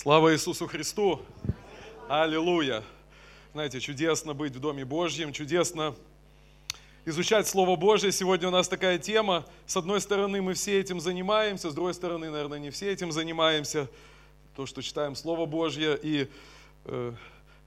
Слава 0.00 0.32
Иисусу 0.32 0.68
Христу! 0.68 1.20
Аллилуйя! 2.08 2.84
Знаете, 3.52 3.80
чудесно 3.80 4.32
быть 4.32 4.54
в 4.54 4.60
Доме 4.60 4.84
Божьем, 4.84 5.32
чудесно 5.32 5.92
изучать 7.04 7.48
Слово 7.48 7.74
Божье. 7.74 8.12
Сегодня 8.12 8.46
у 8.46 8.52
нас 8.52 8.68
такая 8.68 8.98
тема. 8.98 9.44
С 9.66 9.76
одной 9.76 10.00
стороны, 10.00 10.40
мы 10.40 10.54
все 10.54 10.78
этим 10.78 11.00
занимаемся, 11.00 11.70
с 11.70 11.74
другой 11.74 11.94
стороны, 11.94 12.30
наверное, 12.30 12.60
не 12.60 12.70
все 12.70 12.92
этим 12.92 13.10
занимаемся. 13.10 13.88
То, 14.54 14.66
что 14.66 14.82
читаем 14.82 15.16
Слово 15.16 15.46
Божье. 15.46 15.98
И 16.00 16.30
э, 16.84 17.12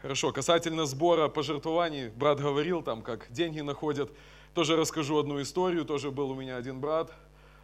хорошо, 0.01 0.31
касательно 0.31 0.85
сбора 0.85 1.27
пожертвований, 1.27 2.11
брат 2.11 2.39
говорил 2.39 2.81
там, 2.81 3.01
как 3.01 3.29
деньги 3.29 3.59
находят. 3.59 4.09
Тоже 4.53 4.77
расскажу 4.77 5.19
одну 5.19 5.41
историю. 5.41 5.83
Тоже 5.83 6.11
был 6.11 6.31
у 6.31 6.35
меня 6.35 6.55
один 6.55 6.79
брат, 6.79 7.11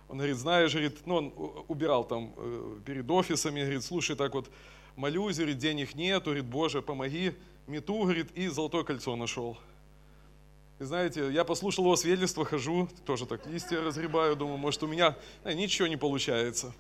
он 0.10 0.18
говорит, 0.18 0.38
знаешь, 0.38 0.71
говорит, 0.71 1.05
ну 1.05 1.16
он 1.16 1.34
убирал 1.68 2.05
там 2.05 2.34
э, 2.38 2.80
перед 2.86 3.10
офисами, 3.10 3.62
говорит, 3.62 3.84
слушай, 3.84 4.16
так 4.16 4.34
вот 4.34 4.50
молюсь, 4.96 5.38
говорит, 5.38 5.58
денег 5.58 5.95
нет, 5.95 6.23
говорит, 6.23 6.45
Боже, 6.45 6.81
помоги, 6.81 7.34
мету, 7.68 8.04
говорит, 8.04 8.31
и 8.34 8.48
золотое 8.48 8.84
кольцо 8.84 9.16
нашел. 9.16 9.58
И 10.80 10.84
знаете, 10.84 11.31
я 11.31 11.44
послушал 11.44 11.86
его 11.86 11.95
свидетельство, 11.95 12.45
хожу, 12.45 12.88
тоже 13.05 13.26
так 13.26 13.45
листья 13.48 13.81
разгребаю, 13.81 14.36
думаю, 14.36 14.58
может 14.58 14.81
у 14.84 14.88
меня 14.88 15.17
э, 15.44 15.54
ничего 15.54 15.88
не 15.88 15.98
получается. 15.98 16.73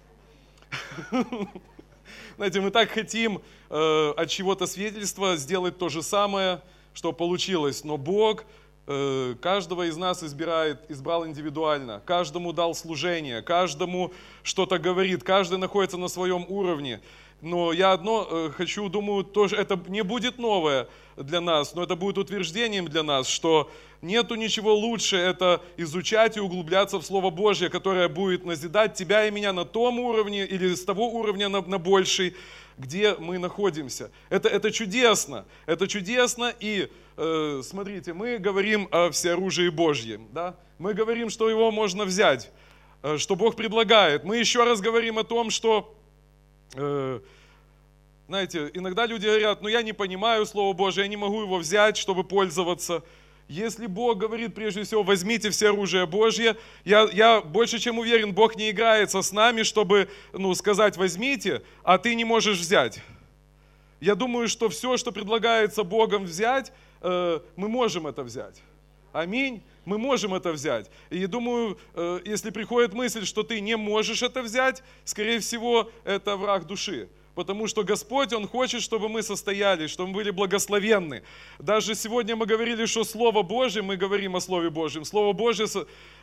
Знаете, 2.37 2.61
мы 2.61 2.71
так 2.71 2.89
хотим 2.89 3.41
э, 3.69 4.13
от 4.15 4.29
чего-то 4.29 4.67
свидетельства 4.67 5.35
сделать 5.35 5.77
то 5.77 5.89
же 5.89 6.03
самое, 6.03 6.61
что 6.93 7.11
получилось, 7.11 7.83
но 7.83 7.97
Бог 7.97 8.45
каждого 8.87 9.87
из 9.87 9.97
нас 9.97 10.23
избирает, 10.23 10.79
избрал 10.89 11.27
индивидуально, 11.27 12.01
каждому 12.05 12.53
дал 12.53 12.73
служение, 12.73 13.41
каждому 13.41 14.13
что-то 14.43 14.79
говорит, 14.79 15.23
каждый 15.23 15.57
находится 15.57 15.97
на 15.97 16.07
своем 16.07 16.45
уровне. 16.47 17.01
Но 17.41 17.71
я 17.71 17.91
одно 17.91 18.27
э, 18.29 18.49
хочу, 18.55 18.89
думаю, 18.89 19.23
тоже 19.23 19.55
это 19.55 19.79
не 19.87 20.03
будет 20.03 20.39
новое 20.39 20.87
для 21.15 21.39
нас, 21.39 21.75
но 21.75 21.83
это 21.83 21.95
будет 21.95 22.17
утверждением 22.17 22.87
для 22.87 23.03
нас, 23.03 23.27
что 23.27 23.69
нету 24.01 24.35
ничего 24.35 24.73
лучше, 24.73 25.17
это 25.17 25.61
изучать 25.77 26.37
и 26.37 26.39
углубляться 26.39 26.97
в 26.99 27.05
Слово 27.05 27.29
Божье, 27.29 27.69
которое 27.69 28.07
будет 28.07 28.45
назидать 28.45 28.95
тебя 28.95 29.27
и 29.27 29.31
меня 29.31 29.53
на 29.53 29.65
том 29.65 29.99
уровне 29.99 30.45
или 30.45 30.73
с 30.73 30.83
того 30.83 31.09
уровня 31.09 31.49
на, 31.49 31.61
на 31.61 31.77
больший, 31.77 32.35
где 32.77 33.15
мы 33.15 33.37
находимся. 33.37 34.11
Это, 34.29 34.49
это 34.49 34.71
чудесно, 34.71 35.45
это 35.65 35.87
чудесно, 35.87 36.53
и 36.59 36.89
э, 37.17 37.61
смотрите, 37.63 38.13
мы 38.13 38.37
говорим 38.37 38.87
о 38.91 39.09
всеоружии 39.09 39.69
Божьем, 39.69 40.27
да? 40.31 40.55
мы 40.77 40.93
говорим, 40.93 41.29
что 41.29 41.49
его 41.49 41.71
можно 41.71 42.05
взять, 42.05 42.51
э, 43.03 43.17
что 43.17 43.35
Бог 43.35 43.55
предлагает. 43.55 44.23
Мы 44.23 44.37
еще 44.37 44.63
раз 44.63 44.79
говорим 44.79 45.17
о 45.17 45.23
том, 45.23 45.49
что, 45.49 45.96
э, 46.73 47.19
знаете, 48.27 48.69
иногда 48.73 49.05
люди 49.05 49.25
говорят, 49.25 49.61
ну 49.61 49.69
я 49.69 49.81
не 49.81 49.93
понимаю 49.93 50.45
Слово 50.45 50.73
Божье, 50.73 51.03
я 51.03 51.07
не 51.07 51.15
могу 51.15 51.41
его 51.41 51.57
взять, 51.57 51.95
чтобы 51.95 52.23
пользоваться. 52.23 53.03
Если 53.47 53.87
Бог 53.87 54.17
говорит, 54.17 54.53
прежде 54.53 54.83
всего, 54.83 55.03
возьмите 55.03 55.49
все 55.51 55.69
оружие 55.69 56.05
Божье, 56.05 56.57
я, 56.83 57.07
я 57.13 57.39
больше 57.39 57.79
чем 57.79 57.97
уверен, 57.99 58.33
Бог 58.33 58.57
не 58.57 58.71
играется 58.71 59.21
с 59.21 59.31
нами, 59.31 59.63
чтобы 59.63 60.09
ну, 60.33 60.53
сказать, 60.53 60.97
возьмите, 60.97 61.61
а 61.83 61.97
ты 61.97 62.15
не 62.15 62.25
можешь 62.25 62.59
взять. 62.59 63.01
Я 64.01 64.15
думаю, 64.15 64.49
что 64.49 64.67
все, 64.67 64.97
что 64.97 65.13
предлагается 65.13 65.83
Богом 65.83 66.25
взять, 66.25 66.73
э, 67.01 67.39
мы 67.55 67.69
можем 67.69 68.07
это 68.07 68.23
взять. 68.23 68.61
Аминь. 69.17 69.63
Мы 69.83 69.97
можем 69.97 70.35
это 70.35 70.51
взять. 70.51 70.91
И 71.09 71.25
думаю, 71.25 71.79
э, 71.95 72.19
если 72.23 72.51
приходит 72.51 72.93
мысль, 72.93 73.25
что 73.25 73.41
ты 73.41 73.59
не 73.61 73.75
можешь 73.75 74.21
это 74.21 74.43
взять, 74.43 74.83
скорее 75.05 75.39
всего, 75.39 75.89
это 76.03 76.37
враг 76.37 76.67
души 76.67 77.09
потому 77.33 77.67
что 77.67 77.83
Господь, 77.83 78.33
Он 78.33 78.47
хочет, 78.47 78.81
чтобы 78.81 79.09
мы 79.09 79.21
состоялись, 79.21 79.91
чтобы 79.91 80.09
мы 80.09 80.15
были 80.15 80.31
благословенны. 80.31 81.21
Даже 81.59 81.93
сегодня 81.93 82.35
мы 82.35 82.47
говорили, 82.47 82.87
что 82.87 83.03
Слово 83.03 83.43
Божье, 83.43 83.83
мы 83.83 83.95
говорим 83.95 84.35
о 84.35 84.41
Слове 84.41 84.71
Божьем, 84.71 85.05
Слово 85.05 85.33
Божье 85.33 85.67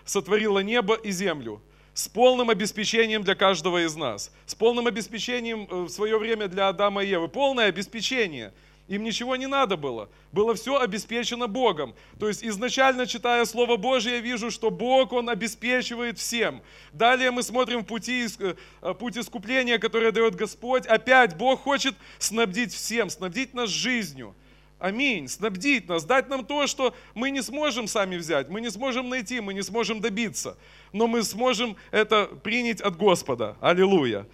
сотворило 0.04 0.58
небо 0.58 0.96
и 0.96 1.12
землю 1.12 1.62
с 1.94 2.08
полным 2.08 2.50
обеспечением 2.50 3.22
для 3.22 3.36
каждого 3.36 3.86
из 3.86 3.94
нас, 3.94 4.32
с 4.44 4.56
полным 4.56 4.88
обеспечением 4.88 5.68
э, 5.70 5.82
в 5.82 5.88
свое 5.88 6.18
время 6.18 6.48
для 6.48 6.66
Адама 6.66 7.04
и 7.04 7.10
Евы, 7.10 7.28
полное 7.28 7.66
обеспечение– 7.66 8.52
им 8.86 9.02
ничего 9.02 9.34
не 9.36 9.46
надо 9.46 9.76
было. 9.76 10.10
Было 10.30 10.54
все 10.54 10.78
обеспечено 10.78 11.46
Богом. 11.46 11.94
То 12.18 12.28
есть 12.28 12.44
изначально, 12.44 13.06
читая 13.06 13.46
Слово 13.46 13.76
Божье, 13.76 14.16
я 14.16 14.20
вижу, 14.20 14.50
что 14.50 14.70
Бог, 14.70 15.12
Он 15.12 15.30
обеспечивает 15.30 16.18
всем. 16.18 16.62
Далее 16.92 17.30
мы 17.30 17.42
смотрим 17.42 17.84
пути, 17.84 18.26
э, 18.38 18.94
путь 18.98 19.16
искупления, 19.16 19.78
который 19.78 20.12
дает 20.12 20.34
Господь. 20.34 20.86
Опять 20.86 21.34
Бог 21.36 21.62
хочет 21.62 21.94
снабдить 22.18 22.74
всем, 22.74 23.08
снабдить 23.08 23.54
нас 23.54 23.70
жизнью. 23.70 24.34
Аминь. 24.78 25.28
Снабдить 25.28 25.88
нас, 25.88 26.04
дать 26.04 26.28
нам 26.28 26.44
то, 26.44 26.66
что 26.66 26.94
мы 27.14 27.30
не 27.30 27.40
сможем 27.40 27.86
сами 27.86 28.16
взять, 28.16 28.50
мы 28.50 28.60
не 28.60 28.70
сможем 28.70 29.08
найти, 29.08 29.40
мы 29.40 29.54
не 29.54 29.62
сможем 29.62 30.02
добиться. 30.02 30.58
Но 30.92 31.06
мы 31.06 31.22
сможем 31.22 31.76
это 31.90 32.26
принять 32.26 32.82
от 32.82 32.98
Господа. 32.98 33.56
Аллилуйя. 33.62 34.26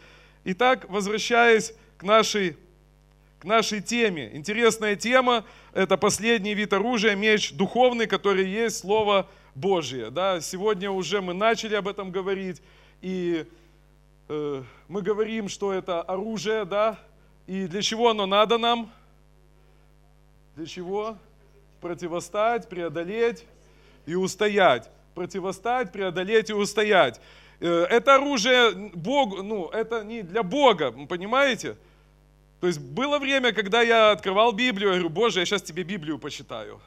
Итак, 0.43 0.87
возвращаясь 0.89 1.73
к 1.99 2.03
нашей 2.03 2.57
к 3.41 3.45
нашей 3.45 3.81
теме. 3.81 4.31
Интересная 4.35 4.97
тема– 4.97 5.45
это 5.73 5.97
последний 5.97 6.55
вид 6.55 6.75
оружия, 6.75 7.17
меч 7.17 7.53
духовный, 7.53 8.07
который 8.07 8.47
есть 8.47 8.79
Слово 8.79 9.27
Божье. 9.55 10.11
Да, 10.11 10.43
сегодня 10.43 10.91
уже 10.91 11.23
мы 11.23 11.33
начали 11.33 11.75
об 11.75 11.89
этом 11.89 12.11
говорить, 12.11 12.61
и 13.01 13.47
э, 14.29 14.63
мы 14.89 15.01
говорим, 15.01 15.49
что 15.49 15.73
это 15.73 16.03
оружие, 16.03 16.67
да, 16.67 16.99
и 17.47 17.67
для 17.67 17.81
чего 17.81 18.11
оно 18.11 18.27
надо 18.27 18.59
нам? 18.59 18.93
Для 20.55 20.67
чего? 20.67 21.17
Противостать, 21.81 22.69
преодолеть 22.69 23.47
и 24.05 24.15
устоять. 24.15 24.91
Противостать, 25.15 25.93
преодолеть 25.93 26.51
и 26.51 26.53
устоять. 26.53 27.19
Э, 27.59 27.87
это 27.89 28.17
оружие 28.17 28.73
Богу, 28.95 29.43
ну, 29.43 29.69
это 29.69 30.05
не 30.05 30.21
для 30.21 30.43
Бога, 30.43 30.93
понимаете? 31.07 31.79
То 32.61 32.67
есть 32.67 32.79
было 32.79 33.19
время, 33.19 33.53
когда 33.53 33.81
я 33.81 34.11
открывал 34.11 34.53
Библию, 34.53 34.91
я 34.91 34.95
говорю, 34.95 35.09
Боже, 35.09 35.41
я 35.41 35.47
сейчас 35.47 35.63
тебе 35.63 35.83
Библию 35.83 36.19
почитаю. 36.19 36.81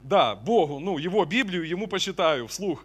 Да, 0.00 0.36
Богу, 0.36 0.78
ну, 0.78 0.96
его 0.96 1.24
Библию 1.24 1.66
ему 1.66 1.88
почитаю 1.88 2.46
вслух. 2.46 2.84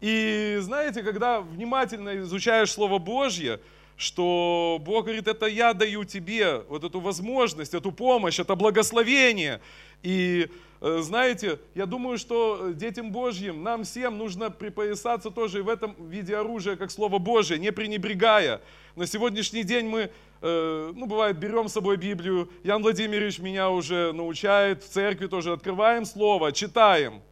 И 0.00 0.58
знаете, 0.60 1.02
когда 1.02 1.40
внимательно 1.40 2.18
изучаешь 2.18 2.72
Слово 2.72 2.98
Божье, 2.98 3.60
что 3.96 4.78
Бог 4.80 5.04
говорит, 5.04 5.28
это 5.28 5.46
я 5.46 5.72
даю 5.72 6.04
тебе 6.04 6.64
вот 6.68 6.82
эту 6.82 6.98
возможность, 6.98 7.74
эту 7.74 7.92
помощь, 7.92 8.40
это 8.40 8.56
благословение. 8.56 9.60
И 10.02 10.48
Э, 10.86 11.00
знаете, 11.00 11.60
я 11.74 11.86
думаю, 11.86 12.18
что 12.18 12.72
детям 12.74 13.10
Божьим, 13.10 13.62
нам 13.62 13.84
всем 13.84 14.18
нужно 14.18 14.50
припоясаться 14.50 15.30
тоже 15.30 15.60
и 15.60 15.62
в 15.62 15.70
этом 15.70 15.94
виде 16.10 16.36
оружия, 16.36 16.76
как 16.76 16.90
Слово 16.90 17.18
Божие, 17.18 17.58
не 17.58 17.72
пренебрегая. 17.72 18.60
На 18.94 19.06
сегодняшний 19.06 19.62
день 19.62 19.86
мы, 19.86 20.10
э, 20.44 20.92
ну, 20.94 21.06
бывает, 21.06 21.38
берем 21.38 21.68
с 21.68 21.72
собой 21.72 21.96
Библию. 21.96 22.50
Ян 22.62 22.82
Владимирович 22.82 23.38
меня 23.38 23.70
уже 23.70 24.12
научает, 24.12 24.84
в 24.84 24.88
церкви 24.88 25.26
тоже 25.26 25.52
открываем 25.52 26.04
Слово, 26.04 26.52
читаем. 26.52 27.22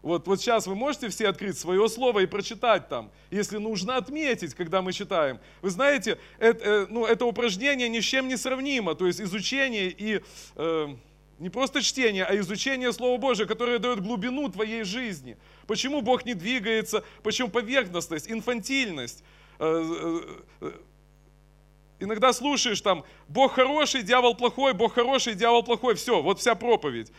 Вот, 0.00 0.26
вот 0.26 0.40
сейчас 0.40 0.66
вы 0.66 0.74
можете 0.74 1.08
все 1.08 1.28
открыть 1.28 1.58
свое 1.58 1.88
слово 1.88 2.20
и 2.20 2.26
прочитать 2.26 2.88
там, 2.88 3.10
если 3.30 3.56
нужно 3.56 3.96
отметить, 3.96 4.54
когда 4.54 4.82
мы 4.82 4.92
читаем. 4.92 5.38
Вы 5.62 5.70
знаете, 5.70 6.18
это, 6.38 6.64
э, 6.64 6.86
ну, 6.90 7.06
это 7.06 7.24
упражнение 7.24 7.88
ни 7.88 8.00
с 8.00 8.04
чем 8.04 8.28
не 8.28 8.36
сравнимо, 8.36 8.94
то 8.94 9.06
есть 9.06 9.20
изучение 9.20 9.90
и... 9.90 10.22
Э, 10.56 10.94
не 11.40 11.50
просто 11.50 11.82
чтение, 11.82 12.24
а 12.24 12.36
изучение 12.36 12.92
Слова 12.92 13.18
Божьего, 13.18 13.48
которое 13.48 13.80
дает 13.80 14.00
глубину 14.00 14.48
твоей 14.48 14.84
жизни. 14.84 15.36
Почему 15.66 16.00
Бог 16.00 16.24
не 16.24 16.34
двигается, 16.34 17.02
почему 17.24 17.48
поверхностность, 17.48 18.30
инфантильность. 18.30 19.24
Э, 19.58 20.20
э, 20.60 20.66
э, 20.66 20.72
иногда 22.04 22.32
слушаешь 22.32 22.80
там, 22.80 23.04
Бог 23.28 23.52
хороший, 23.54 24.02
дьявол 24.02 24.34
плохой, 24.34 24.72
Бог 24.74 24.94
хороший, 24.94 25.34
дьявол 25.34 25.62
плохой. 25.62 25.94
Все, 25.94 26.22
вот 26.22 26.38
вся 26.38 26.54
проповедь. 26.54 27.10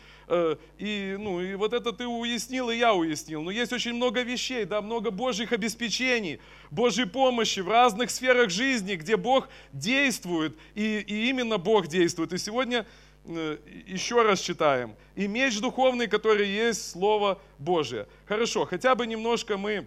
И, 0.78 1.16
ну, 1.20 1.40
и 1.40 1.54
вот 1.54 1.72
это 1.72 1.92
ты 1.92 2.06
уяснил, 2.06 2.70
и 2.70 2.76
я 2.76 2.94
уяснил. 2.94 3.42
Но 3.42 3.50
есть 3.50 3.72
очень 3.72 3.92
много 3.92 4.22
вещей, 4.22 4.64
да, 4.64 4.82
много 4.82 5.12
Божьих 5.12 5.52
обеспечений, 5.52 6.40
Божьей 6.70 7.04
помощи 7.04 7.60
в 7.60 7.68
разных 7.68 8.10
сферах 8.10 8.50
жизни, 8.50 8.96
где 8.96 9.16
Бог 9.16 9.48
действует, 9.72 10.56
и, 10.74 10.98
и 11.06 11.28
именно 11.28 11.58
Бог 11.58 11.86
действует. 11.86 12.32
И 12.32 12.38
сегодня 12.38 12.86
Э, 13.28 13.58
еще 13.86 14.22
раз 14.22 14.40
читаем. 14.40 14.94
И 15.16 15.26
меч 15.26 15.60
духовный, 15.60 16.06
который 16.06 16.48
есть 16.48 16.92
Слово 16.92 17.40
Божие. 17.58 18.06
Хорошо, 18.26 18.66
хотя 18.66 18.94
бы 18.94 19.06
немножко 19.06 19.56
мы 19.56 19.86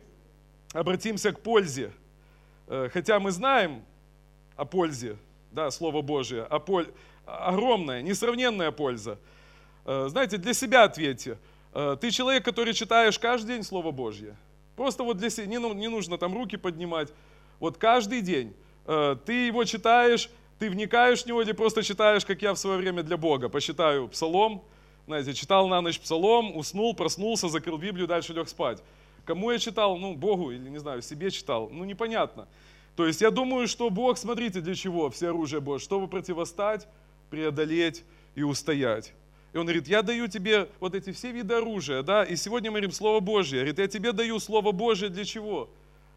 обратимся 0.74 1.32
к 1.32 1.40
пользе. 1.40 1.94
Э, 2.68 2.90
хотя 2.92 3.20
мы 3.20 3.32
знаем 3.32 3.84
о 4.60 4.66
пользе, 4.66 5.18
да, 5.52 5.72
Слово 5.72 6.02
Божие, 6.02 6.44
о 6.44 6.60
поль... 6.60 6.88
огромная, 7.26 8.02
несравненная 8.02 8.72
польза. 8.72 9.18
Э, 9.86 10.08
знаете, 10.10 10.38
для 10.38 10.54
себя 10.54 10.84
ответьте. 10.84 11.38
Ты 12.02 12.12
человек, 12.12 12.44
который 12.44 12.74
читаешь 12.74 13.20
каждый 13.20 13.56
день 13.56 13.64
Слово 13.64 13.92
Божье. 13.92 14.36
Просто 14.76 15.04
вот 15.04 15.18
для 15.18 15.30
себя, 15.30 15.46
не, 15.46 15.74
не 15.76 15.88
нужно 15.88 16.18
там 16.18 16.34
руки 16.34 16.58
поднимать. 16.58 17.14
Вот 17.60 17.78
каждый 17.78 18.22
день 18.22 18.54
ты 19.26 19.48
его 19.48 19.64
читаешь, 19.66 20.30
Ты 20.60 20.70
вникаешь 20.70 21.24
в 21.24 21.26
него 21.26 21.42
или 21.42 21.54
просто 21.54 21.84
читаешь, 21.84 22.26
как 22.26 22.42
я 22.42 22.54
в 22.54 22.60
свое 22.60 22.78
время 22.78 23.02
для 23.02 23.16
Бога? 23.16 23.48
Посчитаю 23.48 24.10
псалом, 24.10 24.62
знаете, 25.08 25.34
читал 25.34 25.70
на 25.70 25.80
ночь 25.80 26.00
псалом, 26.00 26.56
уснул, 26.56 26.94
проснулся, 26.94 27.48
закрыл 27.48 27.78
Библию, 27.78 28.08
дальше 28.08 28.34
лег 28.34 28.50
спать. 28.50 28.84
Кому 29.24 29.52
я 29.52 29.58
читал? 29.58 29.98
Ну, 29.98 30.16
Богу 30.16 30.52
или, 30.52 30.68
не 30.68 30.78
знаю, 30.78 31.02
себе 31.02 31.32
читал? 31.32 31.70
Ну, 31.72 31.86
непонятно. 31.86 32.48
То 32.96 33.06
есть 33.06 33.22
я 33.22 33.32
думаю, 33.32 33.68
что 33.68 33.90
Бог, 33.90 34.18
смотрите, 34.18 34.62
для 34.62 34.76
чего 34.76 35.10
все 35.10 35.30
оружие 35.30 35.62
Божье, 35.62 35.86
чтобы 35.86 36.08
противостать, 36.08 36.88
преодолеть 37.30 38.04
и 38.36 38.44
устоять. 38.44 39.14
И 39.54 39.58
он 39.58 39.66
говорит, 39.66 39.88
я 39.88 40.02
даю 40.02 40.28
тебе 40.28 40.70
вот 40.80 40.94
эти 40.94 41.12
все 41.12 41.32
виды 41.32 41.56
оружия, 41.56 42.04
да, 42.04 42.24
и 42.24 42.36
сегодня 42.36 42.70
мы 42.70 42.76
говорим 42.76 42.92
Слово 42.92 43.20
Божье. 43.20 43.60
Говорит, 43.60 43.80
я 43.80 43.88
тебе 43.88 44.12
даю 44.12 44.40
Слово 44.40 44.72
Божье 44.72 45.10
для 45.10 45.26
чего? 45.26 45.70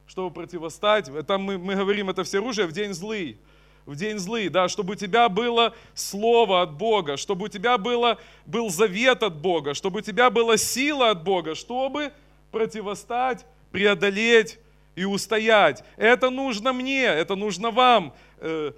Чтобы 0.07 0.33
противостать. 0.35 1.11
Там 1.27 1.43
мы, 1.43 1.57
мы 1.57 1.75
говорим, 1.75 2.11
это 2.11 2.25
все 2.25 2.39
оружие 2.39 2.67
в 2.67 2.73
день 2.73 2.93
злый. 2.93 3.39
В 3.87 3.97
день 3.97 4.19
злый, 4.19 4.49
да, 4.49 4.69
чтобы 4.69 4.93
у 4.93 4.97
тебя 4.97 5.29
было 5.29 5.75
Слово 5.95 6.63
от 6.63 6.73
Бога, 6.75 7.17
чтобы 7.17 7.47
у 7.47 7.49
тебя 7.49 7.79
было, 7.79 8.19
был 8.47 8.71
завет 8.71 9.23
от 9.23 9.37
Бога, 9.37 9.75
чтобы 9.75 10.01
у 10.01 10.03
тебя 10.03 10.31
была 10.31 10.57
сила 10.57 11.11
от 11.11 11.25
Бога, 11.25 11.55
чтобы 11.55 12.13
противостать, 12.53 13.45
преодолеть 13.73 14.59
и 14.94 15.05
устоять. 15.05 15.85
Это 15.97 16.31
нужно 16.31 16.73
мне, 16.73 17.05
это 17.05 17.35
нужно 17.35 17.71
вам. 17.71 18.15
Э, 18.39 18.73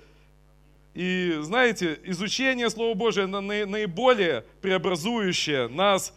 и 0.94 1.38
знаете, 1.40 1.98
изучение 2.04 2.70
Слова 2.70 2.94
Божия 2.94 3.26
наиболее 3.26 4.44
преобразующее 4.60 5.68
нас 5.68 6.14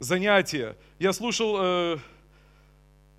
занятие. 0.00 0.76
Я 0.98 1.12
слушал 1.12 1.56
э, 1.60 1.98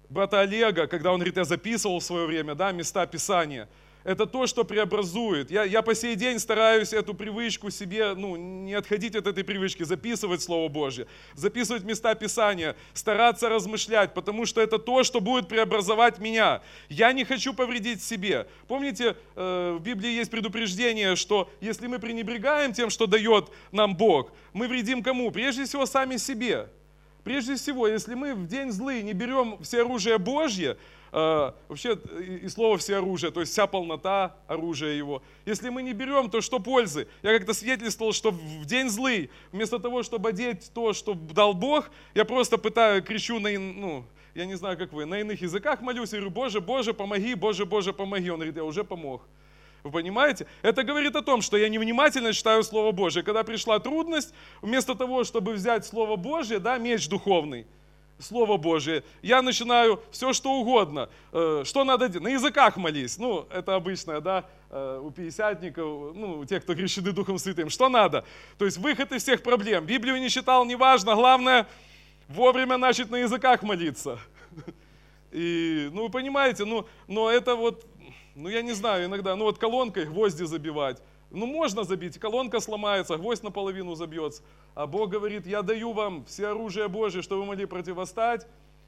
брата 0.09 0.41
Олега, 0.41 0.87
когда 0.87 1.11
он 1.11 1.19
говорит, 1.19 1.37
я 1.37 1.45
записывал 1.45 1.99
в 1.99 2.03
свое 2.03 2.25
время 2.25 2.55
да, 2.55 2.71
места 2.71 3.05
Писания– 3.05 3.69
это 4.03 4.25
то, 4.25 4.47
что 4.47 4.63
преобразует. 4.63 5.51
Я, 5.51 5.63
я 5.63 5.81
по 5.81 5.95
сей 5.95 6.15
день 6.15 6.39
стараюсь 6.39 6.93
эту 6.93 7.13
привычку 7.13 7.69
себе, 7.69 8.13
ну, 8.13 8.35
не 8.35 8.73
отходить 8.73 9.15
от 9.15 9.27
этой 9.27 9.43
привычки, 9.43 9.83
записывать 9.83 10.41
Слово 10.41 10.67
Божье, 10.69 11.07
записывать 11.35 11.83
места 11.83 12.15
Писания, 12.15 12.75
стараться 12.93 13.49
размышлять, 13.49 14.13
потому 14.13 14.45
что 14.45 14.61
это 14.61 14.77
то, 14.77 15.03
что 15.03 15.21
будет 15.21 15.47
преобразовать 15.47 16.19
меня. 16.19 16.61
Я 16.89 17.13
не 17.13 17.23
хочу 17.23 17.53
повредить 17.53 18.03
себе. 18.03 18.47
Помните, 18.67 19.15
э, 19.35 19.77
в 19.79 19.81
Библии 19.81 20.11
есть 20.11 20.31
предупреждение, 20.31 21.15
что 21.15 21.49
если 21.61 21.87
мы 21.87 21.99
пренебрегаем 21.99 22.73
тем, 22.73 22.89
что 22.89 23.07
дает 23.07 23.49
нам 23.71 23.95
Бог, 23.95 24.31
мы 24.53 24.67
вредим 24.67 25.01
кому? 25.01 25.31
Прежде 25.31 25.65
всего 25.65 25.85
сами 25.85 26.17
себе. 26.17 26.67
Прежде 27.23 27.55
всего, 27.55 27.87
если 27.87 28.15
мы 28.15 28.35
в 28.35 28.47
день 28.47 28.71
злый 28.71 29.01
не 29.01 29.13
берем 29.13 29.57
все 29.63 29.81
оружие 29.81 30.17
Божье, 30.17 30.77
а, 31.11 31.55
вообще 31.67 31.97
и 32.41 32.47
слово 32.49 32.77
все 32.77 32.97
оружие, 32.97 33.31
то 33.31 33.39
есть 33.39 33.51
вся 33.51 33.67
полнота 33.67 34.35
оружия 34.47 34.93
его. 34.93 35.21
Если 35.45 35.69
мы 35.69 35.83
не 35.83 35.93
берем, 35.93 36.29
то 36.29 36.41
что 36.41 36.59
пользы? 36.59 37.07
Я 37.21 37.37
как-то 37.37 37.53
свидетельствовал, 37.53 38.13
что 38.13 38.31
в 38.31 38.65
день 38.65 38.89
злый, 38.89 39.29
вместо 39.51 39.79
того, 39.79 40.01
чтобы 40.01 40.29
одеть 40.29 40.71
то, 40.73 40.91
что 40.93 41.13
дал 41.13 41.53
Бог, 41.53 41.91
я 42.15 42.25
просто 42.25 42.57
пытаю, 42.57 43.03
кричу 43.03 43.39
на, 43.39 43.51
ну, 43.57 44.05
я 44.33 44.45
не 44.45 44.55
знаю, 44.55 44.77
как 44.77 44.91
вы, 44.91 45.05
на 45.05 45.19
иных 45.19 45.41
языках 45.41 45.81
молюсь, 45.81 46.11
и 46.13 46.15
говорю, 46.15 46.31
Боже, 46.31 46.59
Боже, 46.61 46.93
помоги, 46.93 47.35
Боже, 47.35 47.65
Боже, 47.65 47.93
помоги. 47.93 48.31
Он 48.31 48.37
говорит, 48.37 48.55
я 48.55 48.63
уже 48.63 48.83
помог. 48.83 49.21
Вы 49.83 49.91
понимаете? 49.91 50.47
Это 50.61 50.83
говорит 50.83 51.15
о 51.15 51.21
том, 51.21 51.41
что 51.41 51.57
я 51.57 51.67
невнимательно 51.67 52.31
читаю 52.31 52.63
Слово 52.63 52.91
Божье. 52.91 53.21
Когда 53.21 53.43
пришла 53.43 53.79
трудность, 53.79 54.33
вместо 54.61 54.95
того, 54.95 55.25
чтобы 55.25 55.53
взять 55.53 55.85
Слово 55.85 56.15
Божье, 56.15 56.59
да, 56.59 56.77
меч 56.77 57.09
духовный, 57.09 57.67
Слово 58.17 58.55
Божие, 58.55 59.03
я 59.21 59.41
начинаю 59.41 60.01
все, 60.11 60.31
что 60.31 60.53
угодно. 60.53 61.09
Э, 61.33 61.63
что 61.65 61.83
надо 61.83 62.07
делать? 62.07 62.23
На 62.23 62.29
языках 62.29 62.77
молись. 62.77 63.17
Ну, 63.17 63.45
это 63.51 63.75
обычное, 63.75 64.21
да, 64.21 64.45
э, 64.69 65.01
у 65.03 65.11
пятидесятников, 65.11 66.15
ну, 66.15 66.39
у 66.39 66.45
тех, 66.45 66.63
кто 66.63 66.75
крещены 66.75 67.11
Духом 67.11 67.37
Святым. 67.37 67.69
Что 67.69 67.89
надо? 67.89 68.23
То 68.57 68.63
есть 68.63 68.77
выход 68.77 69.11
из 69.11 69.23
всех 69.23 69.43
проблем. 69.43 69.85
Библию 69.85 70.17
не 70.21 70.29
читал, 70.29 70.63
неважно. 70.63 71.15
Главное, 71.15 71.67
вовремя 72.29 72.77
начать 72.77 73.09
на 73.09 73.17
языках 73.17 73.63
молиться. 73.63 74.17
И, 75.33 75.89
ну, 75.91 76.03
вы 76.03 76.09
понимаете, 76.09 76.63
ну, 76.63 76.85
но 77.07 77.29
это 77.29 77.55
вот, 77.55 77.83
ну, 78.35 78.49
я 78.49 78.61
не 78.61 78.73
знаю, 78.73 79.05
иногда, 79.05 79.35
ну, 79.35 79.45
вот 79.45 79.57
колонкой 79.57 80.05
гвозди 80.05 80.43
забивать. 80.43 81.01
Ну, 81.29 81.45
можно 81.45 81.83
забить, 81.83 82.19
колонка 82.19 82.59
сломается, 82.59 83.17
гвоздь 83.17 83.43
наполовину 83.43 83.95
забьется. 83.95 84.43
А 84.75 84.85
Бог 84.85 85.09
говорит, 85.09 85.47
я 85.47 85.61
даю 85.61 85.93
вам 85.93 86.25
все 86.25 86.47
оружие 86.47 86.87
Божие, 86.87 87.23
чтобы 87.23 87.41
вы 87.41 87.47
могли 87.47 87.65
противостать, 87.65 88.45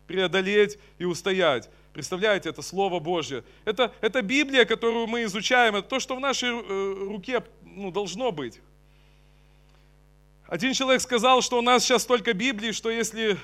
преодолеть 0.07 0.77
и 0.99 1.05
устоять. 1.05 1.69
Представляете, 1.93 2.49
это 2.49 2.61
Слово 2.61 2.99
Божье. 2.99 3.43
Это, 3.65 3.91
это 4.01 4.21
Библия, 4.21 4.65
которую 4.65 5.07
мы 5.07 5.23
изучаем, 5.23 5.75
это 5.75 5.87
то, 5.87 5.99
что 5.99 6.15
в 6.15 6.19
нашей 6.19 6.49
э, 6.49 7.07
руке 7.09 7.43
ну, 7.63 7.91
должно 7.91 8.31
быть. 8.31 8.61
Один 10.47 10.73
человек 10.73 11.01
сказал, 11.01 11.41
что 11.41 11.57
у 11.57 11.61
нас 11.61 11.83
сейчас 11.83 12.03
столько 12.03 12.33
Библий, 12.33 12.71
что 12.71 12.91
если 12.91 13.37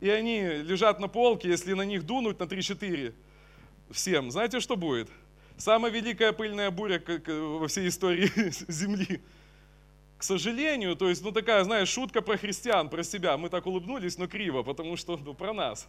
и 0.00 0.10
они 0.10 0.42
лежат 0.42 1.00
на 1.00 1.08
полке, 1.08 1.48
если 1.48 1.72
на 1.72 1.82
них 1.82 2.04
дунуть 2.04 2.38
на 2.38 2.44
3-4 2.44 3.14
всем, 3.90 4.30
знаете, 4.30 4.60
что 4.60 4.76
будет? 4.76 5.08
Самая 5.56 5.90
великая 5.90 6.32
пыльная 6.32 6.70
буря 6.70 7.02
во 7.26 7.66
всей 7.68 7.88
истории 7.88 8.30
Земли. 8.68 9.20
К 10.18 10.22
сожалению, 10.22 10.96
то 10.96 11.08
есть, 11.08 11.22
ну 11.22 11.32
такая, 11.32 11.62
знаешь, 11.64 11.88
шутка 11.88 12.22
про 12.22 12.36
христиан, 12.36 12.88
про 12.88 13.02
себя. 13.02 13.36
Мы 13.36 13.48
так 13.48 13.66
улыбнулись, 13.66 14.18
но 14.18 14.26
криво, 14.26 14.62
потому 14.62 14.96
что 14.96 15.16
ну, 15.16 15.34
про 15.34 15.52
нас. 15.52 15.88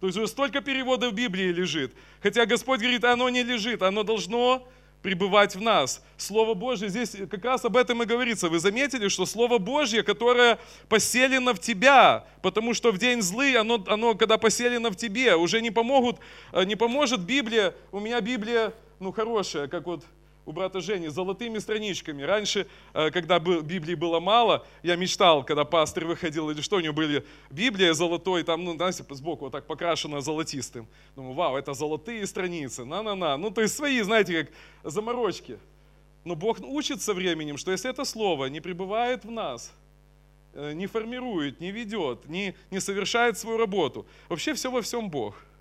То 0.00 0.06
есть 0.06 0.18
уже 0.18 0.28
столько 0.28 0.60
переводов 0.60 1.14
Библии 1.14 1.52
лежит. 1.52 1.92
Хотя 2.22 2.46
Господь 2.46 2.80
говорит, 2.80 3.04
оно 3.04 3.28
не 3.28 3.42
лежит, 3.42 3.82
оно 3.82 4.02
должно 4.02 4.66
пребывать 5.02 5.54
в 5.54 5.60
нас. 5.60 6.02
Слово 6.16 6.54
Божье, 6.54 6.88
здесь 6.88 7.14
как 7.30 7.44
раз 7.44 7.64
об 7.64 7.76
этом 7.76 8.02
и 8.02 8.06
говорится. 8.06 8.48
Вы 8.48 8.58
заметили, 8.58 9.08
что 9.08 9.26
Слово 9.26 9.58
Божье, 9.58 10.02
которое 10.02 10.58
поселено 10.88 11.52
в 11.52 11.58
тебя, 11.58 12.24
потому 12.40 12.74
что 12.74 12.90
в 12.90 12.98
день 12.98 13.20
злый, 13.20 13.54
оно, 13.56 13.84
оно 13.86 14.14
когда 14.14 14.38
поселено 14.38 14.90
в 14.90 14.96
тебе, 14.96 15.36
уже 15.36 15.60
не 15.60 15.70
помогут, 15.70 16.16
э, 16.52 16.64
не 16.64 16.74
поможет 16.74 17.20
Библия. 17.20 17.74
У 17.92 18.00
меня 18.00 18.18
Библия, 18.22 18.72
ну, 19.04 19.12
хорошая, 19.12 19.68
как 19.68 19.84
вот 19.84 20.02
у 20.46 20.52
брата 20.52 20.80
Жени 20.80 21.08
золотыми 21.08 21.58
страничками. 21.58 22.22
Раньше, 22.22 22.66
э, 22.94 23.10
когда 23.10 23.38
Библии 23.38 23.94
было 23.94 24.18
мало, 24.18 24.66
я 24.82 24.96
мечтал, 24.96 25.44
когда 25.44 25.64
пастор 25.64 26.06
выходил 26.06 26.48
или 26.48 26.62
что, 26.62 26.76
у 26.76 26.80
него 26.80 26.94
были 26.94 27.22
Библия 27.50 27.92
золотой, 27.92 28.42
там, 28.44 28.64
ну, 28.64 28.74
знаете, 28.76 29.04
сбоку 29.10 29.44
вот 29.44 29.52
так 29.52 29.66
покрашена 29.66 30.22
золотистым. 30.22 30.86
Думаю, 31.16 31.34
вау, 31.34 31.56
это 31.56 31.74
золотые 31.74 32.26
страницы, 32.26 32.86
на-на-на. 32.86 33.36
Ну, 33.36 33.50
то 33.50 33.60
есть 33.60 33.76
свои, 33.76 34.00
знаете, 34.00 34.44
как 34.44 34.92
заморочки. 34.92 35.58
Но 36.24 36.34
Бог 36.34 36.60
учит 36.60 37.02
со 37.02 37.12
временем, 37.12 37.58
что 37.58 37.72
если 37.72 37.90
это 37.90 38.06
слово 38.06 38.46
не 38.46 38.60
пребывает 38.60 39.26
в 39.26 39.30
нас, 39.30 39.70
э, 40.54 40.72
не 40.72 40.86
формирует, 40.86 41.60
не 41.60 41.72
ведет, 41.72 42.26
не, 42.26 42.54
не 42.70 42.80
совершает 42.80 43.36
свою 43.36 43.58
работу, 43.58 44.06
вообще 44.30 44.54
все 44.54 44.70
во 44.70 44.80
всем 44.80 45.10
Бог– 45.10 45.34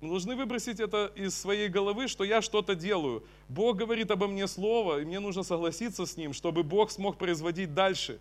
мы 0.00 0.08
должны 0.08 0.34
выбросить 0.34 0.80
это 0.80 1.12
из 1.14 1.34
своей 1.34 1.68
головы, 1.68 2.08
что 2.08 2.24
я 2.24 2.40
что-то 2.40 2.74
делаю. 2.74 3.22
Бог 3.48 3.76
говорит 3.76 4.10
обо 4.10 4.26
мне 4.28 4.46
слово, 4.46 5.00
и 5.00 5.04
мне 5.04 5.20
нужно 5.20 5.42
согласиться 5.42 6.06
с 6.06 6.16
Ним, 6.16 6.32
чтобы 6.32 6.62
Бог 6.62 6.90
смог 6.90 7.18
производить 7.18 7.74
дальше. 7.74 8.18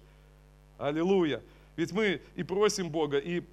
Аллилуйя. 0.78 1.42
Ведь 1.78 1.94
мы 1.94 2.22
и 2.36 2.44
просим 2.44 2.90
Бога, 2.90 3.18
и, 3.18 3.44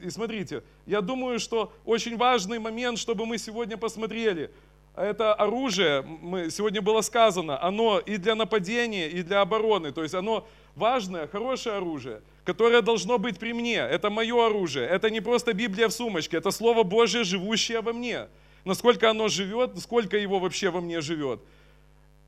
и 0.00 0.08
смотрите, 0.08 0.62
я 0.86 1.02
думаю, 1.02 1.38
что 1.38 1.70
очень 1.84 2.16
важный 2.16 2.58
момент, 2.58 2.98
чтобы 2.98 3.26
мы 3.26 3.36
сегодня 3.36 3.76
посмотрели, 3.76 4.50
это 4.94 5.34
оружие, 5.34 6.00
мы, 6.00 6.50
сегодня 6.50 6.80
было 6.80 7.02
сказано, 7.02 7.62
оно 7.62 7.98
и 7.98 8.16
для 8.16 8.34
нападения, 8.34 9.10
и 9.10 9.22
для 9.22 9.42
обороны, 9.42 9.92
то 9.92 10.02
есть 10.02 10.14
оно 10.14 10.48
важное, 10.74 11.26
хорошее 11.26 11.76
оружие– 11.76 12.22
которое 12.46 12.80
должно 12.80 13.18
быть 13.18 13.38
при 13.38 13.52
мне. 13.52 13.76
Это 13.76 14.08
мое 14.08 14.46
оружие. 14.46 14.86
Это 14.86 15.10
не 15.10 15.20
просто 15.20 15.52
Библия 15.52 15.88
в 15.88 15.92
сумочке, 15.92 16.36
это 16.36 16.52
Слово 16.52 16.84
Божье, 16.84 17.24
живущее 17.24 17.80
во 17.80 17.92
мне. 17.92 18.28
Насколько 18.64 19.10
оно 19.10 19.28
живет, 19.28 19.78
сколько 19.80 20.16
его 20.16 20.38
вообще 20.38 20.70
во 20.70 20.80
мне 20.80 21.00
живет, 21.00 21.40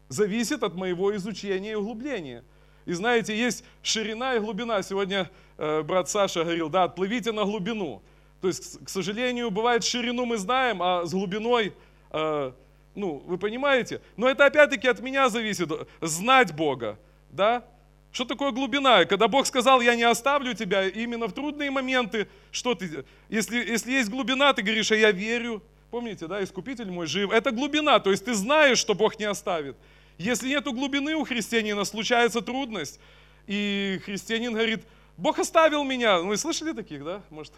зависит 0.08 0.62
от 0.64 0.74
моего 0.74 1.14
изучения 1.16 1.72
и 1.72 1.74
углубления. 1.74 2.42
И 2.84 2.92
знаете, 2.94 3.36
есть 3.36 3.64
ширина 3.82 4.34
и 4.34 4.40
глубина. 4.40 4.82
Сегодня 4.82 5.30
э, 5.56 5.82
брат 5.82 6.08
Саша 6.08 6.42
говорил, 6.42 6.68
да, 6.68 6.84
отплывите 6.84 7.30
на 7.30 7.44
глубину. 7.44 8.02
То 8.40 8.48
есть, 8.48 8.84
к 8.84 8.88
сожалению, 8.88 9.50
бывает 9.50 9.84
ширину 9.84 10.24
мы 10.24 10.38
знаем, 10.38 10.82
а 10.82 11.04
с 11.04 11.12
глубиной, 11.12 11.74
э, 12.10 12.52
ну, 12.94 13.22
вы 13.26 13.38
понимаете? 13.38 14.00
Но 14.16 14.28
это 14.28 14.46
опять-таки 14.46 14.88
от 14.88 15.00
меня 15.00 15.28
зависит, 15.28 15.70
знать 16.00 16.54
Бога, 16.56 16.98
да? 17.30 17.62
Что 18.10 18.24
такое 18.24 18.52
глубина? 18.52 19.04
Когда 19.04 19.28
Бог 19.28 19.46
сказал, 19.46 19.80
я 19.80 19.94
не 19.94 20.02
оставлю 20.02 20.54
тебя, 20.54 20.88
именно 20.88 21.26
в 21.26 21.32
трудные 21.32 21.70
моменты, 21.70 22.28
что 22.50 22.74
ты, 22.74 23.04
если, 23.28 23.56
если 23.56 23.92
есть 23.92 24.08
глубина, 24.08 24.52
ты 24.52 24.62
говоришь, 24.62 24.90
а 24.90 24.96
я 24.96 25.10
верю. 25.12 25.62
Помните, 25.90 26.26
да, 26.26 26.42
искупитель 26.42 26.90
мой 26.90 27.06
жив. 27.06 27.30
Это 27.30 27.50
глубина, 27.50 27.98
то 27.98 28.10
есть 28.10 28.24
ты 28.24 28.34
знаешь, 28.34 28.78
что 28.78 28.94
Бог 28.94 29.18
не 29.18 29.24
оставит. 29.24 29.76
Если 30.18 30.48
нет 30.48 30.64
глубины 30.64 31.14
у 31.14 31.24
христианина, 31.24 31.84
случается 31.84 32.40
трудность. 32.40 33.00
И 33.46 34.00
христианин 34.04 34.52
говорит, 34.52 34.84
Бог 35.16 35.38
оставил 35.38 35.84
меня. 35.84 36.18
Вы 36.18 36.36
слышали 36.36 36.72
таких, 36.72 37.04
да? 37.04 37.22
Может, 37.30 37.52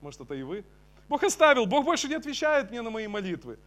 может 0.00 0.20
это 0.20 0.34
и 0.34 0.42
вы? 0.42 0.64
Бог 1.08 1.24
оставил, 1.24 1.66
Бог 1.66 1.84
больше 1.84 2.08
не 2.08 2.14
отвечает 2.14 2.70
мне 2.70 2.82
на 2.82 2.90
мои 2.90 3.06
молитвы. 3.06 3.58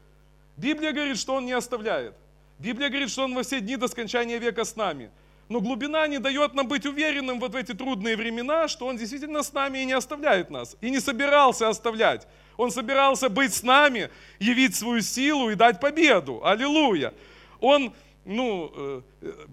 Библия 0.56 0.92
говорит, 0.92 1.18
что 1.18 1.36
Он 1.36 1.46
не 1.46 1.54
оставляет. 1.54 2.16
Библия 2.60 2.90
говорит, 2.90 3.10
что 3.10 3.24
Он 3.24 3.34
во 3.34 3.44
все 3.44 3.60
дни 3.60 3.76
до 3.76 3.88
скончания 3.88 4.38
века 4.38 4.64
с 4.64 4.76
нами. 4.76 5.10
Но 5.50 5.60
глубина 5.60 6.08
не 6.08 6.20
дает 6.20 6.54
нам 6.54 6.68
быть 6.68 6.86
уверенным 6.86 7.40
вот 7.40 7.54
в 7.54 7.56
эти 7.56 7.74
трудные 7.74 8.16
времена, 8.16 8.68
что 8.68 8.88
Он 8.88 8.98
действительно 8.98 9.44
с 9.44 9.54
нами 9.54 9.80
и 9.80 9.86
не 9.86 9.94
оставляет 9.94 10.50
нас. 10.50 10.78
И 10.82 10.90
не 10.90 11.00
собирался 11.00 11.70
оставлять. 11.70 12.28
Он 12.58 12.72
собирался 12.72 13.30
быть 13.30 13.54
с 13.54 13.64
нами, 13.64 14.10
явить 14.40 14.76
свою 14.76 15.02
силу 15.02 15.50
и 15.50 15.56
дать 15.56 15.80
победу. 15.80 16.42
Аллилуйя. 16.46 17.14
Он, 17.60 17.94
ну, 18.26 18.72
э, 18.76 19.02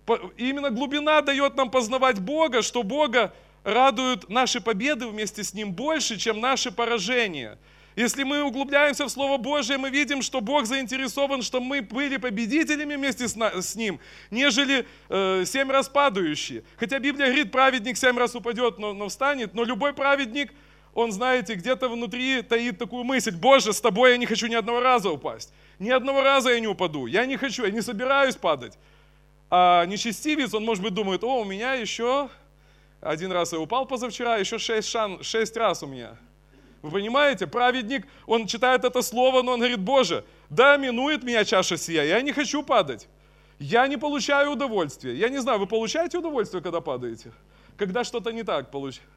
э, 0.09 0.17
именно 0.37 0.71
глубина 0.71 1.21
дает 1.23 1.57
нам 1.57 1.71
познавать 1.71 2.21
Бога, 2.21 2.63
что 2.63 2.83
Бога 2.83 3.33
радуют 3.65 4.29
наши 4.29 4.61
победы 4.61 5.07
вместе 5.07 5.45
с 5.45 5.55
Ним 5.55 5.73
больше, 5.73 6.19
чем 6.19 6.41
наши 6.41 6.71
поражения. 6.71 7.59
Если 8.01 8.23
мы 8.23 8.43
углубляемся 8.43 9.05
в 9.05 9.11
Слово 9.11 9.37
Божие, 9.37 9.77
мы 9.77 9.91
видим, 9.91 10.23
что 10.23 10.41
Бог 10.41 10.65
заинтересован, 10.65 11.43
что 11.43 11.61
мы 11.61 11.83
были 11.83 12.17
победителями 12.17 12.97
вместе 12.97 13.29
с, 13.29 13.37
с 13.37 13.77
Ним, 13.77 14.01
нежели 14.31 14.87
э, 15.11 15.45
семь 15.45 15.71
раз 15.71 15.91
падающие. 15.91 16.65
Хотя 16.79 16.99
Библия 16.99 17.27
говорит, 17.27 17.53
праведник 17.53 17.99
семь 17.99 18.17
раз 18.17 18.35
упадет, 18.35 18.79
но, 18.79 18.95
но 18.95 19.09
встанет, 19.09 19.53
но 19.53 19.65
любой 19.65 19.93
праведник, 19.93 20.51
он, 20.95 21.13
знаете, 21.13 21.57
где-то 21.57 21.91
внутри 21.91 22.41
таит 22.41 22.79
такую 22.79 23.05
мысль, 23.05 23.37
Боже, 23.37 23.75
с 23.75 23.83
тобой 23.83 24.13
я 24.13 24.17
не 24.17 24.25
хочу 24.25 24.47
ни 24.47 24.55
одного 24.55 24.81
раза 24.81 25.11
упасть. 25.11 25.53
Ни 25.79 25.91
одного 25.91 26.23
раза 26.23 26.53
я 26.53 26.61
не 26.61 26.69
упаду. 26.69 27.05
Я 27.05 27.27
не 27.27 27.37
хочу, 27.37 27.67
я 27.67 27.71
не 27.71 27.83
собираюсь 27.83 28.37
падать. 28.37 28.79
А 29.51 29.85
нечестивец, 29.85 30.55
он, 30.55 30.65
может 30.65 30.83
быть, 30.83 30.95
думает, 30.95 31.23
о, 31.23 31.43
у 31.43 31.45
меня 31.45 31.75
еще 31.75 32.31
один 33.03 33.31
раз 33.31 33.53
я 33.53 33.59
упал 33.59 33.85
позавчера, 33.85 34.39
еще 34.39 34.57
шесть, 34.57 34.89
шан, 34.89 35.23
шесть 35.23 35.55
раз 35.55 35.83
у 35.83 35.87
меня. 35.87 36.17
Вы 36.83 36.91
понимаете, 36.91 37.47
праведник, 37.47 38.07
он 38.27 38.47
читает 38.47 38.85
это 38.85 39.03
слово, 39.03 39.43
но 39.43 39.53
он 39.53 39.59
говорит, 39.59 39.81
Боже, 39.81 40.25
да 40.49 40.77
минует 40.79 41.23
меня 41.23 41.45
чаша 41.45 41.77
сия, 41.77 42.05
я 42.05 42.23
не 42.23 42.33
хочу 42.33 42.63
падать. 42.63 43.07
Я 43.59 43.87
не 43.87 43.99
получаю 43.99 44.53
удовольствия. 44.53 45.15
Я 45.15 45.29
не 45.29 45.39
знаю, 45.39 45.59
вы 45.59 45.67
получаете 45.67 46.17
удовольствие, 46.17 46.63
когда 46.63 46.81
падаете? 46.81 47.33
Когда 47.77 48.05
что-то 48.05 48.33
не 48.33 48.43
так 48.43 48.71
получается? 48.71 49.11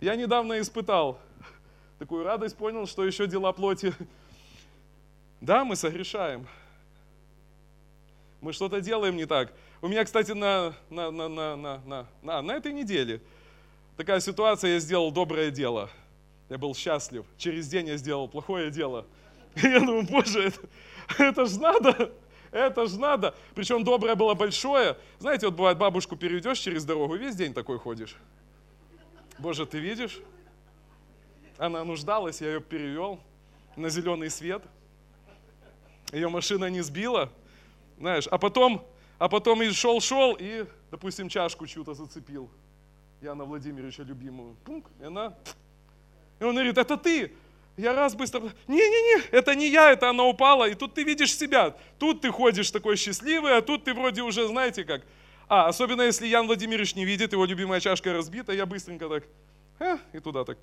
Я 0.00 0.16
недавно 0.16 0.58
испытал 0.60 1.18
такую 1.98 2.24
радость, 2.24 2.56
понял, 2.56 2.86
что 2.86 3.04
еще 3.04 3.26
дела 3.26 3.52
плоти. 3.52 3.92
Да, 5.42 5.64
мы 5.64 5.76
согрешаем. 5.76 6.46
Мы 8.40 8.52
что-то 8.52 8.80
делаем 8.80 9.16
не 9.16 9.26
так. 9.26 9.52
У 9.82 9.88
меня, 9.88 10.04
кстати, 10.04 10.32
на, 10.32 10.72
на, 10.88 11.10
на, 11.10 11.28
на, 11.28 11.56
на, 11.56 11.78
на, 11.84 12.06
на, 12.22 12.42
на 12.42 12.52
этой 12.52 12.72
неделе 12.72 13.20
такая 13.96 14.20
ситуация, 14.20 14.74
я 14.74 14.78
сделал 14.78 15.10
доброе 15.12 15.50
дело– 15.50 15.90
я 16.52 16.58
был 16.58 16.74
счастлив. 16.74 17.24
Через 17.38 17.66
день 17.66 17.88
я 17.88 17.96
сделал 17.96 18.28
плохое 18.28 18.70
дело. 18.70 19.06
И 19.54 19.60
я 19.66 19.80
думаю, 19.80 20.02
боже, 20.02 20.48
это, 20.48 20.60
это 21.18 21.46
ж 21.46 21.56
надо, 21.56 22.12
это 22.50 22.86
ж 22.86 22.92
надо. 22.98 23.34
Причем 23.54 23.84
доброе 23.84 24.14
было 24.16 24.34
большое. 24.34 24.98
Знаете, 25.18 25.46
вот 25.46 25.56
бывает, 25.56 25.78
бабушку 25.78 26.14
переведешь 26.14 26.58
через 26.58 26.84
дорогу, 26.84 27.16
весь 27.16 27.36
день 27.36 27.54
такой 27.54 27.78
ходишь. 27.78 28.16
Боже, 29.38 29.64
ты 29.64 29.78
видишь? 29.78 30.20
Она 31.56 31.84
нуждалась, 31.84 32.42
я 32.42 32.48
ее 32.48 32.60
перевел 32.60 33.18
на 33.74 33.88
зеленый 33.88 34.28
свет. 34.28 34.62
Ее 36.12 36.28
машина 36.28 36.66
не 36.66 36.82
сбила, 36.82 37.32
знаешь, 37.96 38.26
а 38.30 38.36
потом, 38.36 38.86
а 39.18 39.30
потом 39.30 39.62
и 39.62 39.70
шел-шел 39.70 40.36
и, 40.38 40.66
допустим, 40.90 41.30
чашку 41.30 41.66
чью-то 41.66 41.94
зацепил. 41.94 42.50
Яна 43.22 43.46
Владимировича 43.46 44.02
любимую. 44.02 44.56
Пунк, 44.66 44.90
и 45.00 45.04
она 45.04 45.34
и 46.40 46.44
он 46.44 46.54
говорит, 46.54 46.78
это 46.78 46.96
ты. 46.96 47.32
Я 47.76 47.94
раз 47.94 48.14
быстро, 48.14 48.40
не-не-не, 48.68 49.24
это 49.30 49.54
не 49.54 49.68
я, 49.68 49.92
это 49.92 50.10
она 50.10 50.24
упала. 50.24 50.68
И 50.68 50.74
тут 50.74 50.94
ты 50.94 51.04
видишь 51.04 51.34
себя. 51.34 51.74
Тут 51.98 52.20
ты 52.20 52.30
ходишь 52.30 52.70
такой 52.70 52.96
счастливый, 52.96 53.56
а 53.56 53.62
тут 53.62 53.84
ты 53.84 53.94
вроде 53.94 54.22
уже, 54.22 54.46
знаете 54.46 54.84
как. 54.84 55.02
А, 55.48 55.68
особенно 55.68 56.02
если 56.02 56.26
Ян 56.26 56.46
Владимирович 56.46 56.94
не 56.94 57.04
видит, 57.04 57.32
его 57.32 57.44
любимая 57.44 57.80
чашка 57.80 58.12
разбита, 58.12 58.52
я 58.52 58.66
быстренько 58.66 59.08
так, 59.08 59.24
э, 59.80 59.98
и 60.12 60.20
туда 60.20 60.44
так. 60.44 60.58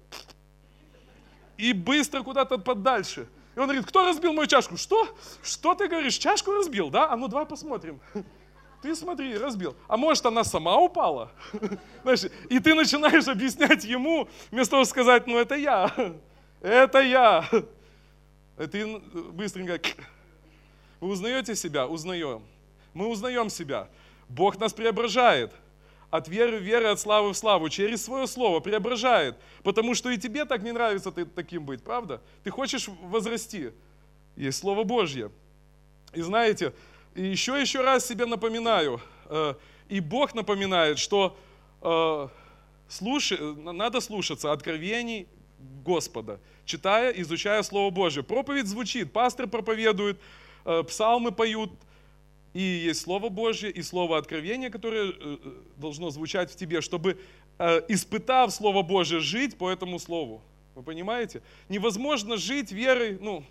И 1.58 1.74
быстро 1.74 2.22
куда-то 2.24 2.58
подальше. 2.58 3.28
И 3.56 3.60
он 3.60 3.66
говорит, 3.66 3.86
кто 3.86 4.06
разбил 4.06 4.34
мою 4.34 4.48
чашку? 4.48 4.78
Что? 4.78 5.16
Что 5.44 5.76
ты 5.76 5.88
говоришь? 5.88 6.16
Чашку 6.16 6.54
разбил, 6.54 6.90
да? 6.90 7.12
А 7.12 7.18
ну 7.18 7.28
давай 7.28 7.46
посмотрим. 7.46 8.00
Ты 8.82 8.96
смотри, 8.96 9.38
разбил. 9.38 9.76
А 9.88 9.98
может, 9.98 10.26
она 10.26 10.44
сама 10.44 10.78
упала? 10.78 11.32
Знаешь, 12.04 12.26
и 12.50 12.60
ты 12.60 12.74
начинаешь 12.74 13.28
объяснять 13.28 13.84
ему, 13.84 14.30
вместо 14.52 14.72
того, 14.72 14.86
сказать, 14.86 15.28
ну 15.28 15.38
это 15.38 15.56
я, 15.56 15.94
это 16.62 17.00
я. 17.00 17.46
И 18.58 18.68
ты 18.68 19.00
быстренько, 19.32 19.80
вы 21.00 21.10
узнаете 21.10 21.56
себя? 21.56 21.88
Узнаем. 21.88 22.44
Мы 22.94 23.08
узнаем 23.08 23.50
себя. 23.50 23.90
Бог 24.30 24.60
нас 24.60 24.74
преображает. 24.74 25.54
От 26.10 26.28
веры 26.28 26.58
в 26.58 26.64
веру, 26.64 26.90
от 26.90 27.00
славы 27.00 27.34
в 27.34 27.38
славу, 27.38 27.70
через 27.70 28.04
свое 28.04 28.28
слово 28.28 28.62
преображает. 28.62 29.38
Потому 29.64 29.94
что 29.94 30.10
и 30.10 30.18
тебе 30.18 30.46
так 30.46 30.64
не 30.64 30.72
нравится 30.72 31.12
ты 31.12 31.26
таким 31.26 31.66
быть, 31.66 31.84
правда? 31.84 32.22
Ты 32.44 32.50
хочешь 32.50 32.88
возрасти. 32.88 33.72
Есть 34.36 34.60
Слово 34.60 34.84
Божье. 34.84 35.32
И 36.14 36.22
знаете, 36.22 36.74
и 37.16 37.24
еще, 37.26 37.60
еще 37.60 37.82
раз 37.82 38.06
себе 38.06 38.26
напоминаю, 38.26 39.02
э, 39.26 39.54
и 39.88 40.00
Бог 40.00 40.36
напоминает, 40.36 41.00
что 41.00 41.38
э, 41.82 42.28
слушай, 42.88 43.40
надо 43.56 44.00
слушаться 44.00 44.52
откровений 44.52 45.28
Господа, 45.84 46.40
читая, 46.66 47.12
изучая 47.12 47.64
Слово 47.64 47.90
Божье. 47.90 48.24
Проповедь 48.24 48.68
звучит, 48.68 49.12
пастор 49.12 49.48
проповедует, 49.48 50.20
э, 50.66 50.84
псалмы 50.84 51.32
поют, 51.32 51.72
и 52.54 52.62
есть 52.62 53.02
Слово 53.02 53.30
Божье, 53.30 53.70
и 53.70 53.82
Слово 53.82 54.18
откровения, 54.18 54.70
которое 54.70 55.14
должно 55.78 56.10
звучать 56.10 56.52
в 56.52 56.56
тебе, 56.56 56.82
чтобы, 56.82 57.20
испытав 57.60 58.52
Слово 58.52 58.82
Божье, 58.82 59.20
жить 59.20 59.56
по 59.56 59.70
этому 59.70 60.00
Слову. 60.00 60.42
Вы 60.74 60.82
понимаете? 60.82 61.44
Невозможно 61.68 62.38
жить 62.38 62.72
верой, 62.72 63.20
ну, 63.22 63.44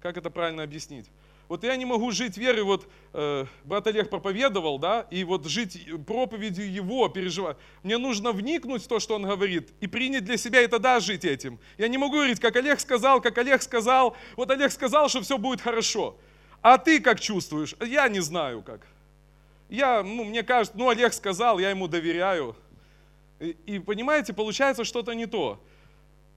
как 0.00 0.16
это 0.16 0.30
правильно 0.30 0.62
объяснить? 0.62 1.06
Вот 1.48 1.62
я 1.62 1.76
не 1.76 1.84
могу 1.84 2.10
жить 2.10 2.38
верой, 2.38 2.62
вот 2.62 2.88
э, 3.12 3.44
брат 3.64 3.86
Олег 3.86 4.08
проповедовал, 4.08 4.78
да, 4.78 5.06
и 5.10 5.24
вот 5.24 5.46
жить 5.46 5.86
проповедью 6.06 6.72
его, 6.72 7.08
переживать. 7.08 7.58
Мне 7.82 7.98
нужно 7.98 8.32
вникнуть 8.32 8.84
в 8.84 8.88
то, 8.88 8.98
что 8.98 9.16
он 9.16 9.24
говорит, 9.24 9.70
и 9.80 9.86
принять 9.86 10.24
для 10.24 10.38
себя 10.38 10.62
и 10.62 10.66
тогда 10.66 11.00
жить 11.00 11.24
этим. 11.24 11.58
Я 11.76 11.88
не 11.88 11.98
могу 11.98 12.14
говорить, 12.14 12.40
как 12.40 12.56
Олег 12.56 12.80
сказал, 12.80 13.20
как 13.20 13.36
Олег 13.36 13.62
сказал. 13.62 14.16
Вот 14.36 14.50
Олег 14.50 14.72
сказал, 14.72 15.08
что 15.08 15.20
все 15.20 15.36
будет 15.36 15.60
хорошо. 15.60 16.16
А 16.62 16.78
ты 16.78 16.98
как 16.98 17.20
чувствуешь? 17.20 17.74
Я 17.84 18.08
не 18.08 18.20
знаю 18.20 18.62
как. 18.62 18.86
Я, 19.68 20.02
ну, 20.02 20.24
мне 20.24 20.42
кажется, 20.42 20.78
ну, 20.78 20.88
Олег 20.88 21.12
сказал, 21.12 21.58
я 21.58 21.68
ему 21.68 21.88
доверяю. 21.88 22.56
И, 23.38 23.56
и 23.66 23.78
понимаете, 23.78 24.32
получается 24.32 24.84
что-то 24.84 25.12
не 25.12 25.26
то. 25.26 25.60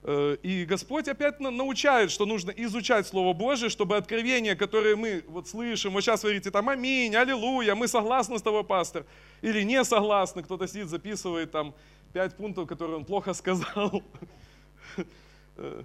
Э, 0.02 0.36
и 0.42 0.64
Господь 0.64 1.08
опять 1.08 1.40
научает, 1.40 2.10
что 2.10 2.24
нужно 2.24 2.50
изучать 2.50 3.06
Слово 3.06 3.32
Божие, 3.32 3.68
чтобы 3.68 3.96
откровения, 3.96 4.54
которые 4.54 4.96
мы 4.96 5.24
вот 5.26 5.48
слышим, 5.48 5.92
вот 5.92 6.02
сейчас 6.02 6.22
вы 6.22 6.30
говорите 6.30 6.50
там 6.50 6.68
аминь, 6.68 7.14
аллилуйя, 7.16 7.74
мы 7.74 7.88
согласны 7.88 8.38
с 8.38 8.42
тобой, 8.42 8.64
пастор, 8.64 9.04
или 9.42 9.62
не 9.62 9.84
согласны, 9.84 10.42
кто-то 10.42 10.68
сидит, 10.68 10.88
записывает 10.88 11.50
там 11.50 11.74
пять 12.12 12.36
пунктов, 12.36 12.68
которые 12.68 12.96
он 12.98 13.04
плохо 13.04 13.32
сказал. 13.34 14.02
Э, 15.60 15.82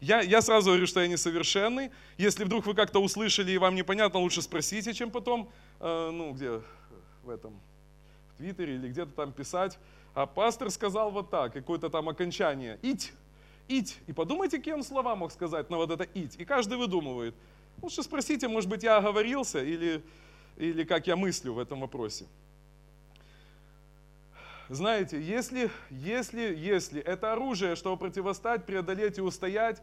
я, 0.00 0.20
я 0.20 0.40
сразу 0.42 0.70
говорю, 0.70 0.86
что 0.86 1.00
я 1.00 1.08
несовершенный. 1.08 1.90
Если 2.18 2.44
вдруг 2.44 2.66
вы 2.66 2.74
как-то 2.74 3.00
услышали 3.00 3.50
и 3.50 3.58
вам 3.58 3.74
непонятно, 3.74 4.20
лучше 4.20 4.42
спросите, 4.42 4.94
чем 4.94 5.10
потом, 5.10 5.50
э, 5.80 6.10
ну, 6.12 6.32
где 6.32 6.62
в 7.24 7.30
этом, 7.30 7.60
в 8.32 8.36
Твиттере 8.36 8.76
или 8.76 8.88
где-то 8.88 9.10
там 9.10 9.32
писать. 9.32 9.76
А 10.14 10.26
пастор 10.26 10.70
сказал 10.70 11.10
вот 11.10 11.30
так, 11.30 11.52
какое-то 11.52 11.90
там 11.90 12.08
окончание. 12.08 12.78
Ить 12.82 13.12
ить. 13.68 13.98
И 14.06 14.12
подумайте, 14.12 14.58
какие 14.58 14.80
слова 14.82 15.14
мог 15.14 15.30
сказать 15.32 15.70
на 15.70 15.76
вот 15.76 15.90
это 15.90 16.04
ить. 16.14 16.34
И 16.38 16.44
каждый 16.44 16.78
выдумывает. 16.78 17.34
Лучше 17.80 18.02
спросите, 18.02 18.48
может 18.48 18.68
быть, 18.68 18.82
я 18.82 18.96
оговорился 18.96 19.62
или, 19.62 20.02
или 20.56 20.84
как 20.84 21.06
я 21.06 21.16
мыслю 21.16 21.52
в 21.52 21.58
этом 21.58 21.80
вопросе. 21.80 22.26
Знаете, 24.68 25.20
если, 25.20 25.70
если, 25.90 26.54
если 26.54 27.00
это 27.00 27.32
оружие, 27.32 27.76
чтобы 27.76 27.96
противостать, 27.96 28.66
преодолеть 28.66 29.18
и 29.18 29.22
устоять, 29.22 29.80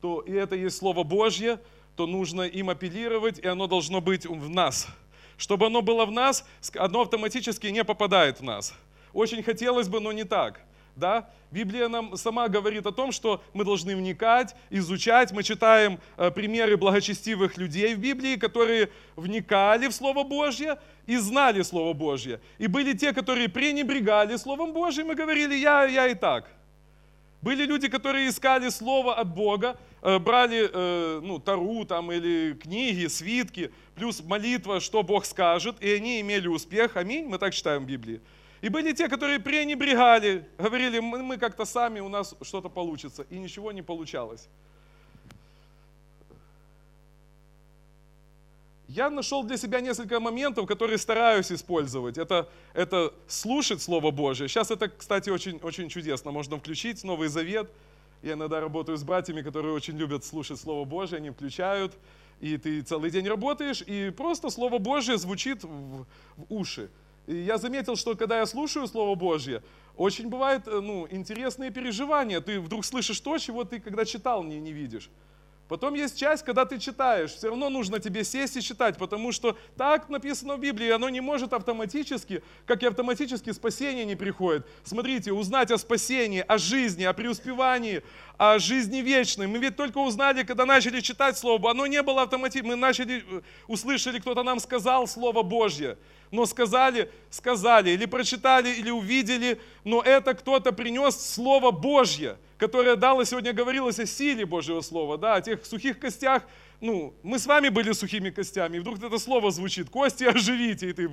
то 0.00 0.20
и 0.20 0.32
это 0.32 0.54
есть 0.54 0.76
Слово 0.76 1.02
Божье, 1.02 1.58
то 1.96 2.06
нужно 2.06 2.42
им 2.42 2.70
апеллировать, 2.70 3.38
и 3.38 3.46
оно 3.46 3.66
должно 3.66 4.00
быть 4.00 4.26
в 4.26 4.48
нас. 4.48 4.86
Чтобы 5.36 5.66
оно 5.66 5.82
было 5.82 6.04
в 6.04 6.12
нас, 6.12 6.46
оно 6.76 7.00
автоматически 7.00 7.66
не 7.68 7.82
попадает 7.82 8.40
в 8.40 8.44
нас. 8.44 8.74
Очень 9.12 9.42
хотелось 9.42 9.88
бы, 9.88 9.98
но 10.00 10.12
не 10.12 10.24
так 10.24 10.60
да? 10.96 11.28
Библия 11.50 11.88
нам 11.88 12.16
сама 12.16 12.48
говорит 12.48 12.86
о 12.86 12.92
том, 12.92 13.10
что 13.10 13.42
мы 13.52 13.64
должны 13.64 13.96
вникать, 13.96 14.54
изучать. 14.70 15.32
Мы 15.32 15.42
читаем 15.42 15.98
э, 16.16 16.30
примеры 16.30 16.76
благочестивых 16.76 17.58
людей 17.58 17.94
в 17.94 17.98
Библии, 17.98 18.36
которые 18.36 18.90
вникали 19.16 19.88
в 19.88 19.92
Слово 19.92 20.22
Божье 20.22 20.78
и 21.06 21.16
знали 21.16 21.62
Слово 21.62 21.92
Божье. 21.92 22.40
И 22.58 22.68
были 22.68 22.92
те, 22.92 23.12
которые 23.12 23.48
пренебрегали 23.48 24.36
Словом 24.36 24.72
Божьим 24.72 25.10
и 25.10 25.14
говорили, 25.14 25.54
я, 25.54 25.84
я 25.86 26.06
и 26.06 26.14
так. 26.14 26.48
Были 27.42 27.64
люди, 27.64 27.88
которые 27.88 28.28
искали 28.28 28.68
Слово 28.68 29.14
от 29.14 29.34
Бога, 29.34 29.76
э, 30.02 30.18
брали 30.18 30.70
э, 30.72 31.20
ну, 31.20 31.38
Тару 31.38 31.84
там, 31.84 32.12
или 32.12 32.52
книги, 32.52 33.06
свитки, 33.06 33.72
плюс 33.96 34.22
молитва, 34.22 34.78
что 34.78 35.02
Бог 35.02 35.24
скажет, 35.24 35.76
и 35.80 35.90
они 35.90 36.20
имели 36.20 36.48
успех. 36.48 36.96
Аминь, 36.96 37.26
мы 37.26 37.38
так 37.38 37.54
читаем 37.54 37.84
в 37.84 37.86
Библии. 37.86 38.20
И 38.60 38.68
были 38.68 38.92
те, 38.92 39.08
которые 39.08 39.40
пренебрегали, 39.40 40.46
говорили, 40.58 40.98
мы, 40.98 41.22
мы 41.22 41.38
как-то 41.38 41.64
сами, 41.64 42.00
у 42.00 42.08
нас 42.08 42.34
что-то 42.42 42.68
получится. 42.68 43.26
И 43.30 43.38
ничего 43.38 43.72
не 43.72 43.82
получалось. 43.82 44.48
Я 48.86 49.08
нашел 49.08 49.44
для 49.44 49.56
себя 49.56 49.80
несколько 49.80 50.18
моментов, 50.18 50.66
которые 50.66 50.98
стараюсь 50.98 51.52
использовать. 51.52 52.18
Это, 52.18 52.48
это 52.74 53.14
слушать 53.28 53.80
Слово 53.80 54.10
Божье. 54.10 54.48
Сейчас 54.48 54.72
это, 54.72 54.88
кстати, 54.88 55.30
очень, 55.30 55.58
очень 55.62 55.88
чудесно. 55.88 56.32
Можно 56.32 56.58
включить 56.58 57.04
Новый 57.04 57.28
Завет. 57.28 57.70
Я 58.20 58.32
иногда 58.32 58.60
работаю 58.60 58.98
с 58.98 59.04
братьями, 59.04 59.42
которые 59.42 59.72
очень 59.72 59.96
любят 59.96 60.24
слушать 60.24 60.60
Слово 60.60 60.84
Божье. 60.84 61.18
Они 61.18 61.30
включают, 61.30 61.94
и 62.40 62.58
ты 62.58 62.82
целый 62.82 63.10
день 63.10 63.28
работаешь, 63.28 63.80
и 63.80 64.10
просто 64.10 64.50
Слово 64.50 64.78
Божье 64.78 65.16
звучит 65.18 65.62
в, 65.62 66.04
в 66.36 66.44
уши. 66.48 66.90
Я 67.30 67.58
заметил, 67.58 67.94
что 67.94 68.16
когда 68.16 68.38
я 68.38 68.46
слушаю 68.46 68.88
Слово 68.88 69.14
Божье, 69.14 69.62
очень 69.96 70.28
бывают 70.28 70.66
э, 70.66 70.80
ну, 70.80 71.06
интересные 71.08 71.70
переживания. 71.70 72.40
Ты 72.40 72.58
вдруг 72.58 72.84
слышишь 72.84 73.20
то, 73.20 73.38
чего 73.38 73.62
ты 73.62 73.78
когда 73.78 74.04
читал 74.04 74.42
не, 74.42 74.58
не 74.58 74.72
видишь. 74.72 75.10
Потом 75.68 75.94
есть 75.94 76.18
часть, 76.18 76.42
когда 76.44 76.64
ты 76.64 76.80
читаешь, 76.80 77.30
все 77.30 77.46
равно 77.46 77.70
нужно 77.70 78.00
тебе 78.00 78.24
сесть 78.24 78.56
и 78.56 78.60
читать, 78.60 78.98
потому 78.98 79.30
что 79.30 79.56
так 79.76 80.08
написано 80.08 80.56
в 80.56 80.60
Библии, 80.60 80.90
оно 80.90 81.08
не 81.08 81.20
может 81.20 81.52
автоматически, 81.52 82.42
как 82.66 82.82
и 82.82 82.86
автоматически 82.86 83.52
спасение 83.52 84.04
не 84.04 84.16
приходит. 84.16 84.66
Смотрите, 84.82 85.32
узнать 85.32 85.70
о 85.70 85.78
спасении, 85.78 86.44
о 86.44 86.58
жизни, 86.58 87.04
о 87.04 87.12
преуспевании, 87.12 88.02
о 88.40 88.58
жизни 88.58 89.02
вечной. 89.02 89.46
Мы 89.46 89.58
ведь 89.58 89.76
только 89.76 89.98
узнали, 89.98 90.44
когда 90.44 90.64
начали 90.64 91.00
читать 91.00 91.36
Слово, 91.36 91.72
оно 91.72 91.86
не 91.86 92.02
было 92.02 92.22
автоматически, 92.22 92.66
мы 92.66 92.74
начали, 92.74 93.22
э, 93.30 93.42
услышали, 93.66 94.18
кто-то 94.18 94.42
нам 94.42 94.60
сказал 94.60 95.06
Слово 95.06 95.42
Божье. 95.42 95.98
Но 96.30 96.46
сказали, 96.46 97.10
сказали, 97.28 97.90
или 97.90 98.06
прочитали, 98.06 98.70
или 98.70 98.88
увидели, 98.88 99.60
но 99.84 100.00
это 100.00 100.32
кто-то 100.32 100.72
принес 100.72 101.20
Слово 101.20 101.70
Божье, 101.70 102.38
которое 102.56 102.96
дало, 102.96 103.24
сегодня 103.24 103.52
говорилось 103.52 103.98
о 103.98 104.06
силе 104.06 104.46
Божьего 104.46 104.80
Слова, 104.80 105.18
да, 105.18 105.34
о 105.34 105.42
тех 105.42 105.66
сухих 105.66 105.98
костях, 105.98 106.42
ну, 106.80 107.12
мы 107.22 107.38
с 107.38 107.44
вами 107.44 107.68
были 107.68 107.92
сухими 107.92 108.30
костями, 108.30 108.78
и 108.78 108.80
вдруг 108.80 109.02
это 109.02 109.18
слово 109.18 109.50
звучит, 109.50 109.90
кости 109.90 110.24
оживите, 110.24 110.88
и 110.88 110.92
ты, 110.94 111.10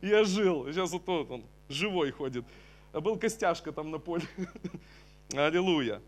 я 0.00 0.24
жил, 0.24 0.66
сейчас 0.72 0.92
вот 0.92 1.30
он, 1.30 1.44
живой 1.68 2.10
ходит, 2.10 2.46
а 2.92 3.00
был 3.00 3.16
костяшка 3.16 3.70
там 3.70 3.90
на 3.90 3.98
поле, 3.98 4.22
аллилуйя. 5.34 6.00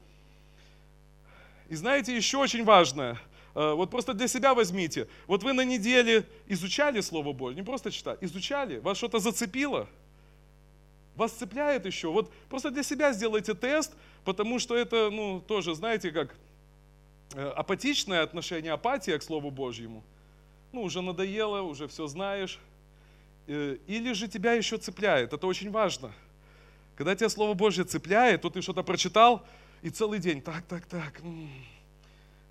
И 1.68 1.74
знаете, 1.74 2.14
еще 2.16 2.38
очень 2.38 2.64
важное– 2.64 3.18
Э, 3.54 3.74
вот 3.74 3.90
просто 3.90 4.14
для 4.14 4.28
себя 4.28 4.54
возьмите. 4.54 5.08
Вот 5.26 5.42
вы 5.42 5.52
на 5.52 5.64
неделе 5.64 6.24
изучали 6.46 7.00
Слово 7.00 7.32
Божье, 7.32 7.56
не 7.56 7.64
просто 7.64 7.90
читали, 7.90 8.18
изучали, 8.20 8.78
вас 8.78 8.96
что-то 8.96 9.18
зацепило, 9.18 9.88
вас 11.16 11.32
цепляет 11.32 11.84
еще. 11.84 12.10
Вот 12.10 12.32
просто 12.48 12.70
для 12.70 12.82
себя 12.82 13.12
сделайте 13.12 13.54
тест, 13.54 13.92
потому 14.24 14.58
что 14.58 14.76
это, 14.76 15.10
ну, 15.10 15.40
тоже, 15.40 15.74
знаете, 15.74 16.10
как 16.12 16.34
э, 17.34 17.46
апатичное 17.48 18.22
отношение, 18.22 18.72
апатия 18.72 19.18
к 19.18 19.22
Слову 19.22 19.50
Божьему. 19.50 20.02
Ну, 20.72 20.82
уже 20.82 21.02
надоело, 21.02 21.60
уже 21.60 21.86
все 21.88 22.06
знаешь. 22.06 22.58
Э, 23.46 23.76
или 23.86 24.12
же 24.14 24.28
тебя 24.28 24.54
еще 24.54 24.78
цепляет, 24.78 25.34
это 25.34 25.46
очень 25.46 25.70
важно. 25.70 26.12
Когда 26.96 27.14
тебя 27.14 27.28
Слово 27.28 27.54
Божье 27.54 27.84
цепляет, 27.84 28.42
то 28.42 28.50
ты 28.50 28.60
что-то 28.60 28.82
прочитал, 28.82 29.44
и 29.82 29.90
целый 29.90 30.18
день 30.18 30.40
так, 30.42 30.62
так, 30.66 30.86
так, 30.86 31.20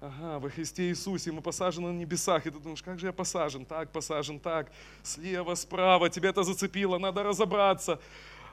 ага, 0.02 0.40
во 0.40 0.50
Христе 0.50 0.90
Иисусе 0.90 1.32
мы 1.32 1.42
посажены 1.42 1.92
на 1.92 1.98
небесах, 1.98 2.46
и 2.48 2.50
ты 2.50 2.60
думаешь, 2.60 2.82
как 2.82 3.00
же 3.00 3.08
я 3.08 3.14
посажен, 3.14 3.66
так, 3.66 3.92
посажен, 3.92 4.40
так, 4.40 4.72
слева, 5.04 5.56
справа, 5.56 6.10
тебя 6.10 6.30
это 6.30 6.44
зацепило, 6.44 6.98
надо 6.98 7.24
разобраться, 7.24 8.00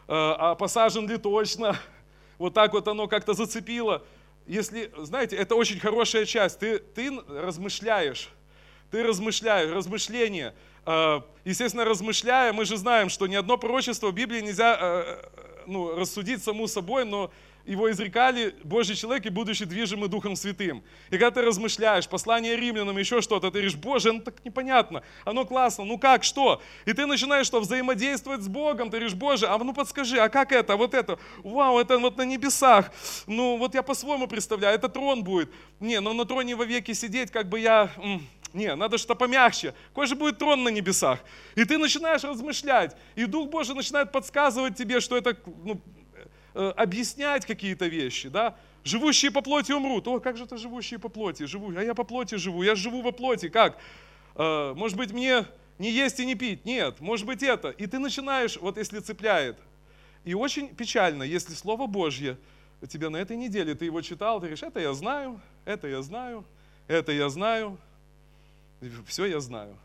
а, 0.07 0.53
а 0.53 0.55
посажен 0.55 1.09
ли 1.09 1.17
точно, 1.17 1.77
вот 2.37 2.55
так 2.55 2.73
вот 2.73 2.87
оно 2.87 3.09
как-то 3.09 3.35
зацепило. 3.35 4.05
Если, 4.47 4.93
знаете, 4.99 5.37
это 5.37 5.55
очень 5.55 5.81
хорошая 5.81 6.25
часть, 6.25 6.59
ты, 6.59 6.79
ты 6.79 7.11
размышляешь, 7.29 8.29
ты 8.91 9.03
размышляешь, 9.03 9.71
размышление. 9.71 10.55
А, 10.85 11.25
естественно, 11.45 11.85
размышляя, 11.85 12.53
мы 12.53 12.65
же 12.65 12.77
знаем, 12.77 13.09
что 13.09 13.27
ни 13.27 13.35
одно 13.35 13.59
пророчество 13.59 14.11
в 14.11 14.15
Библии 14.15 14.41
нельзя 14.41 14.77
а, 14.79 15.48
ну, 15.69 15.95
рассудить 15.95 16.43
саму 16.43 16.67
собой, 16.67 17.05
но 17.05 17.31
его 17.69 17.91
изрекали 17.91 18.55
Божий 18.65 18.97
человек 18.97 19.27
и 19.27 19.29
будущий 19.29 19.67
движимый 19.67 20.09
Духом 20.09 20.37
Святым. 20.37 20.83
И 21.11 21.19
когда 21.19 21.31
ты 21.31 21.43
размышляешь, 21.43 22.09
послание 22.09 22.57
римлянам, 22.57 22.97
еще 22.97 23.21
что-то, 23.21 23.49
ты 23.49 23.59
говоришь, 23.59 23.77
Боже, 23.77 24.13
ну 24.13 24.21
так 24.21 24.43
непонятно, 24.45 25.03
оно 25.25 25.45
классно, 25.45 25.85
ну 25.85 25.99
как, 25.99 26.25
что? 26.25 26.63
И 26.87 26.93
ты 26.95 27.05
начинаешь 27.05 27.47
что, 27.47 27.61
взаимодействовать 27.61 28.41
с 28.41 28.49
Богом, 28.49 28.91
ты 28.91 28.97
говоришь, 28.97 29.15
Боже, 29.15 29.47
а 29.47 29.59
ну 29.59 29.75
подскажи, 29.75 30.19
а 30.19 30.31
как 30.31 30.51
это, 30.53 30.77
вот 30.77 30.95
это, 30.95 31.19
вау, 31.45 31.79
это 31.79 31.99
вот 31.99 32.17
на 32.17 32.23
небесах, 32.23 32.91
ну 33.27 33.59
вот 33.59 33.75
я 33.75 33.83
по-своему 33.83 34.27
представляю, 34.27 34.75
это 34.75 34.89
трон 34.89 35.23
будет. 35.23 35.51
Не, 35.79 36.01
но 36.01 36.15
на 36.15 36.25
троне 36.25 36.57
вовеки 36.57 36.93
сидеть, 36.93 37.31
как 37.31 37.49
бы 37.49 37.61
я, 37.61 37.91
не, 38.55 38.75
надо 38.75 38.99
что 38.99 39.15
помягче. 39.15 39.75
Какой 39.89 40.07
же 40.07 40.15
будет 40.15 40.39
трон 40.39 40.63
на 40.63 40.69
небесах? 40.69 41.21
И 41.55 41.65
ты 41.65 41.79
начинаешь 41.79 42.25
размышлять, 42.25 42.97
и 43.15 43.25
Дух 43.27 43.49
Божий 43.51 43.75
начинает 43.75 44.13
подсказывать 44.13 44.77
тебе, 44.77 45.01
что 45.01 45.17
это 45.17 45.37
ну, 45.65 45.81
Э, 46.61 46.73
объяснять 46.77 47.47
какие-то 47.47 47.87
вещи, 47.87 48.29
да, 48.29 48.57
живущие 48.83 49.31
по 49.31 49.43
плоти 49.43 49.71
умрут. 49.71 50.09
О, 50.09 50.19
как 50.19 50.37
же 50.37 50.43
это 50.43 50.57
живущие 50.57 50.99
по 50.99 51.09
плоти? 51.09 51.45
Живу, 51.45 51.73
а 51.77 51.83
я 51.83 51.95
по 51.95 52.03
плоти 52.03 52.35
живу, 52.35 52.65
я 52.65 52.75
живу 52.75 53.01
во 53.01 53.13
плоти. 53.13 53.49
Как? 53.49 53.79
Э, 54.35 54.73
может 54.75 54.97
быть, 54.97 55.13
мне 55.13 55.45
не 55.79 55.93
есть 55.93 56.19
и 56.19 56.27
не 56.27 56.35
пить? 56.35 56.65
Нет, 56.65 57.01
может 57.01 57.27
быть 57.27 57.45
это. 57.45 57.71
И 57.71 57.87
ты 57.87 58.01
начинаешь, 58.01 58.57
вот 58.57 58.77
если 58.77 58.99
цепляет. 58.99 59.57
И 60.25 60.35
очень 60.35 60.75
печально, 60.75 61.23
если 61.23 61.53
Слово 61.53 61.87
Божье 61.87 62.37
тебя 62.89 63.09
на 63.09 63.19
этой 63.19 63.37
неделе, 63.37 63.77
ты 63.77 63.85
его 63.85 64.01
читал, 64.01 64.41
ты 64.41 64.47
говоришь, 64.47 64.65
это 64.65 64.81
я 64.81 64.93
знаю, 64.95 65.41
это 65.65 65.87
я 65.87 66.03
знаю, 66.03 66.45
это 66.89 67.13
я 67.13 67.29
знаю, 67.29 67.79
все 69.07 69.27
я 69.27 69.41
знаю. 69.41 69.77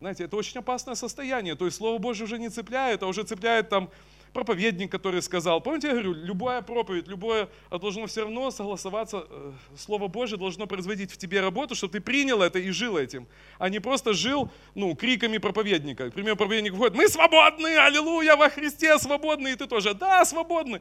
Знаете, 0.00 0.24
это 0.24 0.36
очень 0.36 0.58
опасное 0.58 0.94
состояние. 0.94 1.54
То 1.54 1.66
есть 1.66 1.76
Слово 1.76 1.98
Божье 1.98 2.24
уже 2.24 2.38
не 2.38 2.48
цепляет, 2.48 3.02
а 3.02 3.06
уже 3.06 3.22
цепляет 3.22 3.68
там 3.68 3.90
проповедник, 4.32 4.90
который 4.90 5.22
сказал. 5.22 5.60
Помните, 5.60 5.88
я 5.88 5.92
говорю, 5.92 6.14
любая 6.14 6.62
проповедь, 6.62 7.08
любое 7.08 7.48
а 7.68 7.78
должно 7.78 8.06
все 8.06 8.22
равно 8.22 8.50
согласоваться, 8.50 9.26
э, 9.28 9.52
Слово 9.76 10.08
Божье 10.08 10.38
должно 10.38 10.66
производить 10.66 11.12
в 11.12 11.16
тебе 11.16 11.40
работу, 11.40 11.74
чтобы 11.74 11.92
ты 11.92 12.00
принял 12.00 12.40
это 12.40 12.58
и 12.58 12.70
жил 12.70 12.96
этим, 12.96 13.26
а 13.58 13.68
не 13.68 13.80
просто 13.80 14.12
жил 14.14 14.50
ну, 14.74 14.94
криками 14.94 15.38
проповедника. 15.38 16.10
К 16.10 16.14
примеру, 16.14 16.36
проповедник 16.36 16.74
входит, 16.74 16.94
мы 16.94 17.08
свободны, 17.08 17.76
аллилуйя, 17.76 18.36
во 18.36 18.48
Христе 18.48 18.98
свободны, 18.98 19.52
и 19.52 19.56
ты 19.56 19.66
тоже, 19.66 19.94
да, 19.94 20.24
свободны. 20.24 20.80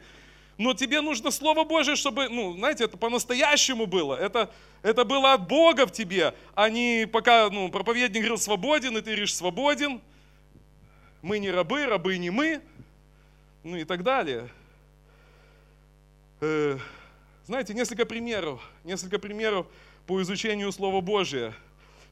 Но 0.60 0.76
тебе 0.76 1.02
нужно 1.02 1.32
Слово 1.32 1.64
Божье, 1.64 1.96
чтобы, 1.96 2.30
ну, 2.30 2.54
знаете, 2.56 2.84
это 2.84 2.98
по-настоящему 2.98 3.88
было. 3.88 4.14
Это, 4.14 4.52
это 4.84 5.06
было 5.06 5.34
от 5.34 5.48
Бога 5.48 5.88
в 5.88 5.92
тебе, 5.92 6.36
а 6.54 6.70
не 6.70 7.08
пока 7.12 7.50
ну, 7.50 7.70
проповедник 7.70 8.20
говорил 8.20 8.38
свободен, 8.38 8.96
и 8.98 9.02
ты 9.02 9.12
говоришь 9.12 9.34
свободен. 9.34 10.02
Мы 11.24 11.40
не 11.40 11.50
рабы, 11.50 11.88
рабы 11.88 12.18
не 12.20 12.30
мы 12.30 12.62
ну 13.64 13.78
и 13.78 13.84
так 13.84 14.04
далее. 14.04 14.50
Э, 16.42 16.78
знаете, 17.46 17.74
несколько 17.74 18.06
примеров, 18.06 18.62
несколько 18.84 19.20
примеров 19.20 19.68
по 20.06 20.22
изучению 20.22 20.72
Слова 20.72 21.02
Божия. 21.02 21.54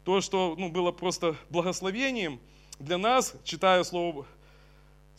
То, 0.04 0.22
что 0.22 0.56
ну, 0.58 0.70
было 0.70 0.92
просто 0.92 1.36
благословением 1.50 2.40
для 2.80 2.98
нас, 2.98 3.34
читая 3.44 3.84
Слово 3.84 4.26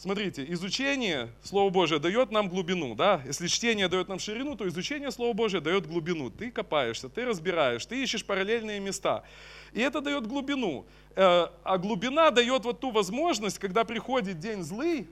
Смотрите, 0.01 0.45
изучение 0.53 1.29
Слова 1.43 1.71
Божия 1.71 1.99
дает 1.99 2.31
нам 2.31 2.49
глубину, 2.49 2.95
да? 2.95 3.21
Если 3.27 3.49
чтение 3.49 3.89
дает 3.89 4.07
нам 4.07 4.21
ширину, 4.21 4.55
то 4.55 4.69
изучение 4.69 5.11
Слова 5.11 5.33
Божия 5.33 5.61
дает 5.61 5.89
глубину. 5.89 6.31
Ты 6.31 6.53
копаешься, 6.53 7.09
ты 7.09 7.25
разбираешь, 7.25 7.85
ты 7.85 8.01
ищешь 8.01 8.25
параллельные 8.25 8.79
места. 8.79 9.25
И 9.73 9.81
это 9.81 10.01
дает 10.01 10.29
глубину. 10.29 10.87
Э, 11.17 11.49
а 11.65 11.79
глубина 11.79 12.31
дает 12.31 12.65
вот 12.65 12.79
ту 12.79 12.93
возможность, 12.93 13.59
когда 13.59 13.83
приходит 13.83 14.39
день 14.39 14.63
злый, 14.63 15.09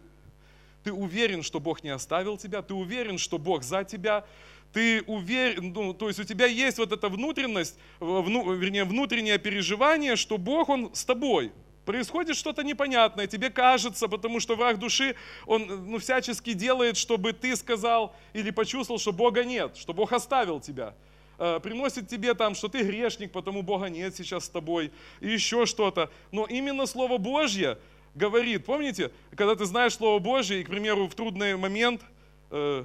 ты 0.84 0.92
уверен, 0.92 1.42
что 1.42 1.58
Бог 1.58 1.82
не 1.82 1.90
оставил 1.90 2.38
тебя, 2.38 2.62
ты 2.62 2.72
уверен, 2.72 3.18
что 3.18 3.38
Бог 3.38 3.64
за 3.64 3.82
тебя, 3.82 4.24
ты 4.72 5.02
уверен, 5.08 5.72
ну, 5.72 5.94
то 5.94 6.06
есть 6.06 6.20
у 6.20 6.24
тебя 6.24 6.46
есть 6.46 6.78
вот 6.78 6.92
эта 6.92 7.08
внутренность, 7.08 7.76
вну, 7.98 8.52
вернее, 8.52 8.84
внутреннее 8.84 9.38
переживание, 9.38 10.14
что 10.14 10.38
Бог, 10.38 10.68
Он 10.68 10.94
с 10.94 11.04
тобой. 11.04 11.50
Происходит 11.86 12.36
что-то 12.36 12.62
непонятное, 12.62 13.26
тебе 13.26 13.48
кажется, 13.48 14.08
потому 14.08 14.40
что 14.40 14.56
враг 14.56 14.78
души, 14.78 15.16
он 15.46 15.90
ну, 15.90 15.98
всячески 15.98 16.52
делает, 16.52 16.98
чтобы 16.98 17.32
ты 17.32 17.56
сказал 17.56 18.14
или 18.34 18.50
почувствовал, 18.50 19.00
что 19.00 19.12
Бога 19.12 19.44
нет, 19.44 19.76
что 19.78 19.94
Бог 19.94 20.12
оставил 20.12 20.60
тебя 20.60 20.94
э, 21.38 21.60
приносит 21.62 22.08
тебе 22.08 22.34
там, 22.34 22.54
что 22.54 22.68
ты 22.68 22.82
грешник, 22.82 23.32
потому 23.32 23.62
Бога 23.62 23.86
нет 23.86 24.14
сейчас 24.14 24.44
с 24.44 24.48
тобой, 24.48 24.92
и 25.20 25.30
еще 25.30 25.64
что-то. 25.64 26.10
Но 26.32 26.44
именно 26.44 26.86
Слово 26.86 27.16
Божье, 27.16 27.78
говорит. 28.14 28.66
Помните, 28.66 29.10
когда 29.34 29.54
ты 29.54 29.64
знаешь 29.64 29.94
Слово 29.94 30.18
Божье, 30.18 30.60
и, 30.60 30.64
к 30.64 30.68
примеру, 30.68 31.06
в 31.08 31.14
трудный 31.14 31.56
момент 31.56 32.02
э, 32.50 32.84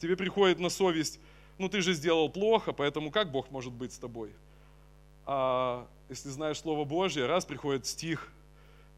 тебе 0.00 0.16
приходит 0.16 0.58
на 0.58 0.68
совесть 0.68 1.20
ну 1.58 1.68
ты 1.68 1.82
же 1.82 1.92
сделал 1.92 2.28
плохо, 2.30 2.72
поэтому 2.72 3.10
как 3.10 3.30
Бог 3.30 3.50
может 3.50 3.72
быть 3.72 3.92
с 3.92 3.98
тобой? 3.98 4.30
А 5.30 5.86
если 6.08 6.30
знаешь 6.30 6.58
Слово 6.58 6.86
Божье, 6.86 7.26
раз 7.26 7.44
приходит 7.44 7.84
стих, 7.84 8.32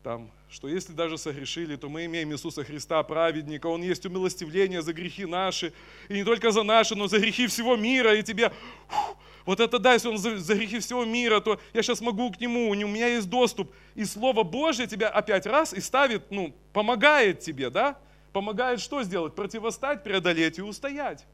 там, 0.05 0.31
что 0.49 0.69
если 0.69 0.93
даже 0.93 1.19
согрешили, 1.19 1.75
то 1.75 1.88
мы 1.88 2.05
имеем 2.05 2.31
Иисуса 2.31 2.62
Христа, 2.62 3.03
праведника, 3.03 3.66
Он 3.66 3.83
есть 3.83 4.07
умилостивление 4.07 4.81
за 4.81 4.93
грехи 4.93 5.27
наши, 5.27 5.73
и 6.09 6.14
не 6.14 6.23
только 6.23 6.53
за 6.53 6.62
наши, 6.62 6.95
но 6.95 7.09
за 7.09 7.19
грехи 7.19 7.49
всего 7.49 7.75
мира, 7.75 8.14
и 8.14 8.23
тебе, 8.23 8.53
фу, 8.87 9.19
вот 9.45 9.59
это 9.59 9.81
да, 9.81 9.95
если 9.95 10.07
Он 10.07 10.19
за, 10.19 10.38
за 10.38 10.55
грехи 10.55 10.79
всего 10.79 11.05
мира, 11.05 11.40
то 11.40 11.61
я 11.75 11.83
сейчас 11.83 12.01
могу 12.01 12.31
к 12.31 12.40
Нему, 12.40 12.71
у 12.71 12.75
меня 12.75 13.09
есть 13.09 13.29
доступ, 13.29 13.73
и 13.97 14.05
Слово 14.05 14.45
Божье 14.45 14.87
тебя 14.87 15.09
опять 15.09 15.47
раз 15.47 15.75
и 15.75 15.81
ставит, 15.81 16.31
ну, 16.31 16.55
помогает 16.73 17.40
тебе, 17.40 17.71
да, 17.71 17.99
помогает 18.33 18.79
что 18.79 19.03
сделать? 19.03 19.35
Противостать, 19.35 20.05
преодолеть 20.05 20.59
и 20.59 20.62
устоять. 20.62 21.27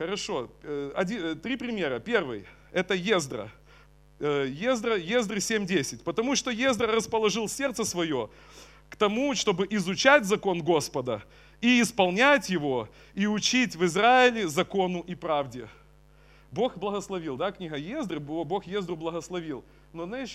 Хорошо, 0.00 0.48
э, 0.62 0.92
Один, 0.96 1.24
э, 1.24 1.34
три 1.34 1.56
примера. 1.56 1.98
Первый– 1.98 2.46
это 2.72 2.94
Ездра– 2.94 3.50
Э, 4.20 4.46
Ездра, 4.46 4.98
Ездры 4.98 5.38
7.10. 5.38 6.02
Потому 6.04 6.36
что 6.36 6.50
Ездра 6.50 6.92
расположил 6.92 7.48
сердце 7.48 7.84
свое 7.84 8.28
к 8.90 8.96
тому, 8.96 9.34
чтобы 9.34 9.66
изучать 9.70 10.26
закон 10.26 10.62
Господа 10.62 11.22
и 11.62 11.80
исполнять 11.80 12.50
его, 12.50 12.88
и 13.14 13.26
учить 13.26 13.76
в 13.76 13.84
Израиле 13.86 14.46
закону 14.46 15.00
и 15.00 15.14
правде. 15.14 15.68
Бог 16.50 16.76
благословил, 16.76 17.36
да, 17.36 17.50
книга 17.50 17.76
Ездры, 17.76 18.20
Бог 18.20 18.66
Ездру 18.66 18.96
благословил. 18.96 19.64
Но 19.92 20.04
знаешь, 20.04 20.34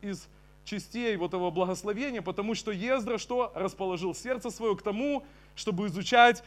из 0.00 0.28
частей 0.64 1.16
вот 1.16 1.34
этого 1.34 1.50
благословения, 1.50 2.22
потому 2.22 2.54
что 2.54 2.70
Ездра 2.70 3.18
что? 3.18 3.52
Расположил 3.54 4.14
сердце 4.14 4.50
свое 4.50 4.76
к 4.76 4.82
тому, 4.82 5.26
чтобы 5.56 5.88
изучать 5.88 6.42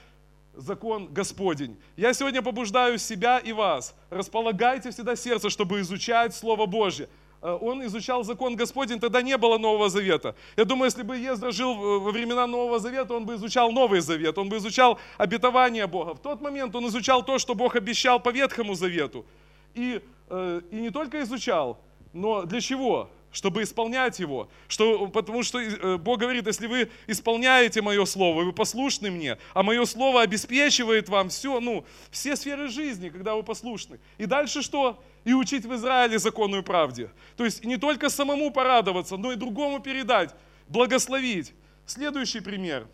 закон 0.56 1.08
Господень. 1.13 1.78
Я 1.96 2.13
сегодня 2.13 2.42
побуждаю 2.42 2.98
себя 2.98 3.39
и 3.39 3.52
вас. 3.52 3.96
Располагайте 4.10 4.92
всегда 4.92 5.16
сердце, 5.16 5.50
чтобы 5.50 5.82
изучать 5.82 6.36
Слово 6.36 6.66
Божье. 6.66 7.10
Э, 7.42 7.58
он 7.60 7.86
изучал 7.86 8.24
закон 8.24 8.56
Господень, 8.56 9.00
тогда 9.00 9.22
не 9.22 9.38
было 9.38 9.58
Нового 9.58 9.89
Завета. 9.89 10.36
Я 10.56 10.66
думаю, 10.66 10.86
если 10.86 11.04
бы 11.04 11.18
Ездра 11.18 11.52
жил 11.52 12.00
во 12.00 12.12
времена 12.12 12.48
Нового 12.48 12.80
Завета, 12.80 13.13
он 13.13 13.26
бы 13.26 13.36
изучал 13.36 13.72
Новый 13.72 14.00
Завет, 14.00 14.38
он 14.38 14.50
бы 14.50 14.58
изучал 14.58 15.00
обетование 15.18 15.88
Бога. 15.88 16.13
В 16.13 16.20
тот 16.20 16.42
момент 16.42 16.76
он 16.76 16.88
изучал 16.88 17.24
то, 17.24 17.39
что 17.39 17.56
Бог 17.56 17.76
обещал 17.76 18.20
по 18.20 18.30
Ветхому 18.30 18.76
Завету. 18.76 19.26
И, 19.74 20.02
э, 20.30 20.62
и 20.72 20.76
не 20.76 20.89
только 20.89 21.22
изучал, 21.24 21.80
но 22.13 22.44
для 22.44 22.62
чего? 22.62 23.10
Чтобы 23.34 23.63
исполнять 23.63 24.19
его. 24.19 24.48
Что, 24.67 25.08
потому 25.08 25.43
что 25.43 25.60
э, 25.60 25.98
Бог 25.98 26.19
говорит, 26.19 26.48
если 26.48 26.67
вы 26.67 26.89
исполняете 27.08 27.82
мое 27.82 28.06
слово, 28.06 28.43
вы 28.43 28.54
послушны 28.54 29.12
мне, 29.12 29.38
а 29.54 29.63
мое 29.63 29.84
слово 29.86 30.22
обеспечивает 30.22 31.10
вам 31.10 31.30
все, 31.30 31.60
ну, 31.60 31.84
все 32.12 32.36
сферы 32.36 32.69
жизни, 32.69 33.10
когда 33.10 33.36
вы 33.36 33.43
послушны. 33.43 34.00
И 34.19 34.26
дальше 34.26 34.62
что? 34.62 35.04
И 35.26 35.34
учить 35.34 35.65
в 35.65 35.74
Израиле 35.74 36.19
закону 36.19 36.60
и 36.60 36.62
правде. 36.62 37.10
То 37.36 37.43
есть 37.43 37.65
не 37.65 37.78
только 37.78 38.10
самому 38.10 38.52
порадоваться, 38.52 39.17
но 39.17 39.32
и 39.32 39.36
другому 39.36 39.80
передать, 39.80 40.34
благословить. 40.69 41.54
Следующий 41.88 42.39
пример. 42.39 42.88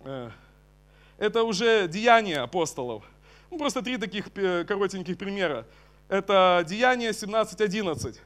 Э, 0.00 0.30
это 1.18 1.44
уже 1.44 1.86
деяния 1.88 2.40
апостолов. 2.40 3.04
Ну, 3.50 3.58
просто 3.58 3.80
три 3.80 3.96
таких 3.96 4.26
э, 4.34 4.64
коротеньких 4.64 5.16
примера. 5.16 5.66
Это 6.08 6.64
Деяние 6.66 7.10
17.11. 7.10 8.18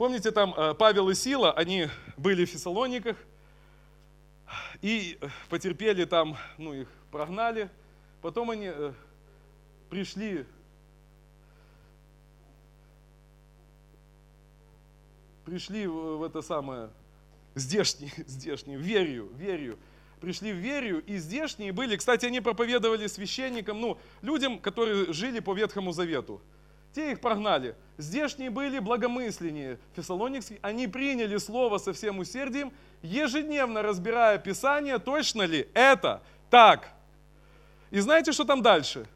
Помните, 0.00 0.30
там 0.30 0.54
э, 0.56 0.72
Павел 0.72 1.10
и 1.10 1.14
Сила, 1.14 1.52
они 1.52 1.90
были 2.16 2.46
в 2.46 2.48
Фессалониках 2.48 3.18
и 4.80 5.18
потерпели 5.50 6.06
там, 6.06 6.38
ну 6.56 6.72
их 6.72 6.88
прогнали. 7.10 7.68
Потом 8.22 8.48
они 8.48 8.70
э, 8.72 8.94
пришли 9.90 10.46
пришли 15.44 15.86
в 15.86 16.22
это 16.22 16.40
самое, 16.40 16.88
здешние, 17.54 18.10
здешние, 18.26 18.78
Верию, 18.78 19.28
Верию, 19.34 19.78
пришли 20.22 20.54
в 20.54 20.56
Верию, 20.56 21.04
и 21.04 21.18
здешние 21.18 21.72
были, 21.72 21.98
кстати, 21.98 22.24
они 22.24 22.40
проповедовали 22.40 23.06
священникам, 23.06 23.78
ну, 23.82 23.98
людям, 24.22 24.60
которые 24.60 25.12
жили 25.12 25.40
по 25.40 25.52
Ветхому 25.52 25.92
Завету. 25.92 26.40
Те 26.94 27.12
их 27.12 27.20
прогнали. 27.20 27.76
Здешние 28.00 28.48
были 28.50 28.78
благомысленнее. 28.78 29.78
Фессалоникские, 29.94 30.58
они 30.62 30.88
приняли 30.88 31.36
слово 31.36 31.78
со 31.78 31.92
всем 31.92 32.18
усердием, 32.18 32.72
ежедневно 33.02 33.82
разбирая 33.82 34.38
Писание, 34.38 34.98
точно 34.98 35.42
ли 35.42 35.68
это 35.74 36.22
так. 36.48 36.88
И 37.90 38.00
знаете, 38.00 38.32
что 38.32 38.44
там 38.44 38.62
дальше? 38.62 39.06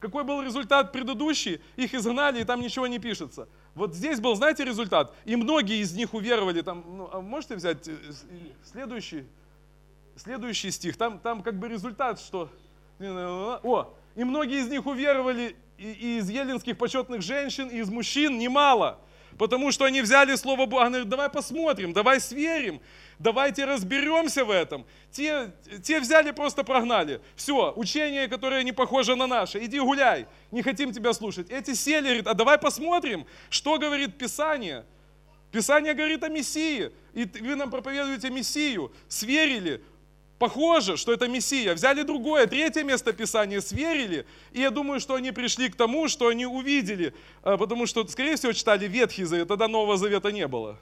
Какой 0.00 0.24
был 0.24 0.42
результат 0.42 0.92
предыдущий? 0.92 1.62
Их 1.76 1.94
изгнали, 1.94 2.40
и 2.40 2.44
там 2.44 2.60
ничего 2.60 2.86
не 2.86 2.98
пишется. 2.98 3.48
Вот 3.74 3.94
здесь 3.94 4.20
был, 4.20 4.34
знаете, 4.34 4.64
результат? 4.64 5.14
И 5.24 5.36
многие 5.36 5.78
из 5.78 5.94
них 5.94 6.12
уверовали. 6.12 6.60
Там, 6.60 6.84
ну, 6.86 7.08
а 7.12 7.20
можете 7.20 7.54
взять 7.54 7.86
э, 7.88 7.96
следующий, 8.64 9.26
следующий 10.16 10.70
стих? 10.72 10.96
Там, 10.96 11.18
там 11.20 11.42
как 11.42 11.58
бы 11.58 11.68
результат, 11.68 12.20
что... 12.20 12.50
О, 13.00 13.94
и 14.14 14.24
многие 14.24 14.60
из 14.60 14.68
них 14.68 14.86
уверовали 14.86 15.56
и 15.78 16.18
из 16.18 16.30
еленских 16.30 16.76
почетных 16.78 17.22
женщин, 17.22 17.68
и 17.68 17.78
из 17.78 17.88
мужчин 17.88 18.38
немало. 18.38 19.00
Потому 19.38 19.72
что 19.72 19.84
они 19.84 20.00
взяли 20.00 20.36
Слово 20.36 20.66
Бога, 20.66 20.88
говорят, 20.88 21.08
давай 21.08 21.28
посмотрим, 21.28 21.92
давай 21.92 22.20
сверим, 22.20 22.80
давайте 23.18 23.64
разберемся 23.64 24.44
в 24.44 24.50
этом. 24.50 24.86
Те, 25.10 25.52
те 25.82 25.98
взяли, 25.98 26.30
просто 26.30 26.62
прогнали. 26.62 27.20
Все, 27.34 27.72
учение, 27.74 28.28
которое 28.28 28.62
не 28.62 28.72
похоже 28.72 29.16
на 29.16 29.26
наше, 29.26 29.64
иди 29.64 29.80
гуляй, 29.80 30.26
не 30.52 30.62
хотим 30.62 30.92
тебя 30.92 31.12
слушать. 31.12 31.50
Эти 31.50 31.74
сели, 31.74 32.06
говорят, 32.06 32.26
а 32.28 32.34
давай 32.34 32.58
посмотрим, 32.58 33.26
что 33.50 33.78
говорит 33.78 34.16
Писание. 34.18 34.84
Писание 35.50 35.94
говорит 35.94 36.22
о 36.22 36.28
Мессии, 36.28 36.90
и 37.12 37.24
вы 37.40 37.54
нам 37.54 37.70
проповедуете 37.70 38.30
Мессию, 38.30 38.92
сверили, 39.08 39.82
Похоже, 40.38 40.96
что 40.96 41.12
это 41.12 41.28
Мессия. 41.28 41.74
Взяли 41.74 42.02
другое, 42.02 42.46
третье 42.46 42.82
место 42.82 43.12
Писания, 43.12 43.60
сверили. 43.60 44.26
И 44.52 44.60
я 44.60 44.70
думаю, 44.70 45.00
что 45.00 45.14
они 45.14 45.30
пришли 45.30 45.68
к 45.68 45.76
тому, 45.76 46.08
что 46.08 46.28
они 46.28 46.44
увидели. 46.44 47.14
А, 47.42 47.56
потому 47.56 47.86
что, 47.86 48.06
скорее 48.08 48.36
всего, 48.36 48.52
читали 48.52 48.86
Ветхий 48.86 49.24
Завет, 49.24 49.48
тогда 49.48 49.68
Нового 49.68 49.96
Завета 49.96 50.32
не 50.32 50.48
было. 50.48 50.78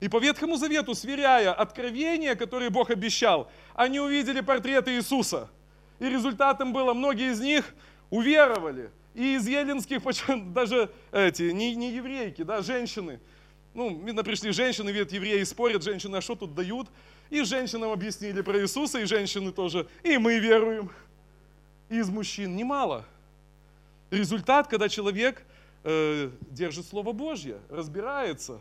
И 0.00 0.08
по 0.08 0.18
Ветхому 0.18 0.56
Завету, 0.56 0.94
сверяя 0.94 1.52
откровения, 1.52 2.34
которые 2.34 2.70
Бог 2.70 2.90
обещал, 2.90 3.50
они 3.74 3.98
увидели 4.00 4.40
портреты 4.40 4.96
Иисуса. 4.96 5.50
И 5.98 6.08
результатом 6.08 6.72
было, 6.72 6.94
многие 6.94 7.32
из 7.32 7.40
них 7.40 7.74
уверовали. 8.10 8.90
И 9.14 9.36
из 9.36 9.46
еленских, 9.48 10.02
даже 10.52 10.90
эти, 11.10 11.50
не, 11.50 11.74
не 11.74 11.92
еврейки, 11.92 12.42
да, 12.42 12.62
женщины. 12.62 13.20
Ну, 13.72 14.04
видно, 14.04 14.22
пришли 14.22 14.52
женщины, 14.52 14.90
видят, 14.90 15.10
евреи 15.10 15.42
спорят, 15.42 15.82
женщины, 15.82 16.16
а 16.16 16.20
что 16.20 16.36
тут 16.36 16.54
дают? 16.54 16.88
И 17.34 17.42
женщинам 17.42 17.90
объяснили 17.90 18.42
про 18.42 18.60
Иисуса, 18.62 19.00
и 19.00 19.06
женщины 19.06 19.50
тоже. 19.50 19.88
И 20.04 20.18
мы 20.18 20.38
веруем. 20.38 20.88
И 21.88 21.98
из 21.98 22.08
мужчин 22.08 22.54
немало. 22.54 23.04
Результат, 24.12 24.68
когда 24.68 24.88
человек 24.88 25.42
э, 25.82 26.30
держит 26.52 26.86
Слово 26.86 27.10
Божье, 27.10 27.58
разбирается. 27.68 28.60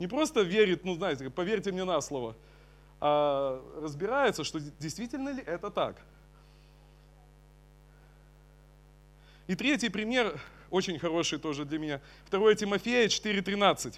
Не 0.00 0.08
просто 0.08 0.40
верит, 0.40 0.84
ну 0.84 0.96
знаете, 0.96 1.30
поверьте 1.30 1.70
мне 1.70 1.84
на 1.84 2.00
слово, 2.00 2.34
а 3.00 3.62
разбирается, 3.80 4.42
что 4.42 4.58
действительно 4.58 5.28
ли 5.28 5.42
это 5.46 5.70
так. 5.70 5.94
И 9.46 9.54
третий 9.54 9.90
пример, 9.90 10.40
очень 10.70 10.98
хороший 10.98 11.38
тоже 11.38 11.64
для 11.64 11.78
меня. 11.78 12.00
2 12.32 12.54
Тимофея 12.56 13.06
4.13. 13.06 13.94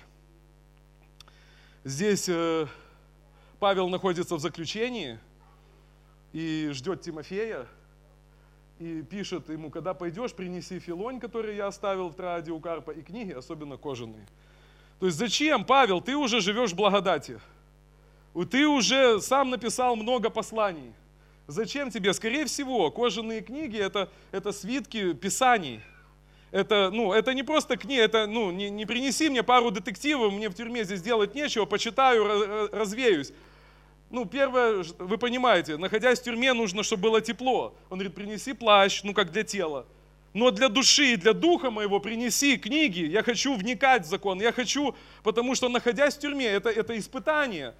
Здесь 1.84 2.28
э, 2.28 2.66
Павел 3.60 3.90
находится 3.90 4.36
в 4.36 4.40
заключении 4.40 5.18
и 6.32 6.70
ждет 6.72 7.02
Тимофея, 7.02 7.66
и 8.78 9.02
пишет 9.02 9.50
ему, 9.50 9.68
когда 9.68 9.92
пойдешь, 9.92 10.32
принеси 10.32 10.78
филонь, 10.78 11.20
который 11.20 11.56
я 11.56 11.66
оставил 11.66 12.08
в 12.08 12.14
Троаде 12.14 12.52
у 12.52 12.58
Карпа, 12.58 12.90
и 12.90 13.02
книги, 13.02 13.32
особенно 13.32 13.76
кожаные. 13.76 14.26
То 14.98 15.06
есть 15.06 15.18
зачем, 15.18 15.66
Павел, 15.66 16.00
ты 16.00 16.16
уже 16.16 16.40
живешь 16.40 16.70
в 16.70 16.76
благодати. 16.76 17.38
Ты 18.50 18.66
уже 18.66 19.20
сам 19.20 19.50
написал 19.50 19.94
много 19.94 20.30
посланий. 20.30 20.94
Зачем 21.46 21.90
тебе? 21.90 22.14
Скорее 22.14 22.46
всего, 22.46 22.90
кожаные 22.90 23.42
книги 23.42 23.76
это, 23.76 24.08
это 24.32 24.52
свитки 24.52 25.12
писаний. 25.12 25.82
Это, 26.50 26.90
ну, 26.90 27.12
это 27.12 27.34
не 27.34 27.42
просто 27.42 27.76
книга, 27.76 28.02
это, 28.02 28.26
ну, 28.26 28.50
не, 28.50 28.70
не 28.70 28.86
принеси 28.86 29.28
мне 29.28 29.42
пару 29.42 29.70
детективов, 29.70 30.32
мне 30.32 30.48
в 30.48 30.54
тюрьме 30.54 30.82
здесь 30.82 31.02
делать 31.02 31.34
нечего, 31.34 31.66
почитаю, 31.66 32.68
развеюсь. 32.72 33.32
Ну, 34.10 34.24
первое, 34.24 34.84
вы 34.98 35.18
понимаете, 35.18 35.76
находясь 35.76 36.18
в 36.18 36.24
тюрьме, 36.24 36.52
нужно, 36.52 36.82
чтобы 36.82 37.04
было 37.04 37.20
тепло. 37.20 37.76
Он 37.90 37.98
говорит, 37.98 38.14
принеси 38.14 38.52
плащ, 38.52 39.02
ну, 39.04 39.14
как 39.14 39.30
для 39.30 39.44
тела. 39.44 39.86
Но 40.32 40.50
для 40.50 40.68
души 40.68 41.12
и 41.12 41.16
для 41.16 41.32
духа 41.32 41.70
моего 41.70 42.00
принеси 42.00 42.56
книги. 42.56 43.00
Я 43.00 43.22
хочу 43.22 43.54
вникать 43.54 44.04
в 44.04 44.08
закон. 44.08 44.40
Я 44.40 44.52
хочу, 44.52 44.96
потому 45.22 45.54
что 45.54 45.68
находясь 45.68 46.16
в 46.16 46.20
тюрьме, 46.20 46.46
это, 46.46 46.70
это 46.70 46.98
испытание. 46.98 47.74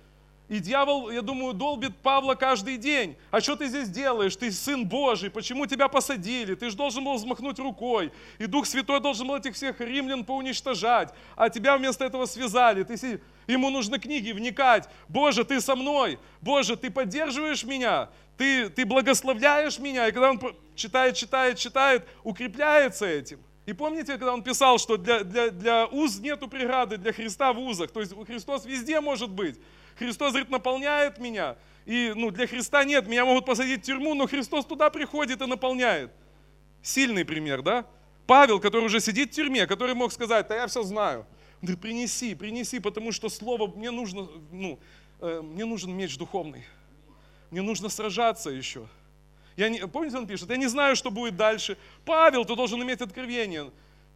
И 0.50 0.58
дьявол, 0.58 1.10
я 1.10 1.22
думаю, 1.22 1.54
долбит 1.54 1.96
Павла 1.98 2.34
каждый 2.34 2.76
день. 2.76 3.16
А 3.30 3.40
что 3.40 3.54
ты 3.54 3.68
здесь 3.68 3.88
делаешь? 3.88 4.34
Ты 4.34 4.50
сын 4.50 4.84
Божий, 4.84 5.30
почему 5.30 5.64
тебя 5.64 5.86
посадили? 5.86 6.56
Ты 6.56 6.70
же 6.70 6.76
должен 6.76 7.04
был 7.04 7.14
взмахнуть 7.14 7.60
рукой. 7.60 8.10
И 8.40 8.46
Дух 8.46 8.66
Святой 8.66 8.98
должен 8.98 9.28
был 9.28 9.36
этих 9.36 9.54
всех 9.54 9.80
римлян 9.80 10.24
поуничтожать. 10.24 11.14
А 11.36 11.48
тебя 11.50 11.76
вместо 11.76 12.04
этого 12.04 12.26
связали. 12.26 12.82
Ты 12.82 12.96
си... 12.96 13.20
Ему 13.46 13.70
нужно 13.70 14.00
книги 14.00 14.32
вникать. 14.32 14.88
Боже, 15.08 15.44
ты 15.44 15.60
со 15.60 15.76
мной. 15.76 16.18
Боже, 16.40 16.76
ты 16.76 16.90
поддерживаешь 16.90 17.62
меня. 17.62 18.08
Ты, 18.36 18.70
ты 18.70 18.84
благословляешь 18.84 19.78
меня. 19.78 20.08
И 20.08 20.10
когда 20.10 20.30
он 20.30 20.40
читает, 20.74 21.14
читает, 21.14 21.58
читает, 21.58 22.08
укрепляется 22.24 23.06
этим. 23.06 23.38
И 23.66 23.72
помните, 23.72 24.14
когда 24.14 24.32
он 24.32 24.42
писал, 24.42 24.78
что 24.78 24.96
для, 24.96 25.22
для, 25.22 25.50
для 25.50 25.86
уз 25.86 26.18
нету 26.18 26.48
преграды, 26.48 26.96
для 26.96 27.12
Христа 27.12 27.52
в 27.52 27.60
узах. 27.60 27.92
То 27.92 28.00
есть 28.00 28.12
Христос 28.26 28.64
везде 28.64 29.00
может 29.00 29.30
быть. 29.30 29.60
Христос, 29.96 30.30
говорит, 30.32 30.50
наполняет 30.50 31.18
меня. 31.18 31.56
И 31.86 32.12
ну, 32.14 32.30
для 32.30 32.46
Христа 32.46 32.84
нет, 32.84 33.06
меня 33.06 33.24
могут 33.24 33.46
посадить 33.46 33.82
в 33.82 33.84
тюрьму, 33.84 34.14
но 34.14 34.26
Христос 34.26 34.64
туда 34.64 34.90
приходит 34.90 35.40
и 35.42 35.46
наполняет. 35.46 36.12
Сильный 36.82 37.24
пример, 37.24 37.62
да? 37.62 37.86
Павел, 38.26 38.60
который 38.60 38.84
уже 38.84 39.00
сидит 39.00 39.32
в 39.32 39.34
тюрьме, 39.34 39.66
который 39.66 39.94
мог 39.94 40.12
сказать, 40.12 40.46
да 40.48 40.54
я 40.54 40.66
все 40.66 40.82
знаю. 40.82 41.26
Он 41.60 41.66
говорит, 41.66 41.80
принеси, 41.80 42.34
принеси, 42.34 42.78
потому 42.78 43.12
что 43.12 43.28
слово, 43.28 43.66
мне 43.66 43.90
нужно, 43.90 44.28
ну, 44.52 44.78
э, 45.20 45.40
мне 45.42 45.64
нужен 45.64 45.92
меч 45.92 46.16
духовный. 46.16 46.64
Мне 47.50 47.62
нужно 47.62 47.88
сражаться 47.88 48.50
еще. 48.50 48.86
Я 49.56 49.68
не, 49.68 49.86
помните, 49.86 50.16
он 50.16 50.26
пишет, 50.26 50.48
я 50.48 50.56
не 50.56 50.68
знаю, 50.68 50.96
что 50.96 51.10
будет 51.10 51.36
дальше. 51.36 51.76
Павел, 52.04 52.44
ты 52.44 52.54
должен 52.54 52.80
иметь 52.82 53.00
откровение. 53.00 53.70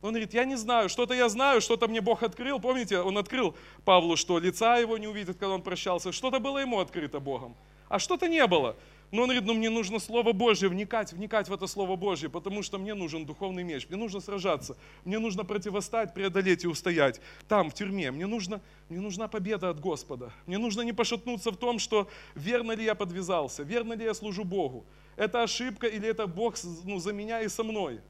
Он 0.04 0.10
говорит, 0.10 0.34
я 0.34 0.44
не 0.44 0.56
знаю, 0.56 0.90
что-то 0.90 1.14
я 1.14 1.30
знаю, 1.30 1.62
что-то 1.62 1.88
мне 1.88 2.02
Бог 2.02 2.22
открыл. 2.22 2.60
Помните, 2.60 2.98
он 2.98 3.16
открыл 3.16 3.56
Павлу, 3.86 4.16
что 4.16 4.38
лица 4.38 4.76
его 4.76 4.98
не 4.98 5.06
увидит, 5.06 5.38
когда 5.38 5.54
он 5.54 5.62
прощался. 5.62 6.12
Что-то 6.12 6.40
было 6.40 6.58
ему 6.58 6.78
открыто 6.78 7.20
Богом, 7.20 7.56
а 7.88 7.98
что-то 7.98 8.28
не 8.28 8.46
было. 8.46 8.76
Но 9.10 9.22
он 9.22 9.28
говорит, 9.28 9.46
ну 9.46 9.54
мне 9.54 9.70
нужно 9.70 9.98
Слово 9.98 10.32
Божье, 10.32 10.68
вникать, 10.68 11.14
вникать 11.14 11.48
в 11.48 11.54
это 11.54 11.66
Слово 11.66 11.96
Божье, 11.96 12.28
потому 12.28 12.62
что 12.62 12.76
мне 12.76 12.92
нужен 12.92 13.24
духовный 13.24 13.62
меч, 13.62 13.88
мне 13.88 13.96
нужно 13.96 14.20
сражаться, 14.20 14.76
мне 15.06 15.18
нужно 15.18 15.42
противостать, 15.42 16.12
преодолеть 16.12 16.64
и 16.64 16.68
устоять. 16.68 17.22
Там, 17.48 17.70
в 17.70 17.74
тюрьме, 17.74 18.10
мне, 18.10 18.26
нужно, 18.26 18.60
мне 18.90 19.00
нужна 19.00 19.26
победа 19.26 19.70
от 19.70 19.80
Господа. 19.80 20.34
Мне 20.44 20.58
нужно 20.58 20.82
не 20.82 20.92
пошатнуться 20.92 21.50
в 21.50 21.56
том, 21.56 21.78
что 21.78 22.10
верно 22.34 22.72
ли 22.72 22.84
я 22.84 22.94
подвязался, 22.94 23.62
верно 23.62 23.94
ли 23.94 24.04
я 24.04 24.12
служу 24.12 24.44
Богу. 24.44 24.84
Это 25.16 25.42
ошибка 25.42 25.86
или 25.86 26.06
это 26.06 26.26
Бог 26.26 26.56
ну, 26.84 26.98
за 26.98 27.14
меня 27.14 27.40
и 27.40 27.48
со 27.48 27.64
мной. 27.64 28.02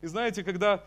И 0.00 0.06
знаете, 0.06 0.44
когда 0.44 0.84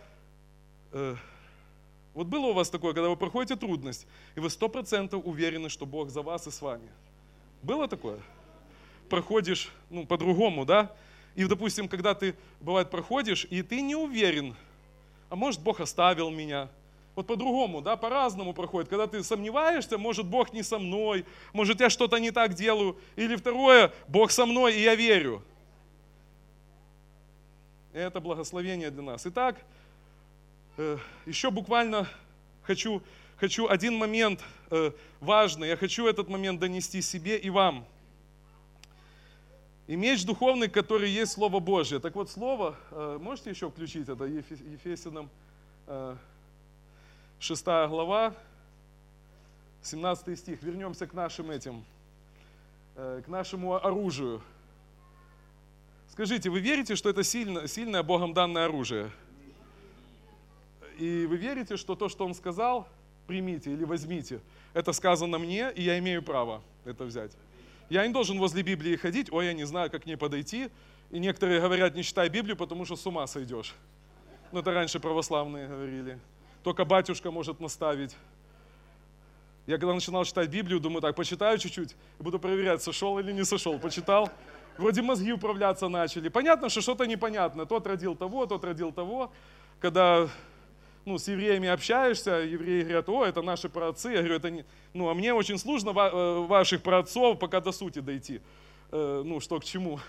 вот 2.14 2.28
было 2.28 2.48
у 2.48 2.54
вас 2.54 2.70
такое, 2.70 2.94
когда 2.94 3.10
вы 3.10 3.18
проходите 3.18 3.56
трудность, 3.56 4.06
и 4.36 4.40
вы 4.40 4.50
сто 4.50 4.70
процентов 4.70 5.26
уверены, 5.26 5.70
что 5.70 5.86
Бог 5.86 6.10
за 6.10 6.22
вас 6.22 6.46
и 6.48 6.52
с 6.52 6.62
вами? 6.62 6.88
Было 7.64 7.88
такое? 7.88 8.20
Проходишь, 9.10 9.72
ну, 9.90 10.06
по-другому, 10.06 10.66
да? 10.66 10.92
И, 11.36 11.46
допустим, 11.46 11.88
когда 11.88 12.14
ты, 12.14 12.36
бывает, 12.60 12.92
проходишь, 12.92 13.48
и 13.50 13.64
ты 13.64 13.82
не 13.82 13.96
уверен, 13.96 14.56
а 15.30 15.36
может, 15.36 15.62
Бог 15.62 15.80
оставил 15.80 16.30
меня, 16.30 16.70
вот 17.16 17.26
по-другому, 17.26 17.82
да, 17.82 17.96
по-разному 17.96 18.54
проходит. 18.54 18.90
Когда 18.90 19.08
ты 19.08 19.24
сомневаешься, 19.24 19.98
может, 19.98 20.28
Бог 20.28 20.54
не 20.54 20.64
со 20.64 20.80
мной, 20.80 21.26
может, 21.54 21.80
я 21.80 21.90
что-то 21.90 22.18
не 22.18 22.32
так 22.32 22.54
делаю. 22.54 22.98
Или 23.16 23.36
второе, 23.36 23.92
Бог 24.08 24.32
со 24.32 24.46
мной, 24.48 24.76
и 24.76 24.82
я 24.82 24.96
верю. 24.96 25.44
Это 27.94 28.20
благословение 28.20 28.90
для 28.90 29.04
нас. 29.04 29.28
Итак, 29.28 29.58
Э, 29.58 29.83
еще 31.26 31.52
буквально 31.52 32.08
хочу, 32.64 33.02
хочу 33.38 33.68
один 33.68 33.96
момент 33.96 34.44
э, 34.72 34.92
важный, 35.20 35.68
я 35.68 35.78
хочу 35.78 36.08
этот 36.08 36.30
момент 36.30 36.60
донести 36.60 37.02
себе 37.02 37.38
и 37.38 37.50
вам. 37.50 37.86
И 39.86 39.96
меч 39.96 40.26
духовный, 40.26 40.70
который 40.70 41.10
есть 41.10 41.34
Слово 41.34 41.60
Божье. 41.60 42.00
Так 42.00 42.16
вот, 42.16 42.30
Слово, 42.30 42.76
э, 42.92 43.20
можете 43.22 43.52
еще 43.52 43.70
включить 43.70 44.10
это, 44.10 44.26
Ефесянам 44.26 45.30
6 47.40 47.66
глава, 47.66 48.34
17 49.82 50.40
стих. 50.40 50.64
Вернемся 50.64 51.06
к 51.06 51.14
нашим 51.14 51.52
этим, 51.52 51.84
к 52.96 53.26
нашему 53.28 53.76
оружию. 53.76 54.42
Скажите, 56.10 56.50
вы 56.50 56.62
верите, 56.62 56.96
что 56.96 57.10
это 57.10 57.22
сильно, 57.24 57.68
сильное 57.68 58.02
Богом 58.02 58.34
данное 58.34 58.66
оружие? 58.66 59.12
И 60.98 61.26
вы 61.26 61.38
верите, 61.38 61.78
что 61.78 61.96
то, 61.96 62.10
что 62.10 62.26
он 62.26 62.34
сказал, 62.34 62.88
примите 63.28 63.72
или 63.72 63.84
возьмите. 63.84 64.40
Это 64.74 64.94
сказано 64.94 65.38
мне, 65.38 65.72
и 65.72 65.82
я 65.82 65.98
имею 66.00 66.22
право 66.24 66.62
это 66.86 67.06
взять. 67.06 67.32
Я 67.90 68.06
не 68.08 68.14
должен 68.14 68.40
возле 68.40 68.64
Библии 68.64 68.96
ходить, 68.96 69.32
ой, 69.32 69.48
я 69.48 69.54
не 69.54 69.66
знаю, 69.66 69.92
как 69.92 70.04
к 70.04 70.06
ней 70.06 70.18
подойти. 70.18 70.70
И 71.12 71.20
некоторые 71.20 71.62
говорят, 71.62 71.96
не 71.96 72.04
читай 72.04 72.28
Библию, 72.30 72.58
потому 72.58 72.86
что 72.86 72.96
с 72.96 73.06
ума 73.06 73.28
сойдешь. 73.28 73.76
Ну, 74.52 74.60
это 74.60 74.72
раньше 74.72 75.00
православные 75.00 75.68
говорили. 75.68 76.20
Только 76.64 76.86
батюшка 76.86 77.30
может 77.30 77.60
наставить. 77.60 78.16
Я 79.68 79.78
когда 79.78 79.94
начинал 79.94 80.26
читать 80.26 80.50
Библию, 80.50 80.80
думаю, 80.80 81.02
так, 81.02 81.16
почитаю 81.16 81.58
чуть-чуть, 81.58 81.96
и 82.20 82.24
буду 82.24 82.40
проверять, 82.40 82.82
сошел 82.82 83.20
или 83.20 83.32
не 83.32 83.46
сошел. 83.46 83.80
Почитал, 83.80 84.30
вроде 84.78 85.02
мозги 85.02 85.32
управляться 85.32 85.88
начали. 85.88 86.30
Понятно, 86.30 86.70
что 86.70 86.82
что-то 86.82 87.06
непонятно. 87.06 87.66
Тот 87.66 87.86
родил 87.88 88.16
того, 88.16 88.46
тот 88.46 88.64
родил 88.64 88.92
того. 88.92 89.32
Когда 89.80 90.30
ну, 91.06 91.18
с 91.18 91.28
евреями 91.28 91.68
общаешься, 91.68 92.32
евреи 92.32 92.84
говорят, 92.84 93.10
о, 93.10 93.26
это 93.26 93.42
наши 93.42 93.70
праотцы. 93.70 94.10
Я 94.10 94.20
говорю, 94.20 94.36
это 94.36 94.50
не... 94.50 94.66
Ну, 94.94 95.10
а 95.10 95.14
мне 95.14 95.34
очень 95.34 95.58
сложно 95.58 95.90
э, 95.90 96.46
ваших 96.48 96.82
праотцов 96.82 97.40
пока 97.40 97.60
до 97.60 97.72
сути 97.72 98.00
дойти. 98.00 98.42
Э, 98.92 99.22
ну, 99.26 99.40
что 99.40 99.60
к 99.60 99.66
чему. 99.66 100.00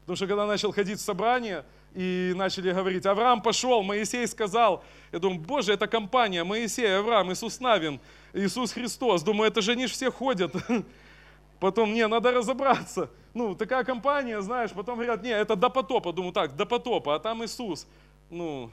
Потому 0.00 0.16
что 0.16 0.26
когда 0.26 0.46
начал 0.46 0.72
ходить 0.72 0.98
в 0.98 1.02
собрание, 1.02 1.64
и 1.94 2.32
начали 2.36 2.72
говорить, 2.72 3.06
Авраам 3.06 3.42
пошел, 3.42 3.82
Моисей 3.82 4.26
сказал. 4.26 4.84
Я 5.10 5.18
думаю, 5.18 5.40
боже, 5.40 5.72
это 5.72 5.86
компания, 5.86 6.44
Моисей, 6.44 6.98
Авраам, 6.98 7.32
Иисус 7.32 7.60
Навин, 7.60 7.98
Иисус 8.32 8.72
Христос. 8.72 9.22
Думаю, 9.22 9.50
это 9.50 9.62
же 9.62 9.74
же 9.76 9.88
все 9.88 10.10
ходят. 10.10 10.54
Потом, 11.60 11.92
не, 11.92 12.06
надо 12.06 12.30
разобраться. 12.30 13.10
Ну, 13.34 13.54
такая 13.54 13.84
компания, 13.84 14.40
знаешь, 14.40 14.70
потом 14.70 14.94
говорят, 14.94 15.22
не, 15.22 15.30
это 15.30 15.56
до 15.56 15.70
потопа. 15.70 16.12
Думаю, 16.12 16.32
так, 16.32 16.54
до 16.54 16.66
потопа, 16.66 17.16
а 17.16 17.18
там 17.18 17.44
Иисус. 17.44 17.86
Ну, 18.30 18.70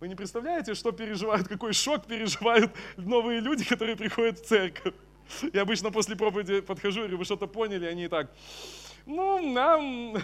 вы 0.00 0.08
не 0.08 0.14
представляете, 0.14 0.74
что 0.74 0.92
переживают, 0.92 1.48
какой 1.48 1.72
шок 1.72 2.06
переживают 2.06 2.70
новые 2.96 3.40
люди, 3.40 3.64
которые 3.64 3.96
приходят 3.96 4.38
в 4.38 4.46
церковь. 4.46 4.94
Я 5.52 5.62
обычно 5.62 5.90
после 5.90 6.16
проповеди 6.16 6.60
подхожу 6.60 7.00
говорю, 7.00 7.18
вы 7.18 7.24
что-то 7.24 7.46
поняли, 7.46 7.86
они 7.86 8.04
и 8.04 8.08
так, 8.08 8.30
ну, 9.06 9.40
нам... 9.52 10.16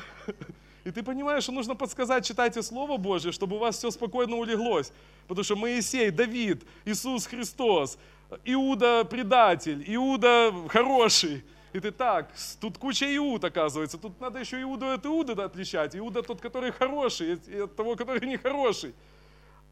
И 0.85 0.91
ты 0.91 1.03
понимаешь, 1.03 1.45
что 1.45 1.53
нужно 1.53 1.75
подсказать, 1.75 2.27
читайте 2.27 2.63
Слово 2.63 2.99
Божье, 2.99 3.33
чтобы 3.33 3.57
у 3.57 3.59
вас 3.59 3.79
все 3.79 3.91
спокойно 3.91 4.37
улеглось. 4.37 4.93
Потому 5.27 5.43
что 5.43 5.57
Моисей, 5.57 6.11
Давид, 6.11 6.63
Иисус 6.85 7.27
Христос, 7.27 7.99
Иуда 8.45 9.05
предатель, 9.05 9.83
Иуда 9.87 10.53
хороший. 10.69 11.43
И 11.73 11.81
ты 11.81 11.91
так, 11.91 12.31
тут 12.61 12.77
куча 12.77 13.07
Иуд 13.17 13.43
оказывается, 13.45 13.97
тут 13.97 14.21
надо 14.21 14.41
еще 14.41 14.61
Иуду 14.61 14.91
от 14.91 15.07
Иуда 15.07 15.45
отличать. 15.45 15.97
Иуда 15.97 16.23
тот, 16.23 16.43
который 16.43 16.71
хороший, 16.71 17.41
и 17.47 17.61
от 17.61 17.75
того, 17.75 17.97
который 17.97 18.27
нехороший 18.29 18.95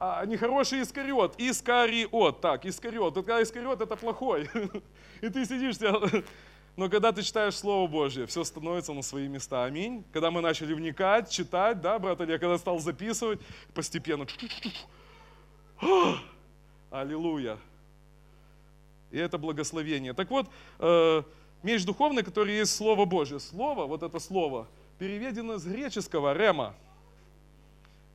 а 0.05 0.27
нехороший 0.27 0.83
Искариот. 0.83 1.37
Искариот, 1.39 2.41
так, 2.41 2.67
Искариот. 2.67 3.15
Вот 3.15 3.25
когда 3.25 3.41
Искариот, 3.41 3.81
это 3.81 3.95
плохой. 3.95 4.51
И 5.21 5.29
ты 5.29 5.47
сидишь, 5.47 5.77
но 6.75 6.89
когда 6.89 7.13
ты 7.13 7.23
читаешь 7.23 7.55
Слово 7.55 7.87
Божье, 7.89 8.27
все 8.27 8.43
становится 8.43 8.93
на 8.95 9.03
свои 9.03 9.29
места. 9.29 9.63
Аминь. 9.65 10.05
Когда 10.13 10.33
мы 10.33 10.41
начали 10.41 10.75
вникать, 10.75 11.31
читать, 11.31 11.81
да, 11.81 12.01
брат 12.01 12.21
Илья, 12.21 12.39
когда 12.39 12.59
стал 12.59 12.81
записывать, 12.81 13.39
постепенно. 13.75 14.27
Аллилуйя. 16.91 17.59
И 19.13 19.19
это 19.19 19.39
благословение. 19.39 20.15
Так 20.15 20.31
вот, 20.31 20.49
э, 20.81 21.23
меч 21.63 21.85
духовный, 21.85 22.25
который 22.25 22.57
есть 22.57 22.75
Слово 22.75 23.05
Божье. 23.05 23.39
Слово, 23.39 23.87
вот 23.87 24.03
это 24.03 24.19
слово, 24.19 24.67
переведено 24.99 25.59
с 25.59 25.65
греческого 25.65 26.37
рема. 26.37 26.75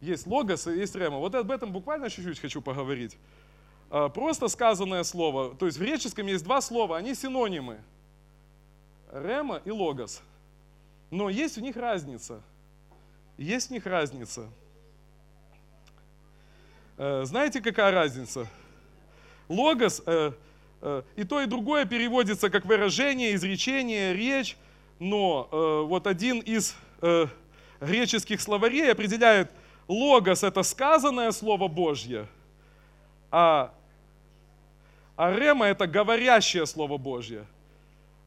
Есть 0.02 0.28
логос 0.28 0.68
и 0.68 0.78
есть 0.78 0.96
рема. 0.96 1.18
Вот 1.18 1.34
об 1.36 1.52
этом 1.52 1.72
буквально 1.72 2.10
чуть-чуть 2.10 2.40
хочу 2.40 2.62
поговорить. 2.62 3.18
А, 3.90 4.10
просто 4.10 4.48
сказанное 4.48 5.04
слово, 5.04 5.56
то 5.56 5.66
есть 5.66 5.78
в 5.78 5.82
греческом 5.82 6.28
есть 6.28 6.44
два 6.44 6.62
слова, 6.62 6.98
они 6.98 7.16
синонимы. 7.16 7.80
Рема 9.12 9.62
и 9.64 9.72
логос. 9.72 10.22
Но 11.10 11.30
есть 11.30 11.58
в 11.58 11.62
них 11.62 11.78
разница. 11.78 12.42
Есть 13.38 13.70
в 13.70 13.72
них 13.72 13.86
разница. 13.86 14.50
Э, 16.98 17.24
знаете, 17.26 17.62
какая 17.62 17.92
разница? 17.92 18.48
Логос 19.48 20.02
э, 20.06 20.32
э, 20.82 21.04
и 21.16 21.24
то, 21.24 21.42
и 21.42 21.46
другое 21.46 21.86
переводится 21.86 22.50
как 22.50 22.66
выражение, 22.66 23.36
изречение, 23.36 24.14
речь, 24.14 24.58
но 25.00 25.48
вот 25.88 26.08
один 26.08 26.40
из 26.40 26.76
греческих 27.80 28.42
словарей 28.42 28.92
определяет 28.92 29.52
Логос– 29.88 30.44
это 30.44 30.64
сказанное 30.64 31.32
Слово 31.32 31.68
Божье, 31.68 32.28
а, 33.32 33.74
а 35.16 35.34
рема– 35.34 35.66
это 35.68 35.88
говорящее 35.88 36.66
Слово 36.66 36.98
Божье. 36.98 37.46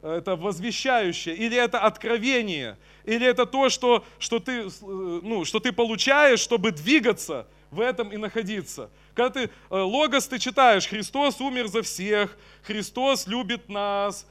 это 0.01 0.35
возвещающее, 0.35 1.35
или 1.35 1.55
это 1.55 1.79
откровение, 1.79 2.77
или 3.05 3.25
это 3.25 3.45
то, 3.45 3.69
что, 3.69 4.03
что, 4.17 4.39
ты, 4.39 4.67
ну, 4.81 5.45
что 5.45 5.59
ты 5.59 5.71
получаешь, 5.71 6.39
чтобы 6.39 6.71
двигаться 6.71 7.47
в 7.69 7.79
этом 7.79 8.11
и 8.11 8.17
находиться. 8.17 8.89
Когда 9.13 9.29
ты 9.29 9.49
логос 9.69 10.27
ты 10.27 10.39
читаешь, 10.39 10.87
Христос 10.87 11.39
умер 11.39 11.67
за 11.67 11.83
всех, 11.83 12.35
Христос 12.63 13.27
любит 13.27 13.69
нас. 13.69 14.25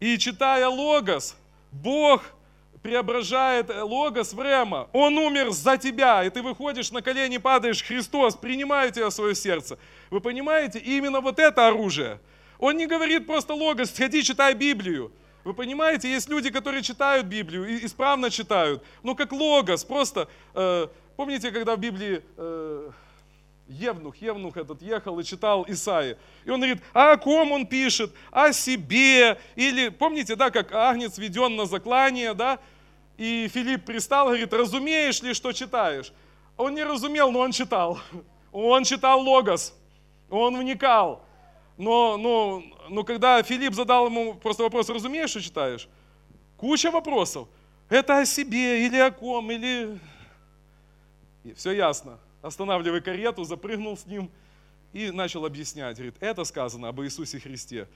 И 0.00 0.18
читая 0.18 0.68
логос, 0.68 1.36
Бог 1.72 2.22
преображает 2.84 3.70
логос 3.70 4.34
в 4.34 4.42
рема. 4.42 4.90
Он 4.92 5.16
умер 5.16 5.52
за 5.52 5.78
тебя, 5.78 6.22
и 6.22 6.28
ты 6.28 6.42
выходишь 6.42 6.90
на 6.90 7.00
колени, 7.00 7.38
падаешь, 7.38 7.82
Христос, 7.82 8.36
принимаю 8.36 8.92
тебя 8.92 9.08
в 9.08 9.14
свое 9.14 9.34
сердце. 9.34 9.78
Вы 10.10 10.20
понимаете? 10.20 10.80
И 10.80 10.98
именно 10.98 11.22
вот 11.22 11.38
это 11.38 11.66
оружие. 11.66 12.20
Он 12.58 12.76
не 12.76 12.86
говорит 12.86 13.26
просто 13.26 13.54
логос, 13.54 13.90
сходи, 13.90 14.22
читай 14.22 14.52
Библию. 14.52 15.10
Вы 15.44 15.54
понимаете, 15.54 16.12
есть 16.12 16.28
люди, 16.28 16.50
которые 16.50 16.82
читают 16.82 17.26
Библию 17.26 17.66
и 17.66 17.86
исправно 17.86 18.28
читают, 18.28 18.84
ну 19.02 19.14
как 19.14 19.32
логос, 19.32 19.82
просто, 19.82 20.28
э, 20.54 20.88
помните, 21.16 21.52
когда 21.52 21.76
в 21.76 21.80
Библии 21.80 22.22
э, 22.36 22.90
Евнух, 23.66 24.16
Евнух 24.16 24.58
этот 24.58 24.82
ехал 24.82 25.18
и 25.18 25.24
читал 25.24 25.64
Исаи. 25.66 26.18
И 26.44 26.50
он 26.50 26.60
говорит, 26.60 26.82
а 26.92 27.12
о 27.12 27.16
ком 27.16 27.52
он 27.52 27.66
пишет? 27.66 28.12
О 28.30 28.52
себе. 28.52 29.38
Или, 29.56 29.88
помните, 29.88 30.36
да, 30.36 30.50
как 30.50 30.72
агнец 30.72 31.16
веден 31.16 31.56
на 31.56 31.64
заклание, 31.64 32.34
да? 32.34 32.58
И 33.16 33.48
Филипп 33.48 33.84
пристал, 33.84 34.26
говорит, 34.26 34.52
разумеешь 34.52 35.22
ли, 35.22 35.34
что 35.34 35.52
читаешь? 35.52 36.12
Он 36.56 36.74
не 36.74 36.82
разумел, 36.82 37.30
но 37.30 37.40
он 37.40 37.52
читал. 37.52 37.98
Он 38.52 38.84
читал 38.84 39.20
Логос, 39.20 39.74
он 40.30 40.56
вникал. 40.58 41.24
Но, 41.76 42.16
но, 42.16 42.62
но 42.88 43.02
когда 43.02 43.42
Филипп 43.42 43.74
задал 43.74 44.06
ему 44.06 44.34
просто 44.34 44.62
вопрос, 44.62 44.88
разумеешь, 44.88 45.30
что 45.30 45.42
читаешь? 45.42 45.88
Куча 46.56 46.90
вопросов. 46.90 47.48
Это 47.88 48.18
о 48.18 48.26
себе 48.26 48.86
или 48.86 48.96
о 48.96 49.10
ком, 49.10 49.50
или... 49.50 49.98
И 51.42 51.52
все 51.54 51.72
ясно. 51.72 52.18
Останавливай 52.42 53.00
карету, 53.00 53.44
запрыгнул 53.44 53.96
с 53.96 54.06
ним 54.06 54.30
и 54.92 55.10
начал 55.10 55.44
объяснять. 55.44 55.96
Говорит, 55.96 56.14
это 56.20 56.44
сказано 56.44 56.88
об 56.88 57.00
Иисусе 57.02 57.40
Христе. 57.40 57.88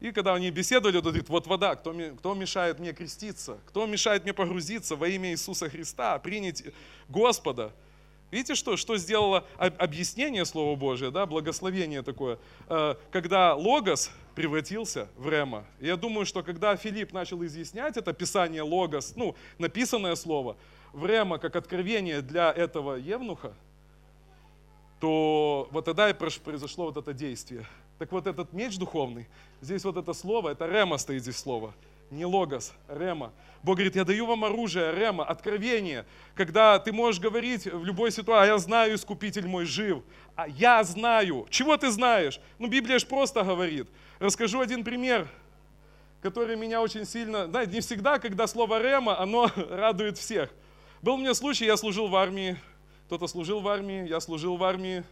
И 0.00 0.12
когда 0.12 0.34
они 0.34 0.50
беседовали, 0.50 0.96
он 0.96 1.02
говорит, 1.02 1.28
вот 1.28 1.46
вода, 1.46 1.76
кто, 1.76 1.94
кто 2.18 2.34
мешает 2.34 2.78
мне 2.78 2.92
креститься? 2.92 3.58
Кто 3.66 3.86
мешает 3.86 4.24
мне 4.24 4.34
погрузиться 4.34 4.96
во 4.96 5.08
имя 5.08 5.30
Иисуса 5.30 5.70
Христа, 5.70 6.18
принять 6.18 6.62
Господа? 7.08 7.72
Видите, 8.30 8.56
что, 8.56 8.76
что 8.76 8.96
сделало 8.96 9.46
объяснение 9.58 10.44
Слова 10.44 10.74
Божия, 10.76 11.10
да, 11.12 11.24
благословение 11.24 12.02
такое, 12.02 12.38
э, 12.68 12.96
когда 13.12 13.54
Логос 13.54 14.10
превратился 14.34 15.08
в 15.16 15.28
Рема. 15.28 15.64
Я 15.80 15.96
думаю, 15.96 16.26
что 16.26 16.42
когда 16.42 16.74
Филипп 16.76 17.12
начал 17.12 17.44
изъяснять 17.44 17.96
это 17.96 18.12
Писание 18.12 18.62
Логос, 18.62 19.14
ну, 19.14 19.36
написанное 19.58 20.16
слово, 20.16 20.56
в 20.92 21.06
Рема 21.06 21.38
как 21.38 21.54
откровение 21.54 22.22
для 22.22 22.50
этого 22.50 22.96
Евнуха, 22.96 23.54
то 25.00 25.68
вот 25.70 25.84
тогда 25.84 26.10
и 26.10 26.12
произошло 26.12 26.86
вот 26.86 26.96
это 26.96 27.12
действие. 27.12 27.66
Так 27.98 28.10
вот 28.10 28.26
этот 28.26 28.52
меч 28.52 28.76
духовный, 28.76 29.28
здесь 29.60 29.84
вот 29.84 29.96
это 29.96 30.12
слово, 30.12 30.50
это 30.50 30.66
рема 30.66 30.98
стоит 30.98 31.22
здесь 31.22 31.36
слово, 31.36 31.72
не 32.10 32.24
логос, 32.24 32.72
рема. 32.88 33.32
Бог 33.62 33.76
говорит, 33.76 33.96
я 33.96 34.04
даю 34.04 34.26
вам 34.26 34.44
оружие, 34.44 34.94
рема, 34.94 35.24
откровение, 35.24 36.04
когда 36.34 36.78
ты 36.78 36.92
можешь 36.92 37.20
говорить 37.20 37.66
в 37.66 37.84
любой 37.84 38.10
ситуации, 38.10 38.50
а 38.50 38.52
я 38.54 38.58
знаю, 38.58 38.94
искупитель 38.94 39.46
мой 39.46 39.64
жив, 39.64 40.02
а 40.34 40.48
я 40.48 40.82
знаю. 40.84 41.46
Чего 41.50 41.76
ты 41.76 41.90
знаешь? 41.90 42.40
Ну, 42.58 42.66
Библия 42.66 42.98
же 42.98 43.06
просто 43.06 43.42
говорит. 43.42 43.88
Расскажу 44.18 44.60
один 44.60 44.84
пример, 44.84 45.28
который 46.20 46.56
меня 46.56 46.82
очень 46.82 47.06
сильно, 47.06 47.46
знаете, 47.46 47.72
не 47.72 47.80
всегда, 47.80 48.18
когда 48.18 48.46
слово 48.46 48.82
рема, 48.82 49.18
оно 49.18 49.50
радует 49.70 50.18
всех. 50.18 50.50
Был 51.00 51.14
у 51.14 51.18
меня 51.18 51.34
случай, 51.34 51.64
я 51.64 51.76
служил 51.76 52.08
в 52.08 52.16
армии, 52.16 52.56
кто-то 53.06 53.26
служил 53.26 53.60
в 53.60 53.68
армии, 53.68 54.08
я 54.08 54.20
служил 54.20 54.56
в 54.56 54.64
армии, 54.64 55.04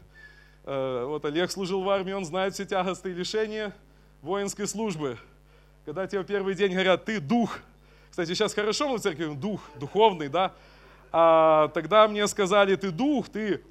вот 0.65 1.25
Олег 1.25 1.51
служил 1.51 1.83
в 1.83 1.91
армии, 1.91 2.13
он 2.13 2.25
знает 2.25 2.55
все 2.55 2.65
тягости 2.65 3.09
и 3.09 3.13
лишения 3.13 3.75
воинской 4.21 4.67
службы. 4.67 5.19
Когда 5.85 6.07
тебе 6.07 6.21
в 6.21 6.25
первый 6.25 6.55
день 6.55 6.73
говорят, 6.73 7.05
ты 7.05 7.21
дух. 7.21 7.59
Кстати, 8.11 8.29
сейчас 8.35 8.55
хорошо 8.55 8.89
мы 8.89 8.99
в 8.99 9.01
церкви, 9.01 9.35
дух, 9.35 9.61
духовный, 9.75 10.29
да? 10.29 10.53
А 11.11 11.69
тогда 11.69 12.07
мне 12.07 12.27
сказали, 12.29 12.77
ты 12.77 12.91
дух, 12.91 13.29
ты, 13.29 13.63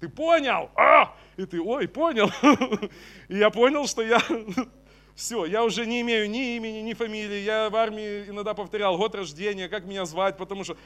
ты 0.00 0.08
понял? 0.08 0.70
А! 0.74 1.14
И 1.36 1.44
ты, 1.44 1.60
ой, 1.60 1.86
понял. 1.86 2.30
И 3.28 3.36
я 3.36 3.50
понял, 3.50 3.86
что 3.86 4.02
я 4.02 4.18
все, 5.14 5.44
я 5.44 5.62
уже 5.62 5.86
не 5.86 6.00
имею 6.00 6.28
ни 6.30 6.56
имени, 6.56 6.78
ни 6.78 6.94
фамилии. 6.94 7.40
Я 7.40 7.70
в 7.70 7.76
армии 7.76 8.24
иногда 8.28 8.54
повторял 8.54 8.96
год 8.96 9.14
рождения, 9.14 9.68
как 9.68 9.84
меня 9.84 10.04
звать, 10.04 10.36
потому 10.36 10.64
что... 10.64 10.76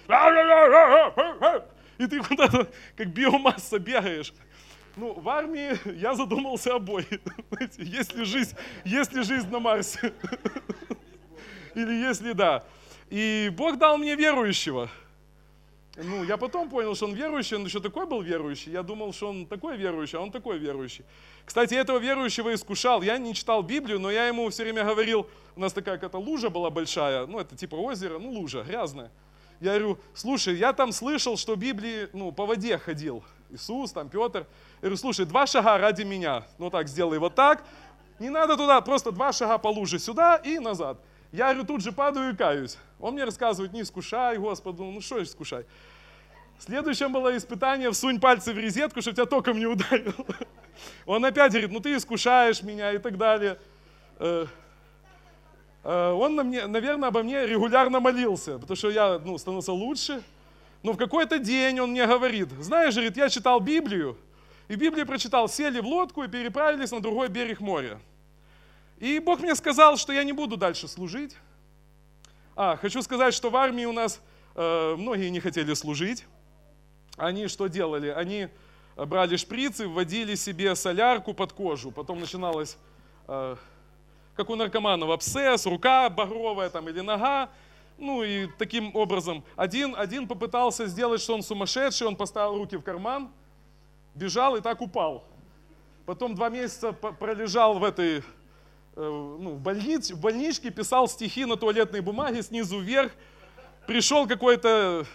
И 1.98 2.06
ты 2.06 2.20
куда-то 2.20 2.68
как 2.96 3.08
биомасса 3.08 3.78
бегаешь. 3.78 4.34
Ну, 4.96 5.14
в 5.14 5.28
армии 5.28 5.78
я 5.98 6.14
задумался 6.14 6.74
о 6.74 6.78
бое. 6.78 7.06
Есть 7.78 8.14
ли 8.14 8.24
жизнь, 8.24 8.56
есть 8.84 9.12
ли 9.12 9.22
жизнь 9.22 9.48
на 9.48 9.58
Марсе? 9.58 10.12
Или 11.74 12.06
если 12.06 12.32
да. 12.32 12.64
И 13.08 13.50
Бог 13.56 13.78
дал 13.78 13.96
мне 13.96 14.14
верующего. 14.14 14.90
Ну, 15.96 16.22
я 16.24 16.36
потом 16.36 16.68
понял, 16.68 16.94
что 16.94 17.06
он 17.06 17.14
верующий, 17.14 17.56
он 17.56 17.64
еще 17.64 17.80
такой 17.80 18.06
был 18.06 18.20
верующий. 18.20 18.72
Я 18.72 18.82
думал, 18.82 19.14
что 19.14 19.28
он 19.28 19.46
такой 19.46 19.78
верующий, 19.78 20.18
а 20.18 20.22
он 20.22 20.30
такой 20.30 20.58
верующий. 20.58 21.04
Кстати, 21.46 21.72
этого 21.72 21.98
верующего 21.98 22.52
искушал. 22.52 23.00
Я 23.00 23.16
не 23.16 23.34
читал 23.34 23.62
Библию, 23.62 23.98
но 24.00 24.10
я 24.10 24.26
ему 24.26 24.48
все 24.50 24.64
время 24.64 24.84
говорил, 24.84 25.26
у 25.56 25.60
нас 25.60 25.72
такая 25.72 25.96
какая-то 25.96 26.18
лужа 26.18 26.50
была 26.50 26.68
большая, 26.68 27.26
ну, 27.26 27.38
это 27.38 27.56
типа 27.56 27.76
озеро, 27.76 28.18
ну, 28.18 28.30
лужа, 28.30 28.62
грязная. 28.62 29.10
Я 29.60 29.78
говорю, 29.78 29.98
слушай, 30.14 30.56
я 30.56 30.72
там 30.72 30.92
слышал, 30.92 31.36
что 31.36 31.56
Библии, 31.56 32.08
ну, 32.12 32.32
по 32.32 32.44
воде 32.44 32.76
ходил. 32.78 33.22
Иисус, 33.52 33.92
там 33.92 34.08
Петр. 34.08 34.46
Я 34.82 34.86
говорю, 34.86 34.96
слушай, 34.96 35.24
два 35.24 35.46
шага 35.46 35.78
ради 35.78 36.02
меня. 36.02 36.42
Ну 36.58 36.68
так, 36.68 36.88
сделай 36.88 37.20
вот 37.20 37.36
так. 37.36 37.62
Не 38.18 38.30
надо 38.30 38.56
туда, 38.56 38.80
просто 38.80 39.12
два 39.12 39.32
шага 39.32 39.56
по 39.58 39.68
луже 39.68 40.00
сюда 40.00 40.36
и 40.36 40.58
назад. 40.58 40.98
Я 41.30 41.52
говорю, 41.52 41.64
тут 41.64 41.82
же 41.82 41.92
падаю 41.92 42.32
и 42.32 42.36
каюсь. 42.36 42.76
Он 42.98 43.14
мне 43.14 43.22
рассказывает, 43.22 43.72
не 43.72 43.82
искушай, 43.82 44.38
Господу, 44.38 44.82
ну 44.84 45.00
что 45.00 45.22
искушай. 45.22 45.66
Следующее 46.58 47.08
было 47.08 47.36
испытание, 47.36 47.92
всунь 47.92 48.18
пальцы 48.18 48.52
в 48.52 48.58
резетку, 48.58 49.00
чтобы 49.00 49.14
тебя 49.14 49.26
током 49.26 49.56
не 49.56 49.66
ударил. 49.66 50.14
Он 51.06 51.24
опять 51.24 51.52
говорит, 51.52 51.70
ну 51.70 51.78
ты 51.78 51.96
искушаешь 51.96 52.62
меня 52.62 52.92
и 52.92 52.98
так 52.98 53.16
далее. 53.16 53.58
Э, 54.18 54.46
э, 55.84 56.10
он, 56.10 56.34
на 56.34 56.42
мне, 56.42 56.66
наверное, 56.66 57.08
обо 57.10 57.22
мне 57.22 57.46
регулярно 57.46 58.00
молился, 58.00 58.58
потому 58.58 58.76
что 58.76 58.90
я 58.90 59.20
ну, 59.24 59.38
становился 59.38 59.72
лучше. 59.72 60.22
Но 60.82 60.92
в 60.92 60.96
какой-то 60.96 61.38
день 61.38 61.78
он 61.78 61.90
мне 61.90 62.04
говорит, 62.04 62.48
знаешь, 62.60 62.94
говорит, 62.94 63.16
я 63.16 63.28
читал 63.28 63.60
Библию, 63.60 64.18
и 64.68 64.76
в 64.76 64.78
Библии 64.78 65.04
прочитал, 65.04 65.48
сели 65.48 65.80
в 65.80 65.86
лодку 65.86 66.22
и 66.22 66.28
переправились 66.28 66.90
на 66.90 67.00
другой 67.00 67.28
берег 67.28 67.60
моря. 67.60 68.00
И 68.98 69.18
Бог 69.18 69.40
мне 69.40 69.54
сказал, 69.54 69.96
что 69.96 70.12
я 70.12 70.22
не 70.24 70.32
буду 70.32 70.56
дальше 70.56 70.86
служить. 70.88 71.36
А, 72.54 72.76
хочу 72.76 73.02
сказать, 73.02 73.34
что 73.34 73.50
в 73.50 73.56
армии 73.56 73.84
у 73.84 73.92
нас 73.92 74.20
э, 74.54 74.94
многие 74.96 75.28
не 75.30 75.40
хотели 75.40 75.74
служить. 75.74 76.24
Они 77.16 77.48
что 77.48 77.66
делали? 77.66 78.08
Они 78.08 78.48
брали 78.96 79.36
шприцы, 79.36 79.88
вводили 79.88 80.34
себе 80.34 80.74
солярку 80.74 81.34
под 81.34 81.52
кожу. 81.52 81.90
Потом 81.90 82.20
начиналось, 82.20 82.76
э, 83.26 83.56
как 84.36 84.50
у 84.50 84.54
наркоманов, 84.54 85.10
абсцесс, 85.10 85.66
рука 85.66 86.08
багровая 86.08 86.70
там, 86.70 86.88
или 86.88 87.00
нога. 87.00 87.50
Ну 87.98 88.22
и 88.22 88.46
таким 88.58 88.94
образом, 88.94 89.44
один, 89.56 89.94
один 89.96 90.26
попытался 90.26 90.86
сделать, 90.86 91.20
что 91.20 91.34
он 91.34 91.42
сумасшедший, 91.42 92.06
он 92.06 92.16
поставил 92.16 92.56
руки 92.56 92.76
в 92.76 92.82
карман, 92.82 93.30
бежал 94.14 94.56
и 94.56 94.60
так 94.60 94.80
упал. 94.80 95.24
Потом 96.06 96.34
два 96.34 96.48
месяца 96.48 96.92
пролежал 96.92 97.78
в 97.78 97.84
этой, 97.84 98.18
э, 98.18 98.22
ну, 98.96 99.50
в, 99.50 99.60
больниц, 99.60 100.10
в 100.10 100.20
больничке, 100.20 100.70
писал 100.70 101.08
стихи 101.08 101.44
на 101.44 101.56
туалетной 101.56 102.00
бумаге 102.00 102.42
снизу 102.42 102.80
вверх. 102.80 103.12
Пришел 103.86 104.26
какой-то 104.26 105.06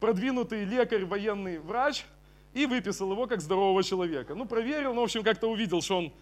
продвинутый 0.00 0.64
лекарь, 0.64 1.04
военный 1.04 1.58
врач 1.58 2.04
и 2.52 2.66
выписал 2.66 3.10
его 3.12 3.26
как 3.26 3.40
здорового 3.40 3.82
человека. 3.82 4.34
Ну, 4.34 4.46
проверил, 4.46 4.94
ну, 4.94 5.00
в 5.00 5.04
общем, 5.04 5.22
как-то 5.22 5.50
увидел, 5.50 5.82
что 5.82 5.98
он 5.98 6.12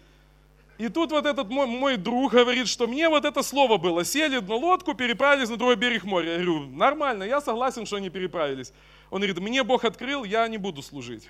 и 0.77 0.89
тут 0.89 1.11
вот 1.11 1.25
этот 1.25 1.49
мой, 1.49 1.67
мой 1.67 1.97
друг 1.97 2.31
говорит, 2.31 2.67
что 2.67 2.87
мне 2.87 3.07
вот 3.07 3.25
это 3.25 3.43
слово 3.43 3.77
было. 3.77 4.03
Сели 4.03 4.39
на 4.39 4.55
лодку, 4.55 4.95
переправились 4.95 5.49
на 5.49 5.57
другой 5.57 5.75
берег 5.75 6.03
моря. 6.03 6.31
Я 6.31 6.43
говорю, 6.43 6.67
нормально, 6.67 7.23
я 7.23 7.41
согласен, 7.41 7.85
что 7.85 7.97
они 7.97 8.09
переправились. 8.09 8.73
Он 9.11 9.19
говорит, 9.19 9.39
мне 9.39 9.63
Бог 9.63 9.85
открыл, 9.85 10.23
я 10.23 10.47
не 10.47 10.57
буду 10.57 10.81
служить. 10.81 11.29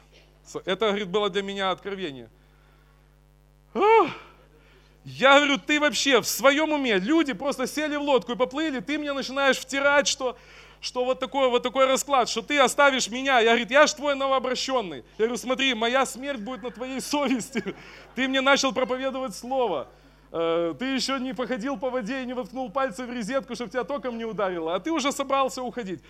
Это, 0.65 0.87
говорит, 0.87 1.09
было 1.09 1.29
для 1.29 1.41
меня 1.41 1.71
откровение. 1.71 2.29
Я 5.05 5.37
говорю, 5.37 5.57
ты 5.57 5.79
вообще 5.79 6.21
в 6.21 6.27
своем 6.27 6.71
уме, 6.71 6.97
люди 6.97 7.33
просто 7.33 7.67
сели 7.67 7.95
в 7.95 8.01
лодку 8.01 8.33
и 8.33 8.35
поплыли, 8.35 8.79
ты 8.79 8.97
мне 8.97 9.11
начинаешь 9.11 9.57
втирать, 9.57 10.07
что 10.07 10.37
что 10.83 11.05
вот 11.05 11.21
такой, 11.21 11.49
вот 11.49 11.63
такой 11.63 11.85
расклад, 11.85 12.27
что 12.27 12.41
ты 12.41 12.59
оставишь 12.59 13.07
меня. 13.07 13.39
Я 13.39 13.55
говорю, 13.55 13.65
я 13.69 13.87
же 13.87 13.95
твой 13.95 14.15
новообращенный. 14.15 15.05
Я 15.17 15.25
говорю, 15.25 15.37
смотри, 15.37 15.73
моя 15.73 16.05
смерть 16.05 16.41
будет 16.41 16.61
на 16.61 16.71
твоей 16.71 16.99
совести. 16.99 17.63
Ты 18.15 18.27
мне 18.27 18.41
начал 18.41 18.73
проповедовать 18.73 19.33
слово. 19.33 19.87
Э, 20.33 20.73
ты 20.77 20.85
еще 20.85 21.19
не 21.19 21.33
походил 21.33 21.77
по 21.77 21.89
воде 21.89 22.21
и 22.21 22.25
не 22.25 22.33
воткнул 22.33 22.69
пальцы 22.69 23.05
в 23.05 23.13
резетку, 23.13 23.55
чтобы 23.55 23.71
тебя 23.71 23.85
током 23.85 24.17
не 24.17 24.25
ударило, 24.25 24.75
а 24.75 24.79
ты 24.81 24.91
уже 24.91 25.13
собрался 25.13 25.61
уходить. 25.61 26.01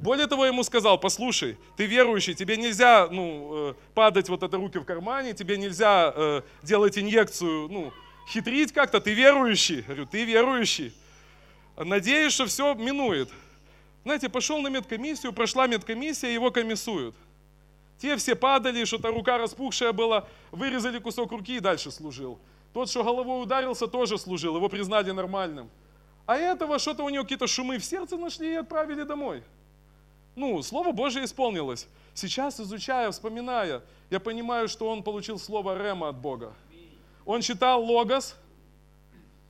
Более 0.00 0.26
того, 0.26 0.46
ему 0.46 0.62
сказал, 0.62 0.98
послушай, 0.98 1.58
ты 1.76 1.84
верующий, 1.84 2.32
тебе 2.32 2.56
нельзя 2.56 3.06
ну, 3.10 3.50
э, 3.52 3.74
падать 3.94 4.30
вот 4.30 4.42
это 4.42 4.56
руки 4.56 4.78
в 4.78 4.84
кармане, 4.84 5.34
тебе 5.34 5.58
нельзя 5.58 6.10
э, 6.16 6.40
делать 6.62 6.96
инъекцию, 6.98 7.68
ну, 7.68 7.92
хитрить 8.26 8.72
как-то, 8.72 8.98
ты 9.00 9.12
верующий. 9.12 9.82
Говорю, 9.82 10.06
ты 10.06 10.24
верующий. 10.24 10.94
Надеюсь, 11.76 12.32
что 12.32 12.46
все 12.46 12.72
минует. 12.72 13.28
Знаете, 14.04 14.30
пошел 14.30 14.62
на 14.62 14.68
медкомиссию, 14.68 15.34
прошла 15.34 15.66
медкомиссия, 15.66 16.30
его 16.30 16.50
комиссуют. 16.50 17.14
Те 17.98 18.16
все 18.16 18.34
падали, 18.34 18.86
что-то 18.86 19.08
рука 19.08 19.36
распухшая 19.36 19.92
была, 19.92 20.26
вырезали 20.50 20.98
кусок 20.98 21.30
руки 21.30 21.56
и 21.56 21.60
дальше 21.60 21.90
служил. 21.90 22.38
Тот, 22.72 22.88
что 22.88 23.04
головой 23.04 23.42
ударился, 23.42 23.86
тоже 23.86 24.16
служил, 24.16 24.56
его 24.56 24.70
признали 24.70 25.10
нормальным. 25.10 25.68
А 26.24 26.38
этого 26.38 26.78
что-то 26.78 27.02
у 27.04 27.10
него 27.10 27.24
какие-то 27.24 27.46
шумы 27.46 27.76
в 27.76 27.84
сердце 27.84 28.16
нашли 28.16 28.52
и 28.52 28.54
отправили 28.54 29.02
домой. 29.02 29.42
Ну, 30.40 30.62
Слово 30.62 30.92
Божье 30.92 31.22
исполнилось. 31.22 31.86
Сейчас, 32.14 32.60
изучая, 32.60 33.10
вспоминая, 33.10 33.82
я 34.08 34.20
понимаю, 34.20 34.68
что 34.68 34.88
он 34.88 35.02
получил 35.02 35.38
слово 35.38 35.76
Рема 35.76 36.08
от 36.08 36.16
Бога. 36.16 36.54
Он 37.26 37.42
читал 37.42 37.84
Логос, 37.84 38.36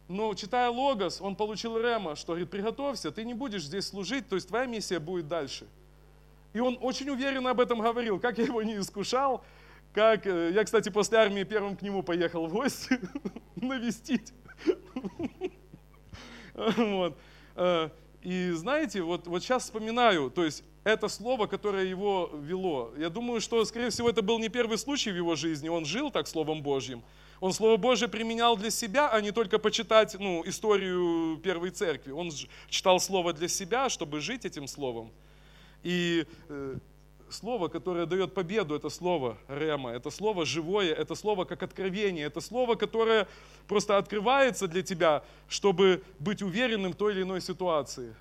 но 0.09 0.35
читая 0.35 0.69
Логос, 0.69 1.21
он 1.21 1.37
получил 1.37 1.79
Рема, 1.79 2.17
что 2.17 2.33
говорит, 2.33 2.51
приготовься, 2.51 3.13
ты 3.13 3.23
не 3.23 3.35
будешь 3.35 3.63
здесь 3.63 3.87
служить, 3.87 4.29
то 4.29 4.35
есть 4.35 4.49
твоя 4.49 4.67
миссия 4.67 4.99
будет 4.99 5.29
дальше. 5.29 5.69
И 6.55 6.59
он 6.59 6.77
очень 6.81 7.09
уверенно 7.09 7.51
об 7.51 7.61
этом 7.61 7.79
говорил, 7.79 8.19
как 8.19 8.39
я 8.39 8.45
его 8.47 8.61
не 8.61 8.77
искушал, 8.77 9.45
как 9.95 10.27
э, 10.27 10.51
я, 10.53 10.65
кстати, 10.65 10.89
после 10.89 11.19
армии 11.19 11.45
первым 11.45 11.77
к 11.77 11.83
нему 11.83 12.03
поехал 12.03 12.49
в 12.49 12.53
гости 12.53 12.99
навестить. 13.55 14.33
Э, 17.57 17.91
и 18.23 18.51
знаете, 18.51 19.03
вот, 19.03 19.27
вот 19.27 19.43
сейчас 19.43 19.65
вспоминаю, 19.65 20.31
то 20.31 20.45
есть 20.45 20.63
это 20.85 21.09
слово, 21.09 21.47
которое 21.47 21.85
его 21.85 22.31
вело. 22.33 22.93
Я 22.97 23.11
думаю, 23.11 23.41
что, 23.41 23.65
скорее 23.65 23.91
всего, 23.91 24.09
это 24.09 24.23
был 24.23 24.39
не 24.39 24.49
первый 24.49 24.79
случай 24.79 25.11
в 25.11 25.17
его 25.17 25.37
жизни. 25.37 25.69
Он 25.69 25.85
жил 25.85 26.11
так 26.11 26.27
Словом 26.27 26.63
Божьим. 26.63 27.03
Он 27.41 27.53
Слово 27.53 27.77
Божье 27.77 28.09
применял 28.09 28.57
для 28.57 28.71
себя, 28.71 29.09
а 29.11 29.21
не 29.21 29.31
только 29.31 29.59
почитать 29.59 30.17
ну, 30.19 30.43
историю 30.47 31.39
Первой 31.39 31.71
Церкви. 31.71 32.13
Он 32.13 32.31
читал 32.69 33.01
Слово 33.01 33.33
для 33.33 33.49
себя, 33.49 33.89
чтобы 33.89 34.21
жить 34.21 34.45
этим 34.45 34.67
Словом. 34.67 35.11
И 35.83 36.27
э, 36.49 36.77
слово, 37.31 37.69
которое 37.69 38.07
дает 38.07 38.35
победу, 38.35 38.75
это 38.75 38.89
слово 38.89 39.39
Рема, 39.49 39.91
это 39.91 40.11
слово 40.11 40.45
живое, 40.45 40.93
это 40.93 41.15
слово 41.15 41.45
как 41.45 41.63
откровение, 41.63 42.27
это 42.27 42.41
слово, 42.41 42.75
которое 42.75 43.27
просто 43.67 43.97
открывается 43.97 44.69
для 44.69 44.83
тебя, 44.83 45.23
чтобы 45.49 46.03
быть 46.19 46.43
уверенным 46.43 46.93
в 46.93 46.97
той 46.97 47.15
или 47.15 47.23
иной 47.23 47.41
ситуации. 47.41 48.15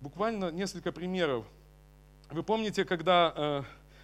Буквально 0.00 0.52
несколько 0.52 0.92
примеров. 0.92 1.44
Вы 2.30 2.44
помните, 2.44 2.84
когда 2.84 3.32
э, 3.34 3.62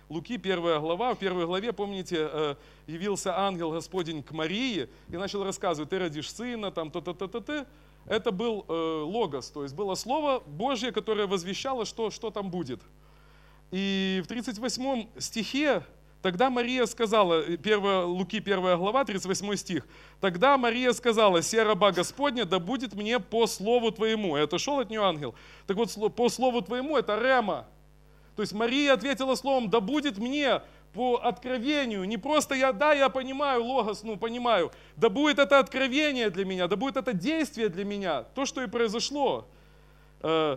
Луки, 0.08 0.38
первая 0.38 0.80
глава, 0.80 1.14
в 1.14 1.18
первой 1.18 1.46
главе, 1.46 1.72
помните, 1.72 2.28
э, 2.32 2.54
явился 2.88 3.38
ангел 3.38 3.70
Господень 3.70 4.22
к 4.24 4.32
Марии 4.32 4.88
и 5.08 5.16
начал 5.16 5.44
рассказывать, 5.44 5.90
ты 5.90 6.00
родишь 6.00 6.32
сына, 6.32 6.72
там, 6.72 6.90
то-то-то-то-то, 6.90 7.66
это 8.06 8.32
был 8.32 8.64
э, 8.68 9.02
логос, 9.04 9.50
то 9.50 9.62
есть 9.62 9.74
было 9.74 9.94
слово 9.94 10.40
Божье, 10.40 10.90
которое 10.90 11.28
возвещало, 11.28 11.84
что, 11.84 12.10
что 12.10 12.30
там 12.30 12.50
будет. 12.50 12.82
И 13.70 14.20
в 14.24 14.26
38 14.26 15.06
стихе 15.18 15.84
Тогда 16.24 16.48
Мария 16.48 16.86
сказала, 16.86 17.40
1, 17.40 18.04
Луки 18.06 18.38
1 18.38 18.78
глава, 18.78 19.04
38 19.04 19.56
стих, 19.56 19.86
«Тогда 20.22 20.56
Мария 20.56 20.94
сказала, 20.94 21.42
се 21.42 21.62
раба 21.62 21.92
Господня, 21.92 22.46
да 22.46 22.58
будет 22.58 22.94
мне 22.94 23.20
по 23.20 23.46
слову 23.46 23.90
твоему». 23.90 24.34
Это 24.34 24.58
шел 24.58 24.80
от 24.80 24.88
нее 24.88 25.02
ангел. 25.02 25.34
Так 25.66 25.76
вот, 25.76 26.14
по 26.16 26.30
слову 26.30 26.62
твоему, 26.62 26.96
это 26.96 27.20
рема. 27.20 27.66
То 28.36 28.40
есть 28.40 28.54
Мария 28.54 28.94
ответила 28.94 29.34
словом, 29.34 29.68
да 29.68 29.80
будет 29.80 30.16
мне 30.16 30.62
по 30.94 31.16
откровению, 31.16 32.04
не 32.04 32.16
просто 32.16 32.54
я, 32.54 32.72
да, 32.72 32.94
я 32.94 33.10
понимаю, 33.10 33.62
логос, 33.62 34.02
ну, 34.02 34.16
понимаю, 34.16 34.72
да 34.96 35.10
будет 35.10 35.38
это 35.38 35.58
откровение 35.58 36.30
для 36.30 36.46
меня, 36.46 36.68
да 36.68 36.76
будет 36.76 36.96
это 36.96 37.12
действие 37.12 37.68
для 37.68 37.84
меня, 37.84 38.22
то, 38.34 38.46
что 38.46 38.62
и 38.62 38.66
произошло. 38.66 39.46
Э, 40.22 40.56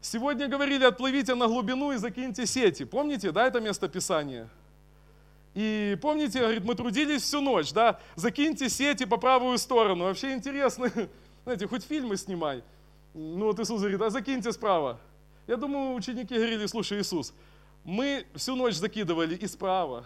сегодня 0.00 0.48
говорили, 0.48 0.82
отплывите 0.84 1.34
на 1.34 1.46
глубину 1.46 1.92
и 1.92 1.98
закиньте 1.98 2.46
сети. 2.46 2.84
Помните, 2.86 3.32
да, 3.32 3.46
это 3.46 3.60
место 3.60 3.86
Писания? 3.86 4.48
И 5.54 5.96
помните, 6.02 6.40
говорит, 6.40 6.64
мы 6.64 6.74
трудились 6.74 7.22
всю 7.22 7.40
ночь, 7.40 7.72
да, 7.72 8.00
закиньте 8.16 8.68
сети 8.68 9.04
по 9.04 9.16
правую 9.16 9.56
сторону. 9.58 10.04
Вообще 10.04 10.32
интересно, 10.32 10.90
знаете, 11.44 11.68
хоть 11.68 11.84
фильмы 11.84 12.16
снимай. 12.16 12.62
Ну 13.14 13.46
вот 13.46 13.60
Иисус 13.60 13.80
говорит, 13.80 14.00
а 14.02 14.10
закиньте 14.10 14.52
справа. 14.52 14.98
Я 15.46 15.56
думаю, 15.56 15.94
ученики 15.94 16.34
говорили, 16.34 16.66
слушай, 16.66 17.00
Иисус, 17.00 17.32
мы 17.84 18.26
всю 18.34 18.56
ночь 18.56 18.74
закидывали 18.74 19.36
и 19.36 19.46
справа, 19.46 20.04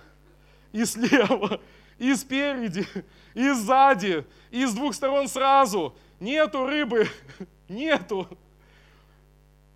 и 0.72 0.84
слева, 0.84 1.60
и 1.96 2.14
спереди, 2.14 2.86
и 3.32 3.50
сзади, 3.52 4.26
и 4.50 4.66
с 4.66 4.74
двух 4.74 4.94
сторон 4.94 5.28
сразу. 5.28 5.94
Нету 6.20 6.66
рыбы, 6.66 7.08
нету. 7.68 8.28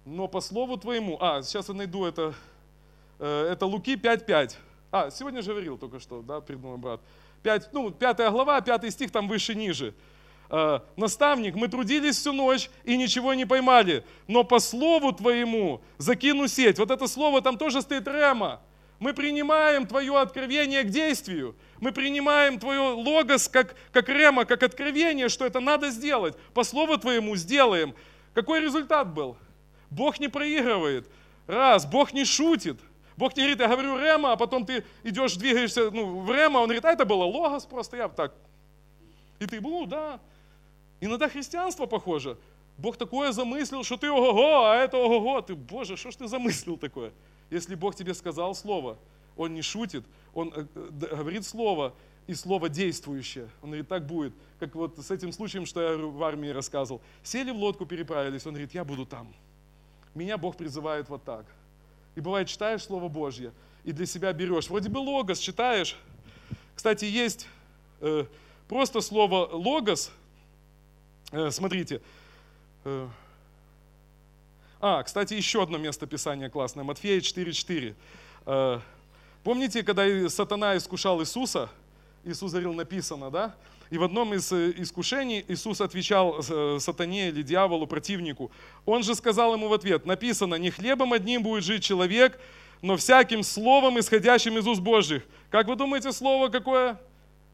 Но 0.05 0.29
по 0.29 0.41
слову 0.41 0.77
твоему, 0.77 1.17
а, 1.21 1.43
сейчас 1.43 1.69
я 1.69 1.75
найду 1.75 2.05
это, 2.05 2.35
э, 3.21 3.49
это 3.53 3.65
Луки 3.65 3.95
5.5. 3.95 4.57
А, 4.93 5.11
сегодня 5.11 5.41
же 5.41 5.53
говорил 5.53 5.79
только 5.79 5.99
что, 5.99 6.21
да, 6.21 6.43
придумал 6.43 6.77
брат. 6.77 7.01
5, 7.43 7.71
ну, 7.73 7.91
пятая 7.91 8.31
глава, 8.31 8.61
пятый 8.61 8.91
стих, 8.91 9.11
там 9.11 9.27
выше-ниже. 9.27 9.95
Э, 10.51 10.81
наставник, 10.97 11.55
мы 11.55 11.69
трудились 11.69 12.19
всю 12.19 12.35
ночь 12.35 12.69
и 12.85 12.99
ничего 12.99 13.33
не 13.33 13.47
поймали, 13.47 14.05
но 14.27 14.45
по 14.45 14.59
слову 14.59 15.13
твоему 15.13 15.81
закину 15.97 16.47
сеть. 16.47 16.79
Вот 16.79 16.91
это 16.91 17.07
слово 17.07 17.41
там 17.41 17.57
тоже 17.57 17.81
стоит 17.81 18.07
рема. 18.07 18.61
Мы 18.99 19.15
принимаем 19.15 19.87
твое 19.87 20.15
откровение 20.21 20.83
к 20.83 20.91
действию. 20.91 21.57
Мы 21.81 21.91
принимаем 21.91 22.59
твое 22.59 22.81
логос 22.81 23.49
как, 23.49 23.75
как 23.93 24.11
рема, 24.11 24.45
как 24.45 24.63
откровение, 24.63 25.31
что 25.31 25.47
это 25.47 25.61
надо 25.61 25.89
сделать. 25.89 26.37
По 26.53 26.65
слову 26.65 26.99
твоему 26.99 27.35
сделаем. 27.35 27.95
Какой 28.35 28.61
результат 28.61 29.13
был? 29.13 29.39
Бог 29.89 30.21
не 30.21 30.29
проигрывает. 30.29 31.09
Раз, 31.47 31.87
Бог 31.87 32.13
не 32.13 32.27
шутит. 32.27 32.79
Бог 33.17 33.37
не 33.37 33.43
говорит, 33.43 33.61
я 33.61 33.69
говорю 33.69 33.99
рема, 33.99 34.33
а 34.33 34.37
потом 34.37 34.65
ты 34.65 34.85
идешь, 35.03 35.37
двигаешься 35.37 35.91
ну, 35.91 36.21
в 36.21 36.31
рема. 36.31 36.59
Он 36.59 36.65
говорит, 36.65 36.85
а 36.85 36.93
это 36.93 37.05
было 37.05 37.25
логос 37.25 37.67
просто, 37.67 37.97
я 37.97 38.09
так. 38.09 38.35
И 39.39 39.47
ты, 39.47 39.61
ну 39.61 39.87
да, 39.87 40.21
Иногда 41.03 41.29
христианство 41.29 41.87
похоже. 41.87 42.39
Бог 42.79 42.97
такое 42.97 43.33
замыслил, 43.33 43.83
что 43.83 43.97
ты 43.97 44.09
ого-го, 44.09 44.67
а 44.67 44.77
это 44.77 44.97
ого-го. 44.97 45.41
Ты, 45.43 45.57
Боже, 45.57 45.97
что 45.97 46.13
ж 46.13 46.15
ты 46.15 46.29
замыслил 46.29 46.77
такое? 46.77 47.13
Если 47.51 47.75
Бог 47.75 47.97
тебе 47.97 48.15
сказал 48.15 48.55
слово, 48.55 48.97
Он 49.37 49.53
не 49.53 49.63
шутит, 49.63 50.05
Он 50.33 50.53
э, 50.55 50.65
говорит 51.17 51.45
слово, 51.45 51.93
и 52.29 52.35
слово 52.35 52.69
действующее. 52.69 53.49
Он 53.63 53.71
говорит, 53.71 53.89
так 53.89 54.07
будет. 54.07 54.33
Как 54.61 54.77
вот 54.77 54.97
с 54.97 55.11
этим 55.11 55.33
случаем, 55.33 55.67
что 55.67 55.83
я 55.83 55.97
в 55.97 56.23
армии 56.23 56.51
рассказывал. 56.51 57.03
Сели 57.25 57.51
в 57.51 57.57
лодку, 57.57 57.85
переправились, 57.85 58.47
он 58.47 58.53
говорит, 58.53 58.73
я 58.73 58.85
буду 58.85 59.05
там. 59.05 59.35
Меня 60.15 60.39
Бог 60.39 60.57
призывает 60.57 61.09
вот 61.09 61.25
так. 61.25 61.47
И 62.15 62.21
бывает, 62.21 62.49
читаешь 62.49 62.83
Слово 62.83 63.09
Божье, 63.09 63.53
и 63.85 63.93
для 63.93 64.07
себя 64.07 64.33
берешь. 64.33 64.69
Вроде 64.69 64.89
бы 64.89 64.99
логос 64.99 65.39
читаешь. 65.39 65.97
Кстати, 66.75 67.05
есть 67.05 67.47
э, 68.01 68.25
просто 68.69 69.01
слово 69.01 69.49
логос, 69.53 70.13
Э, 71.33 71.51
смотрите. 71.51 72.03
Э, 72.85 73.09
а, 74.81 75.03
кстати, 75.03 75.33
еще 75.33 75.63
одно 75.63 75.79
место 75.79 76.07
Писания 76.07 76.51
классное. 76.51 76.85
Матфея 76.85 77.21
4.4. 77.21 77.95
Э, 78.45 78.81
помните, 79.43 79.83
когда 79.83 80.29
сатана 80.29 80.77
искушал 80.77 81.23
Иисуса? 81.23 81.71
Иисус 82.25 82.53
говорил, 82.53 82.75
написано, 82.75 83.31
да? 83.31 83.55
И 83.93 83.99
в 83.99 84.05
одном 84.05 84.33
из 84.33 84.51
искушений 84.51 85.45
Иисус 85.49 85.83
отвечал 85.83 86.43
сатане 86.81 87.29
или 87.29 87.43
дьяволу, 87.43 87.87
противнику. 87.87 88.51
Он 88.87 89.03
же 89.03 89.15
сказал 89.15 89.53
ему 89.53 89.69
в 89.69 89.75
ответ, 89.75 90.07
написано, 90.07 90.55
не 90.55 90.71
хлебом 90.71 91.13
одним 91.13 91.43
будет 91.43 91.63
жить 91.63 91.85
человек, 91.85 92.41
но 92.81 92.97
всяким 92.97 93.43
словом, 93.43 94.01
исходящим 94.01 94.57
из 94.57 94.67
уст 94.67 94.81
Божьих. 94.81 95.25
Как 95.51 95.67
вы 95.67 95.77
думаете, 95.77 96.11
слово 96.13 96.49
какое? 96.49 96.99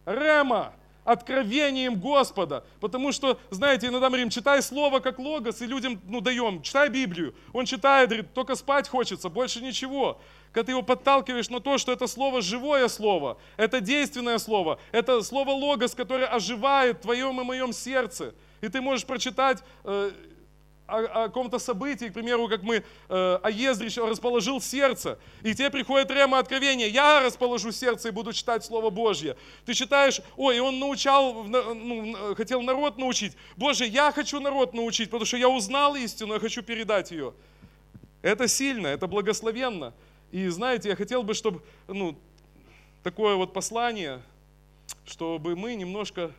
Рема 0.06 0.74
откровением 1.02 1.98
Господа. 1.98 2.64
Потому 2.78 3.10
что, 3.10 3.40
знаете, 3.50 3.88
иногда 3.88 4.06
мы 4.06 4.18
говорим, 4.18 4.30
читай 4.30 4.62
слово 4.62 5.00
как 5.00 5.18
логос, 5.18 5.60
и 5.60 5.66
людям 5.66 6.00
ну, 6.06 6.20
даем, 6.20 6.62
читай 6.62 6.88
Библию. 6.88 7.34
Он 7.52 7.66
читает, 7.66 8.10
говорит, 8.10 8.32
только 8.32 8.54
спать 8.54 8.88
хочется, 8.88 9.28
больше 9.28 9.60
ничего. 9.60 10.20
Когда 10.58 10.66
ты 10.66 10.72
его 10.72 10.82
подталкиваешь 10.82 11.50
на 11.50 11.60
то, 11.60 11.78
что 11.78 11.92
это 11.92 12.08
слово 12.08 12.42
живое 12.42 12.88
слово, 12.88 13.38
это 13.56 13.80
действенное 13.80 14.38
слово, 14.38 14.80
это 14.90 15.22
слово 15.22 15.50
логос, 15.50 15.94
которое 15.94 16.26
оживает 16.26 16.98
в 16.98 17.02
твоем 17.02 17.40
и 17.40 17.44
моем 17.44 17.72
сердце. 17.72 18.34
И 18.60 18.66
ты 18.66 18.80
можешь 18.80 19.06
прочитать 19.06 19.62
э, 19.84 20.10
о, 20.88 20.96
о 20.96 21.28
каком-то 21.28 21.60
событии, 21.60 22.06
к 22.06 22.12
примеру, 22.12 22.48
как 22.48 22.64
мы, 22.64 22.82
э, 23.08 23.38
о 23.40 23.48
Ездрич 23.52 23.98
расположил 23.98 24.60
сердце, 24.60 25.20
и 25.44 25.54
тебе 25.54 25.70
приходит 25.70 26.10
рема 26.10 26.40
откровение, 26.40 26.88
я 26.88 27.22
расположу 27.22 27.70
сердце 27.70 28.08
и 28.08 28.10
буду 28.10 28.32
читать 28.32 28.64
Слово 28.64 28.90
Божье. 28.90 29.36
Ты 29.64 29.74
читаешь, 29.74 30.20
ой, 30.36 30.58
он 30.58 30.80
научал, 30.80 31.44
ну, 31.44 32.34
хотел 32.34 32.62
народ 32.62 32.98
научить. 32.98 33.34
Боже, 33.56 33.86
я 33.86 34.10
хочу 34.10 34.40
народ 34.40 34.74
научить, 34.74 35.08
потому 35.08 35.24
что 35.24 35.36
я 35.36 35.48
узнал 35.48 35.94
истину, 35.94 36.34
я 36.34 36.40
хочу 36.40 36.64
передать 36.64 37.12
ее. 37.12 37.32
Это 38.22 38.48
сильно, 38.48 38.88
это 38.88 39.06
благословенно. 39.06 39.94
И 40.30 40.46
знаете, 40.48 40.90
я 40.90 40.96
хотел 40.96 41.22
бы, 41.22 41.34
чтобы 41.34 41.62
ну, 41.86 42.16
такое 43.02 43.36
вот 43.36 43.52
послание, 43.52 44.22
чтобы 45.04 45.56
мы 45.56 45.74
немножко 45.74 46.32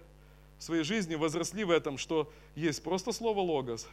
в 0.58 0.64
своей 0.64 0.84
жизни 0.84 1.16
возросли 1.16 1.64
в 1.64 1.72
этом, 1.72 1.98
что 1.98 2.32
есть 2.56 2.84
просто 2.84 3.12
слово 3.12 3.40
«логос», 3.40 3.88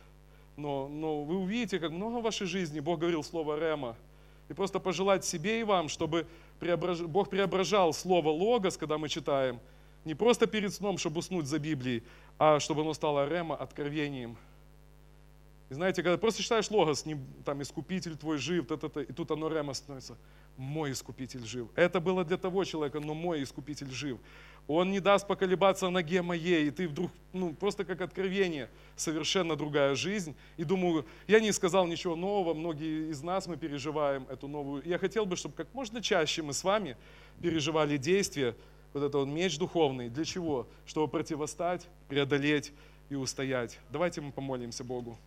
но, 0.57 0.89
но 0.89 1.23
вы 1.23 1.37
увидите, 1.37 1.79
как 1.79 1.93
много 1.93 2.19
в 2.19 2.23
вашей 2.23 2.47
жизни 2.47 2.81
Бог 2.81 2.99
говорил 2.99 3.23
слово 3.23 3.59
«рема». 3.59 3.97
И 4.49 4.53
просто 4.53 4.79
пожелать 4.79 5.25
себе 5.25 5.61
и 5.61 5.65
вам, 5.65 5.89
чтобы 5.89 6.27
преображ... 6.61 7.01
Бог 7.01 7.31
преображал 7.31 7.93
слово 7.93 8.29
«логос», 8.31 8.77
когда 8.77 8.97
мы 8.97 9.09
читаем, 9.09 9.61
не 10.05 10.15
просто 10.15 10.47
перед 10.47 10.73
сном, 10.73 10.99
чтобы 10.99 11.19
уснуть 11.19 11.47
за 11.47 11.59
Библией, 11.59 12.03
а 12.39 12.61
чтобы 12.61 12.83
оно 12.83 12.95
стало 12.95 13.29
«рема» 13.29 13.57
откровением. 13.57 14.37
И 15.69 15.75
знаете, 15.75 16.03
когда 16.03 16.17
просто 16.17 16.43
читаешь 16.43 16.71
«логос», 16.71 17.07
не, 17.07 17.19
там 17.45 17.61
«искупитель 17.61 18.17
твой 18.17 18.39
жив», 18.39 18.67
т 18.69 18.75
-т 18.75 18.89
-т, 18.89 19.05
и 19.05 19.13
тут 19.13 19.31
оно 19.33 19.49
«рема» 19.49 19.75
становится 19.75 20.17
«мой 20.57 20.93
искупитель 20.93 21.45
жив». 21.45 21.69
Это 21.75 22.01
было 22.01 22.25
для 22.25 22.37
того 22.37 22.65
человека, 22.65 23.01
но 23.01 23.15
мой 23.15 23.43
искупитель 23.43 23.91
жив. 23.91 24.19
Он 24.69 24.91
не 24.91 25.01
даст 25.01 25.27
поколебаться 25.27 25.91
ноге 25.91 26.23
моей, 26.23 26.69
и 26.69 26.71
ты 26.71 26.89
вдруг, 26.89 27.11
ну, 27.33 27.53
просто 27.53 27.85
как 27.85 28.01
откровение, 28.01 28.69
совершенно 28.97 29.57
другая 29.57 29.97
жизнь. 29.97 30.35
И 30.57 30.65
думаю, 30.65 31.05
я 31.27 31.41
не 31.41 31.53
сказал 31.53 31.87
ничего 31.87 32.15
нового, 32.15 32.55
многие 32.55 33.11
из 33.11 33.23
нас 33.23 33.49
мы 33.49 33.57
переживаем 33.57 34.27
эту 34.29 34.49
новую. 34.49 34.83
Я 34.85 34.99
хотел 34.99 35.27
бы, 35.27 35.35
чтобы 35.37 35.55
как 35.57 35.75
можно 35.75 36.01
чаще 36.01 36.43
мы 36.43 36.53
с 36.53 36.63
вами 36.63 36.97
переживали 37.43 37.97
действие, 37.97 38.55
вот 38.93 39.03
этот 39.03 39.15
вот 39.15 39.29
меч 39.29 39.59
духовный. 39.59 40.09
Для 40.09 40.25
чего? 40.25 40.67
Чтобы 40.87 41.09
противостать, 41.09 41.89
преодолеть 42.09 42.73
и 43.11 43.15
устоять. 43.15 43.79
Давайте 43.91 44.21
мы 44.21 44.33
помолимся 44.33 44.85
Богу. 44.85 45.19